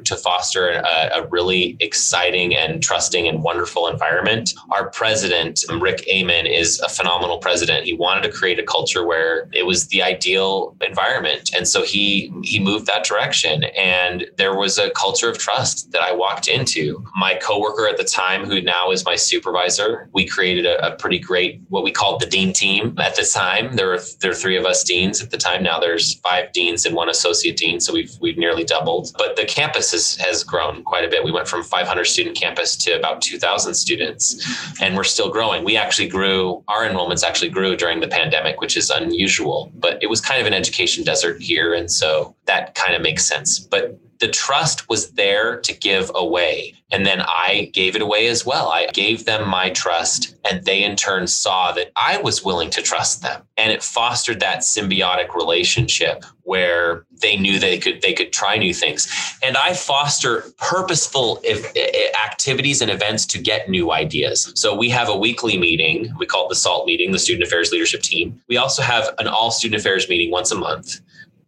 to 0.05 0.17
foster 0.17 0.71
a, 0.71 1.11
a 1.15 1.27
really 1.29 1.77
exciting 1.81 2.57
and 2.57 2.83
trusting 2.83 3.29
and 3.29 3.43
wonderful 3.43 3.87
environment. 3.87 4.53
Our 4.71 4.91
president, 4.91 5.65
Rick 5.81 6.05
Aman, 6.13 6.47
is 6.47 6.81
a 6.81 6.89
phenomenal 6.89 7.39
president. 7.39 7.87
He 7.87 7.95
wanted 7.95 8.23
to 8.23 8.33
create 8.33 8.59
a 8.59 8.65
culture 8.65 9.07
where 9.07 9.49
it 9.53 9.67
was 9.67 9.89
the 9.89 10.03
ideal 10.03 10.77
environment. 10.81 11.51
And 11.55 11.69
so 11.69 11.84
he 11.85 12.33
he 12.43 12.61
moved 12.61 12.87
that 12.87 13.05
direction. 13.05 13.65
And 13.77 14.27
there 14.37 14.55
was 14.55 14.79
a 14.79 14.91
culture 14.91 15.29
of 15.29 15.39
trust 15.39 15.93
that 15.93 16.03
I 16.03 16.13
walked 16.13 16.49
into. 16.49 17.05
My 17.17 17.35
coworker 17.35 17.89
at 17.89 17.97
the 17.97 18.05
time, 18.05 18.45
who 18.45 18.61
now 18.61 18.91
is 18.91 19.05
my 19.05 19.17
supervisor, 19.17 20.09
we 20.13 20.27
created 20.27 20.67
a, 20.67 20.93
a 20.93 20.97
pretty 20.97 21.19
great 21.19 21.61
what 21.69 21.85
we 21.85 21.91
called 21.91 22.21
the 22.21 22.27
dean 22.27 22.53
team 22.53 22.97
at 22.99 23.17
the 23.17 23.25
time. 23.25 23.77
There 23.77 23.89
were 23.89 24.01
there 24.21 24.31
were 24.31 24.37
three 24.37 24.57
of 24.57 24.65
us 24.65 24.85
deans 24.85 25.23
at 25.23 25.31
the 25.31 25.39
time. 25.39 25.63
Now 25.63 25.79
there's 25.79 26.15
five 26.21 26.53
deans 26.53 26.87
and 26.87 26.95
one 26.95 27.09
associate 27.09 27.57
dean, 27.57 27.81
so 27.81 27.93
we've 27.93 28.13
we've 28.21 28.39
nearly 28.39 28.65
doubled. 28.65 29.13
But 29.19 29.37
the 29.37 29.45
campus 29.45 29.93
has, 29.93 30.17
has 30.17 30.45
grown 30.45 30.83
quite 30.85 31.05
a 31.05 31.09
bit. 31.09 31.25
We 31.25 31.33
went 31.33 31.49
from 31.49 31.63
500 31.63 32.05
student 32.05 32.37
campus 32.37 32.77
to 32.77 32.93
about 32.93 33.23
2,000 33.23 33.75
students, 33.75 34.81
and 34.81 34.97
we're 34.97 35.05
still 35.05 35.31
growing. 35.31 35.65
We 35.65 35.77
actually 35.77 36.09
grew 36.09 36.63
our 36.69 36.87
enrollments 36.87 37.25
actually 37.25 37.51
grew 37.51 37.77
during 37.77 38.01
the 38.01 38.09
pandemic, 38.09 38.61
which 38.61 38.77
is 38.77 38.91
unusual. 38.91 39.73
But 39.75 40.03
it 40.03 40.09
was 40.09 40.21
kind 40.21 40.41
of 40.41 40.47
an 40.47 40.55
education 40.55 41.05
desert 41.05 41.41
here 41.43 41.74
and 41.75 41.91
so 41.91 42.35
that 42.47 42.75
kind 42.75 42.95
of 42.95 43.03
makes 43.03 43.27
sense. 43.27 43.59
But 43.59 43.99
the 44.21 44.29
trust 44.29 44.89
was 44.89 45.11
there 45.13 45.61
to 45.61 45.77
give 45.77 46.11
away. 46.15 46.75
And 46.91 47.05
then 47.05 47.21
I 47.23 47.71
gave 47.73 47.97
it 47.97 48.03
away 48.03 48.29
as 48.29 48.47
well. 48.47 48.69
I 48.69 48.87
gave 48.87 49.25
them 49.25 49.49
my 49.49 49.71
trust, 49.71 50.37
and 50.49 50.65
they 50.65 50.85
in 50.85 50.97
turn 50.97 51.27
saw 51.27 51.73
that 51.73 51.91
I 51.97 52.19
was 52.19 52.45
willing 52.45 52.71
to 52.71 52.83
trust 52.83 53.23
them. 53.23 53.43
And 53.57 53.73
it 53.73 53.83
fostered 53.83 54.41
that 54.41 54.61
symbiotic 54.61 55.35
relationship 55.35 56.25
where 56.43 57.05
they 57.21 57.37
knew 57.37 57.59
they 57.59 57.79
could 57.79 58.03
they 58.03 58.13
could 58.13 58.33
try 58.33 58.57
new 58.57 58.73
things. 58.73 59.09
And 59.43 59.57
I 59.57 59.75
foster 59.75 60.45
purposeful 60.59 61.43
activities 62.25 62.81
and 62.81 62.91
events 62.91 63.27
to 63.27 63.39
get 63.39 63.69
new 63.69 63.93
ideas. 63.93 64.53
So 64.55 64.75
we 64.75 64.89
have 64.91 65.09
a 65.09 65.17
weekly 65.17 65.59
meeting. 65.59 66.15
We 66.19 66.27
call 66.27 66.47
it 66.47 66.51
the 66.51 66.55
SALT 66.55 66.87
meeting, 66.87 67.13
the 67.13 67.19
Student 67.19 67.47
Affairs 67.47 67.73
Leadership 67.73 68.03
Team. 68.03 68.41
We 68.49 68.57
also 68.57 68.83
have 68.83 69.15
an 69.19 69.27
all 69.27 69.51
student 69.51 69.81
affairs 69.81 70.09
meeting 70.09 70.31
once 70.31 70.51
a 70.51 70.57
month 70.57 71.01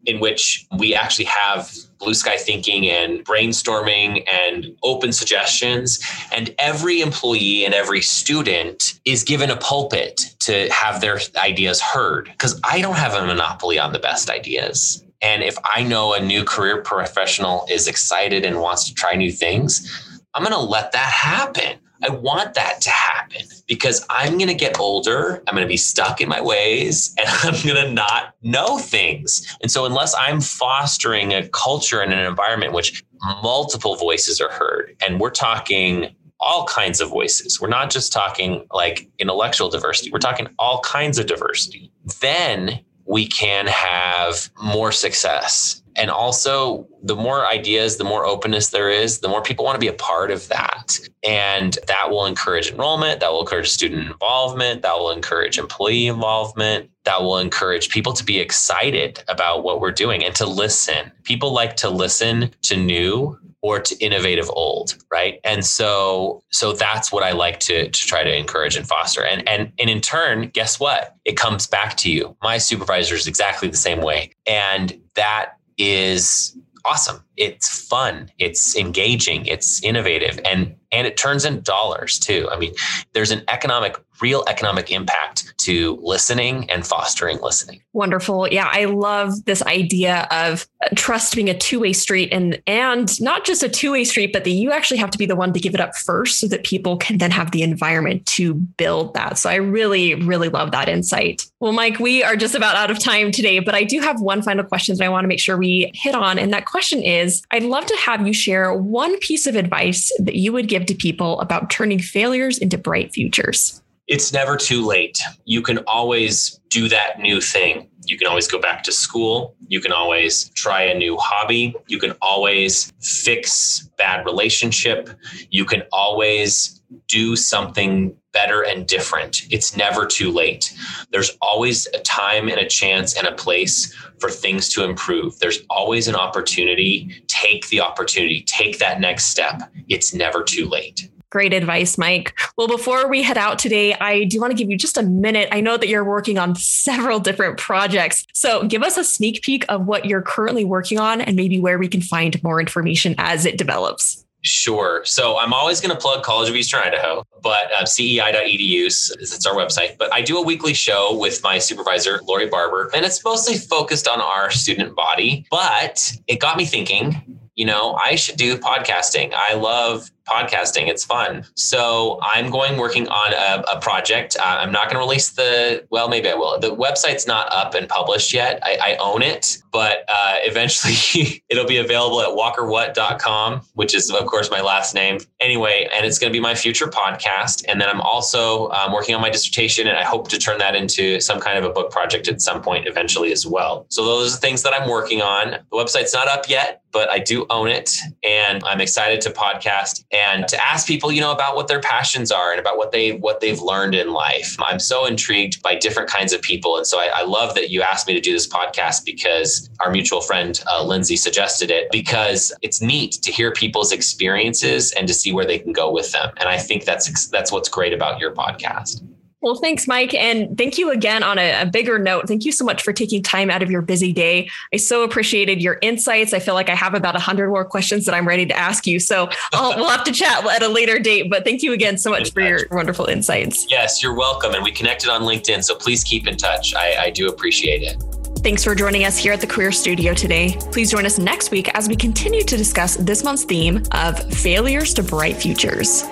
in 0.06 0.20
which 0.20 0.66
we 0.78 0.94
actually 0.94 1.24
have 1.26 1.72
blue 1.98 2.14
sky 2.14 2.36
thinking 2.36 2.88
and 2.88 3.24
brainstorming 3.24 4.22
and 4.30 4.66
open 4.82 5.12
suggestions. 5.12 6.00
And 6.32 6.54
every 6.58 7.00
employee 7.00 7.64
and 7.64 7.74
every 7.74 8.02
student 8.02 9.00
is 9.04 9.24
given 9.24 9.50
a 9.50 9.56
pulpit 9.56 10.34
to 10.40 10.68
have 10.70 11.00
their 11.00 11.20
ideas 11.36 11.80
heard 11.80 12.26
because 12.26 12.60
I 12.64 12.80
don't 12.80 12.96
have 12.96 13.14
a 13.14 13.26
monopoly 13.26 13.78
on 13.78 13.92
the 13.92 13.98
best 13.98 14.30
ideas. 14.30 15.02
And 15.22 15.42
if 15.42 15.56
I 15.64 15.82
know 15.82 16.12
a 16.12 16.20
new 16.20 16.44
career 16.44 16.82
professional 16.82 17.66
is 17.70 17.88
excited 17.88 18.44
and 18.44 18.60
wants 18.60 18.86
to 18.88 18.94
try 18.94 19.14
new 19.14 19.32
things, 19.32 19.90
I'm 20.34 20.42
going 20.42 20.52
to 20.52 20.60
let 20.60 20.92
that 20.92 21.10
happen. 21.10 21.78
I 22.02 22.10
want 22.10 22.54
that 22.54 22.80
to 22.82 22.90
happen 22.90 23.42
because 23.66 24.04
I'm 24.10 24.38
going 24.38 24.48
to 24.48 24.54
get 24.54 24.78
older. 24.78 25.42
I'm 25.46 25.54
going 25.54 25.66
to 25.66 25.68
be 25.68 25.76
stuck 25.76 26.20
in 26.20 26.28
my 26.28 26.40
ways 26.40 27.14
and 27.18 27.28
I'm 27.28 27.62
going 27.64 27.86
to 27.86 27.92
not 27.92 28.34
know 28.42 28.78
things. 28.78 29.56
And 29.62 29.70
so, 29.70 29.84
unless 29.84 30.14
I'm 30.18 30.40
fostering 30.40 31.32
a 31.32 31.48
culture 31.48 32.00
and 32.00 32.12
an 32.12 32.20
environment 32.20 32.72
which 32.72 33.04
multiple 33.42 33.96
voices 33.96 34.40
are 34.40 34.50
heard, 34.50 34.96
and 35.06 35.20
we're 35.20 35.30
talking 35.30 36.14
all 36.38 36.66
kinds 36.66 37.00
of 37.00 37.08
voices, 37.08 37.60
we're 37.60 37.68
not 37.68 37.90
just 37.90 38.12
talking 38.12 38.66
like 38.72 39.08
intellectual 39.18 39.70
diversity, 39.70 40.10
we're 40.10 40.18
talking 40.18 40.48
all 40.58 40.80
kinds 40.80 41.18
of 41.18 41.26
diversity, 41.26 41.90
then 42.20 42.80
we 43.06 43.26
can 43.26 43.66
have 43.66 44.50
more 44.62 44.92
success 44.92 45.82
and 45.96 46.10
also, 46.10 46.86
the 47.02 47.16
more 47.16 47.46
ideas, 47.46 47.96
the 47.96 48.04
more 48.04 48.26
openness 48.26 48.70
there 48.70 48.90
is, 48.90 49.20
the 49.20 49.28
more 49.28 49.42
people 49.42 49.64
want 49.64 49.76
to 49.76 49.80
be 49.80 49.88
a 49.88 49.92
part 49.92 50.30
of 50.30 50.46
that. 50.48 50.98
And 51.22 51.78
that 51.86 52.10
will 52.10 52.26
encourage 52.26 52.70
enrollment, 52.70 53.20
that 53.20 53.32
will 53.32 53.40
encourage 53.40 53.70
student 53.70 54.06
involvement, 54.06 54.82
that 54.82 54.98
will 54.98 55.10
encourage 55.10 55.58
employee 55.58 56.06
involvement, 56.06 56.90
that 57.04 57.22
will 57.22 57.38
encourage 57.38 57.88
people 57.88 58.12
to 58.12 58.24
be 58.24 58.38
excited 58.38 59.22
about 59.28 59.64
what 59.64 59.80
we're 59.80 59.92
doing 59.92 60.24
and 60.24 60.34
to 60.36 60.46
listen. 60.46 61.10
People 61.24 61.52
like 61.52 61.76
to 61.76 61.88
listen 61.88 62.50
to 62.62 62.76
new 62.76 63.38
or 63.62 63.80
to 63.80 63.96
innovative 63.96 64.50
old 64.50 64.96
right? 65.10 65.40
And 65.44 65.64
so 65.64 66.42
so 66.50 66.72
that's 66.72 67.10
what 67.10 67.22
i 67.22 67.32
like 67.32 67.58
to 67.60 67.88
to 67.88 68.00
try 68.06 68.22
to 68.22 68.34
encourage 68.34 68.76
and 68.76 68.86
foster. 68.86 69.24
And 69.24 69.48
and 69.48 69.72
and 69.78 69.88
in 69.90 70.00
turn 70.00 70.48
guess 70.48 70.78
what? 70.78 71.16
It 71.24 71.36
comes 71.36 71.66
back 71.66 71.96
to 71.98 72.10
you. 72.10 72.36
My 72.42 72.58
supervisor 72.58 73.14
is 73.14 73.26
exactly 73.26 73.68
the 73.68 73.76
same 73.76 74.02
way. 74.02 74.32
And 74.46 75.00
that 75.14 75.55
is 75.78 76.56
awesome. 76.84 77.22
It's 77.36 77.68
fun. 77.68 78.30
It's 78.38 78.76
engaging. 78.76 79.46
It's 79.46 79.82
innovative, 79.82 80.38
and 80.48 80.74
and 80.92 81.06
it 81.06 81.16
turns 81.16 81.44
in 81.44 81.62
dollars 81.62 82.18
too. 82.18 82.48
I 82.50 82.58
mean, 82.58 82.72
there's 83.12 83.30
an 83.30 83.42
economic, 83.48 83.96
real 84.20 84.44
economic 84.48 84.90
impact 84.90 85.54
to 85.58 85.98
listening 86.02 86.68
and 86.70 86.86
fostering 86.86 87.40
listening. 87.40 87.82
Wonderful. 87.92 88.48
Yeah, 88.52 88.68
I 88.70 88.84
love 88.84 89.44
this 89.46 89.62
idea 89.62 90.28
of 90.30 90.66
uh, 90.84 90.88
trust 90.94 91.34
being 91.34 91.48
a 91.48 91.56
two-way 91.56 91.92
street 91.92 92.28
and 92.32 92.60
and 92.66 93.20
not 93.20 93.44
just 93.44 93.62
a 93.62 93.68
two-way 93.68 94.04
street, 94.04 94.32
but 94.32 94.44
that 94.44 94.50
you 94.50 94.70
actually 94.70 94.98
have 94.98 95.10
to 95.10 95.18
be 95.18 95.26
the 95.26 95.36
one 95.36 95.52
to 95.52 95.60
give 95.60 95.74
it 95.74 95.80
up 95.80 95.96
first 95.96 96.38
so 96.38 96.46
that 96.48 96.64
people 96.64 96.96
can 96.96 97.18
then 97.18 97.30
have 97.30 97.50
the 97.50 97.62
environment 97.62 98.26
to 98.26 98.54
build 98.54 99.14
that. 99.14 99.38
So 99.38 99.50
I 99.50 99.56
really, 99.56 100.14
really 100.14 100.48
love 100.48 100.72
that 100.72 100.88
insight. 100.88 101.46
Well, 101.60 101.72
Mike, 101.72 101.98
we 101.98 102.22
are 102.22 102.36
just 102.36 102.54
about 102.54 102.76
out 102.76 102.90
of 102.90 102.98
time 102.98 103.32
today, 103.32 103.60
but 103.60 103.74
I 103.74 103.82
do 103.82 104.00
have 104.00 104.20
one 104.20 104.42
final 104.42 104.64
question 104.64 104.96
that 104.96 105.04
I 105.04 105.08
want 105.08 105.24
to 105.24 105.28
make 105.28 105.40
sure 105.40 105.56
we 105.56 105.90
hit 105.94 106.14
on. 106.14 106.38
And 106.38 106.52
that 106.52 106.66
question 106.66 107.02
is 107.02 107.42
I'd 107.50 107.62
love 107.62 107.86
to 107.86 107.96
have 107.96 108.26
you 108.26 108.32
share 108.32 108.74
one 108.74 109.18
piece 109.18 109.46
of 109.46 109.56
advice 109.56 110.12
that 110.18 110.36
you 110.36 110.52
would 110.52 110.68
give 110.68 110.86
to 110.86 110.94
people 110.94 111.40
about 111.40 111.70
turning 111.70 111.98
failures 111.98 112.58
into 112.58 112.78
bright 112.78 113.12
futures 113.12 113.82
it's 114.06 114.32
never 114.32 114.56
too 114.56 114.86
late. 114.86 115.20
You 115.44 115.62
can 115.62 115.78
always 115.86 116.60
do 116.70 116.88
that 116.88 117.18
new 117.18 117.40
thing. 117.40 117.88
You 118.04 118.16
can 118.16 118.28
always 118.28 118.46
go 118.46 118.60
back 118.60 118.84
to 118.84 118.92
school. 118.92 119.56
You 119.66 119.80
can 119.80 119.90
always 119.90 120.48
try 120.50 120.82
a 120.82 120.96
new 120.96 121.16
hobby. 121.18 121.74
You 121.88 121.98
can 121.98 122.12
always 122.22 122.92
fix 123.00 123.90
bad 123.98 124.24
relationship. 124.24 125.10
You 125.50 125.64
can 125.64 125.82
always 125.92 126.80
do 127.08 127.34
something 127.34 128.16
better 128.32 128.62
and 128.62 128.86
different. 128.86 129.42
It's 129.50 129.76
never 129.76 130.06
too 130.06 130.30
late. 130.30 130.72
There's 131.10 131.36
always 131.42 131.86
a 131.88 131.98
time 132.00 132.48
and 132.48 132.60
a 132.60 132.68
chance 132.68 133.16
and 133.16 133.26
a 133.26 133.32
place 133.32 133.92
for 134.20 134.30
things 134.30 134.68
to 134.74 134.84
improve. 134.84 135.38
There's 135.40 135.60
always 135.68 136.06
an 136.06 136.14
opportunity. 136.14 137.24
Take 137.26 137.68
the 137.70 137.80
opportunity, 137.80 138.42
take 138.42 138.78
that 138.78 139.00
next 139.00 139.26
step. 139.26 139.62
It's 139.88 140.14
never 140.14 140.44
too 140.44 140.68
late. 140.68 141.08
Great 141.30 141.52
advice, 141.52 141.98
Mike. 141.98 142.38
Well, 142.56 142.68
before 142.68 143.08
we 143.08 143.22
head 143.22 143.36
out 143.36 143.58
today, 143.58 143.94
I 143.94 144.24
do 144.24 144.40
want 144.40 144.52
to 144.52 144.56
give 144.56 144.70
you 144.70 144.76
just 144.76 144.96
a 144.96 145.02
minute. 145.02 145.48
I 145.50 145.60
know 145.60 145.76
that 145.76 145.88
you're 145.88 146.04
working 146.04 146.38
on 146.38 146.54
several 146.54 147.18
different 147.18 147.58
projects. 147.58 148.24
So 148.32 148.66
give 148.66 148.82
us 148.82 148.96
a 148.96 149.02
sneak 149.02 149.42
peek 149.42 149.64
of 149.68 149.86
what 149.86 150.04
you're 150.04 150.22
currently 150.22 150.64
working 150.64 151.00
on 151.00 151.20
and 151.20 151.34
maybe 151.34 151.58
where 151.58 151.78
we 151.78 151.88
can 151.88 152.00
find 152.00 152.40
more 152.42 152.60
information 152.60 153.16
as 153.18 153.44
it 153.44 153.58
develops. 153.58 154.24
Sure. 154.42 155.04
So 155.04 155.36
I'm 155.38 155.52
always 155.52 155.80
going 155.80 155.94
to 155.94 156.00
plug 156.00 156.22
College 156.22 156.48
of 156.48 156.54
Eastern 156.54 156.80
Idaho, 156.80 157.24
but 157.42 157.72
uh, 157.72 157.84
cei.edu 157.84 158.86
is 158.86 159.14
it's 159.18 159.44
our 159.44 159.54
website. 159.54 159.98
But 159.98 160.14
I 160.14 160.22
do 160.22 160.38
a 160.38 160.42
weekly 160.42 160.72
show 160.72 161.18
with 161.18 161.42
my 161.42 161.58
supervisor, 161.58 162.20
Lori 162.22 162.46
Barber, 162.46 162.88
and 162.94 163.04
it's 163.04 163.24
mostly 163.24 163.56
focused 163.56 164.06
on 164.06 164.20
our 164.20 164.52
student 164.52 164.94
body. 164.94 165.44
But 165.50 166.12
it 166.28 166.38
got 166.38 166.56
me 166.56 166.64
thinking, 166.64 167.40
you 167.56 167.64
know, 167.64 167.94
I 167.94 168.14
should 168.14 168.36
do 168.36 168.56
podcasting. 168.56 169.32
I 169.34 169.54
love 169.54 170.08
podcasting. 170.26 170.88
It's 170.88 171.04
fun. 171.04 171.44
So 171.54 172.18
I'm 172.22 172.50
going 172.50 172.78
working 172.78 173.08
on 173.08 173.32
a, 173.32 173.64
a 173.76 173.80
project. 173.80 174.36
Uh, 174.38 174.58
I'm 174.60 174.72
not 174.72 174.84
going 174.84 174.94
to 174.96 175.00
release 175.00 175.30
the, 175.30 175.86
well, 175.90 176.08
maybe 176.08 176.28
I 176.28 176.34
will. 176.34 176.58
The 176.58 176.74
website's 176.74 177.26
not 177.26 177.52
up 177.52 177.74
and 177.74 177.88
published 177.88 178.32
yet. 178.32 178.58
I, 178.62 178.76
I 178.82 178.96
own 178.96 179.22
it, 179.22 179.58
but 179.70 180.04
uh, 180.08 180.36
eventually 180.40 181.42
it'll 181.48 181.66
be 181.66 181.78
available 181.78 182.20
at 182.20 182.28
walkerwhat.com, 182.28 183.62
which 183.74 183.94
is, 183.94 184.10
of 184.10 184.26
course, 184.26 184.50
my 184.50 184.60
last 184.60 184.94
name. 184.94 185.18
Anyway, 185.40 185.88
and 185.94 186.04
it's 186.04 186.18
going 186.18 186.32
to 186.32 186.36
be 186.36 186.40
my 186.40 186.54
future 186.54 186.86
podcast. 186.86 187.64
And 187.68 187.80
then 187.80 187.88
I'm 187.88 188.00
also 188.00 188.70
um, 188.70 188.92
working 188.92 189.14
on 189.14 189.20
my 189.20 189.30
dissertation, 189.30 189.86
and 189.86 189.96
I 189.96 190.02
hope 190.02 190.28
to 190.28 190.38
turn 190.38 190.58
that 190.58 190.74
into 190.74 191.20
some 191.20 191.40
kind 191.40 191.58
of 191.58 191.64
a 191.64 191.70
book 191.70 191.90
project 191.90 192.28
at 192.28 192.40
some 192.40 192.62
point 192.62 192.86
eventually 192.86 193.32
as 193.32 193.46
well. 193.46 193.86
So 193.88 194.04
those 194.04 194.32
are 194.32 194.36
the 194.36 194.40
things 194.40 194.62
that 194.62 194.72
I'm 194.72 194.88
working 194.88 195.22
on. 195.22 195.50
The 195.50 195.76
website's 195.76 196.14
not 196.14 196.28
up 196.28 196.48
yet, 196.48 196.82
but 196.92 197.10
I 197.10 197.18
do 197.18 197.46
own 197.50 197.68
it, 197.68 197.90
and 198.24 198.64
I'm 198.64 198.80
excited 198.80 199.20
to 199.20 199.30
podcast 199.30 200.04
and 200.16 200.48
to 200.48 200.68
ask 200.68 200.86
people, 200.86 201.12
you 201.12 201.20
know, 201.20 201.32
about 201.32 201.56
what 201.56 201.68
their 201.68 201.80
passions 201.80 202.32
are 202.32 202.50
and 202.50 202.60
about 202.60 202.76
what 202.76 202.92
they 202.92 203.12
what 203.12 203.40
they've 203.40 203.60
learned 203.60 203.94
in 203.94 204.12
life. 204.12 204.56
I'm 204.60 204.78
so 204.78 205.04
intrigued 205.04 205.62
by 205.62 205.74
different 205.74 206.08
kinds 206.08 206.32
of 206.32 206.40
people, 206.42 206.76
and 206.76 206.86
so 206.86 206.98
I, 206.98 207.10
I 207.14 207.22
love 207.22 207.54
that 207.54 207.70
you 207.70 207.82
asked 207.82 208.06
me 208.06 208.14
to 208.14 208.20
do 208.20 208.32
this 208.32 208.46
podcast 208.46 209.04
because 209.04 209.68
our 209.80 209.90
mutual 209.90 210.20
friend 210.20 210.62
uh, 210.72 210.82
Lindsay 210.84 211.16
suggested 211.16 211.70
it 211.70 211.90
because 211.90 212.52
it's 212.62 212.80
neat 212.80 213.12
to 213.22 213.32
hear 213.32 213.52
people's 213.52 213.92
experiences 213.92 214.92
and 214.92 215.06
to 215.08 215.14
see 215.14 215.32
where 215.32 215.44
they 215.44 215.58
can 215.58 215.72
go 215.72 215.92
with 215.92 216.12
them. 216.12 216.32
And 216.38 216.48
I 216.48 216.58
think 216.58 216.84
that's 216.84 217.28
that's 217.28 217.52
what's 217.52 217.68
great 217.68 217.92
about 217.92 218.18
your 218.18 218.32
podcast. 218.32 219.02
Well, 219.46 219.54
thanks, 219.54 219.86
Mike. 219.86 220.12
And 220.12 220.58
thank 220.58 220.76
you 220.76 220.90
again 220.90 221.22
on 221.22 221.38
a, 221.38 221.62
a, 221.62 221.66
bigger 221.66 222.00
note. 222.00 222.26
Thank 222.26 222.44
you 222.44 222.50
so 222.50 222.64
much 222.64 222.82
for 222.82 222.92
taking 222.92 223.22
time 223.22 223.48
out 223.48 223.62
of 223.62 223.70
your 223.70 223.80
busy 223.80 224.12
day. 224.12 224.50
I 224.74 224.76
so 224.76 225.04
appreciated 225.04 225.62
your 225.62 225.78
insights. 225.82 226.32
I 226.32 226.40
feel 226.40 226.54
like 226.54 226.68
I 226.68 226.74
have 226.74 226.94
about 226.94 227.14
100 227.14 227.48
more 227.48 227.64
questions 227.64 228.06
that 228.06 228.14
I'm 228.16 228.26
ready 228.26 228.44
to 228.44 228.56
ask 228.58 228.88
you. 228.88 228.98
So 228.98 229.30
we'll 229.52 229.88
have 229.88 230.02
to 230.02 230.10
chat 230.10 230.44
at 230.44 230.64
a 230.64 230.68
later 230.68 230.98
date. 230.98 231.30
But 231.30 231.44
thank 231.44 231.62
you 231.62 231.72
again 231.72 231.96
so 231.96 232.10
much 232.10 232.32
for 232.32 232.40
your 232.40 232.58
wonderful 232.72 233.06
insights. 233.06 233.68
Yes, 233.70 234.02
you're 234.02 234.16
welcome. 234.16 234.52
And 234.52 234.64
we 234.64 234.72
connected 234.72 235.10
on 235.10 235.22
LinkedIn. 235.22 235.62
So 235.62 235.76
please 235.76 236.02
keep 236.02 236.26
in 236.26 236.36
touch. 236.36 236.74
I, 236.74 237.04
I 237.04 237.10
do 237.10 237.28
appreciate 237.28 237.82
it. 237.82 238.02
Thanks 238.40 238.64
for 238.64 238.74
joining 238.74 239.04
us 239.04 239.16
here 239.16 239.32
at 239.32 239.40
the 239.40 239.46
Career 239.46 239.70
Studio 239.70 240.12
today. 240.12 240.56
Please 240.72 240.90
join 240.90 241.06
us 241.06 241.20
next 241.20 241.52
week 241.52 241.72
as 241.76 241.88
we 241.88 241.94
continue 241.94 242.42
to 242.42 242.56
discuss 242.56 242.96
this 242.96 243.22
month's 243.22 243.44
theme 243.44 243.84
of 243.92 244.18
failures 244.34 244.92
to 244.94 245.04
bright 245.04 245.36
futures. 245.36 246.02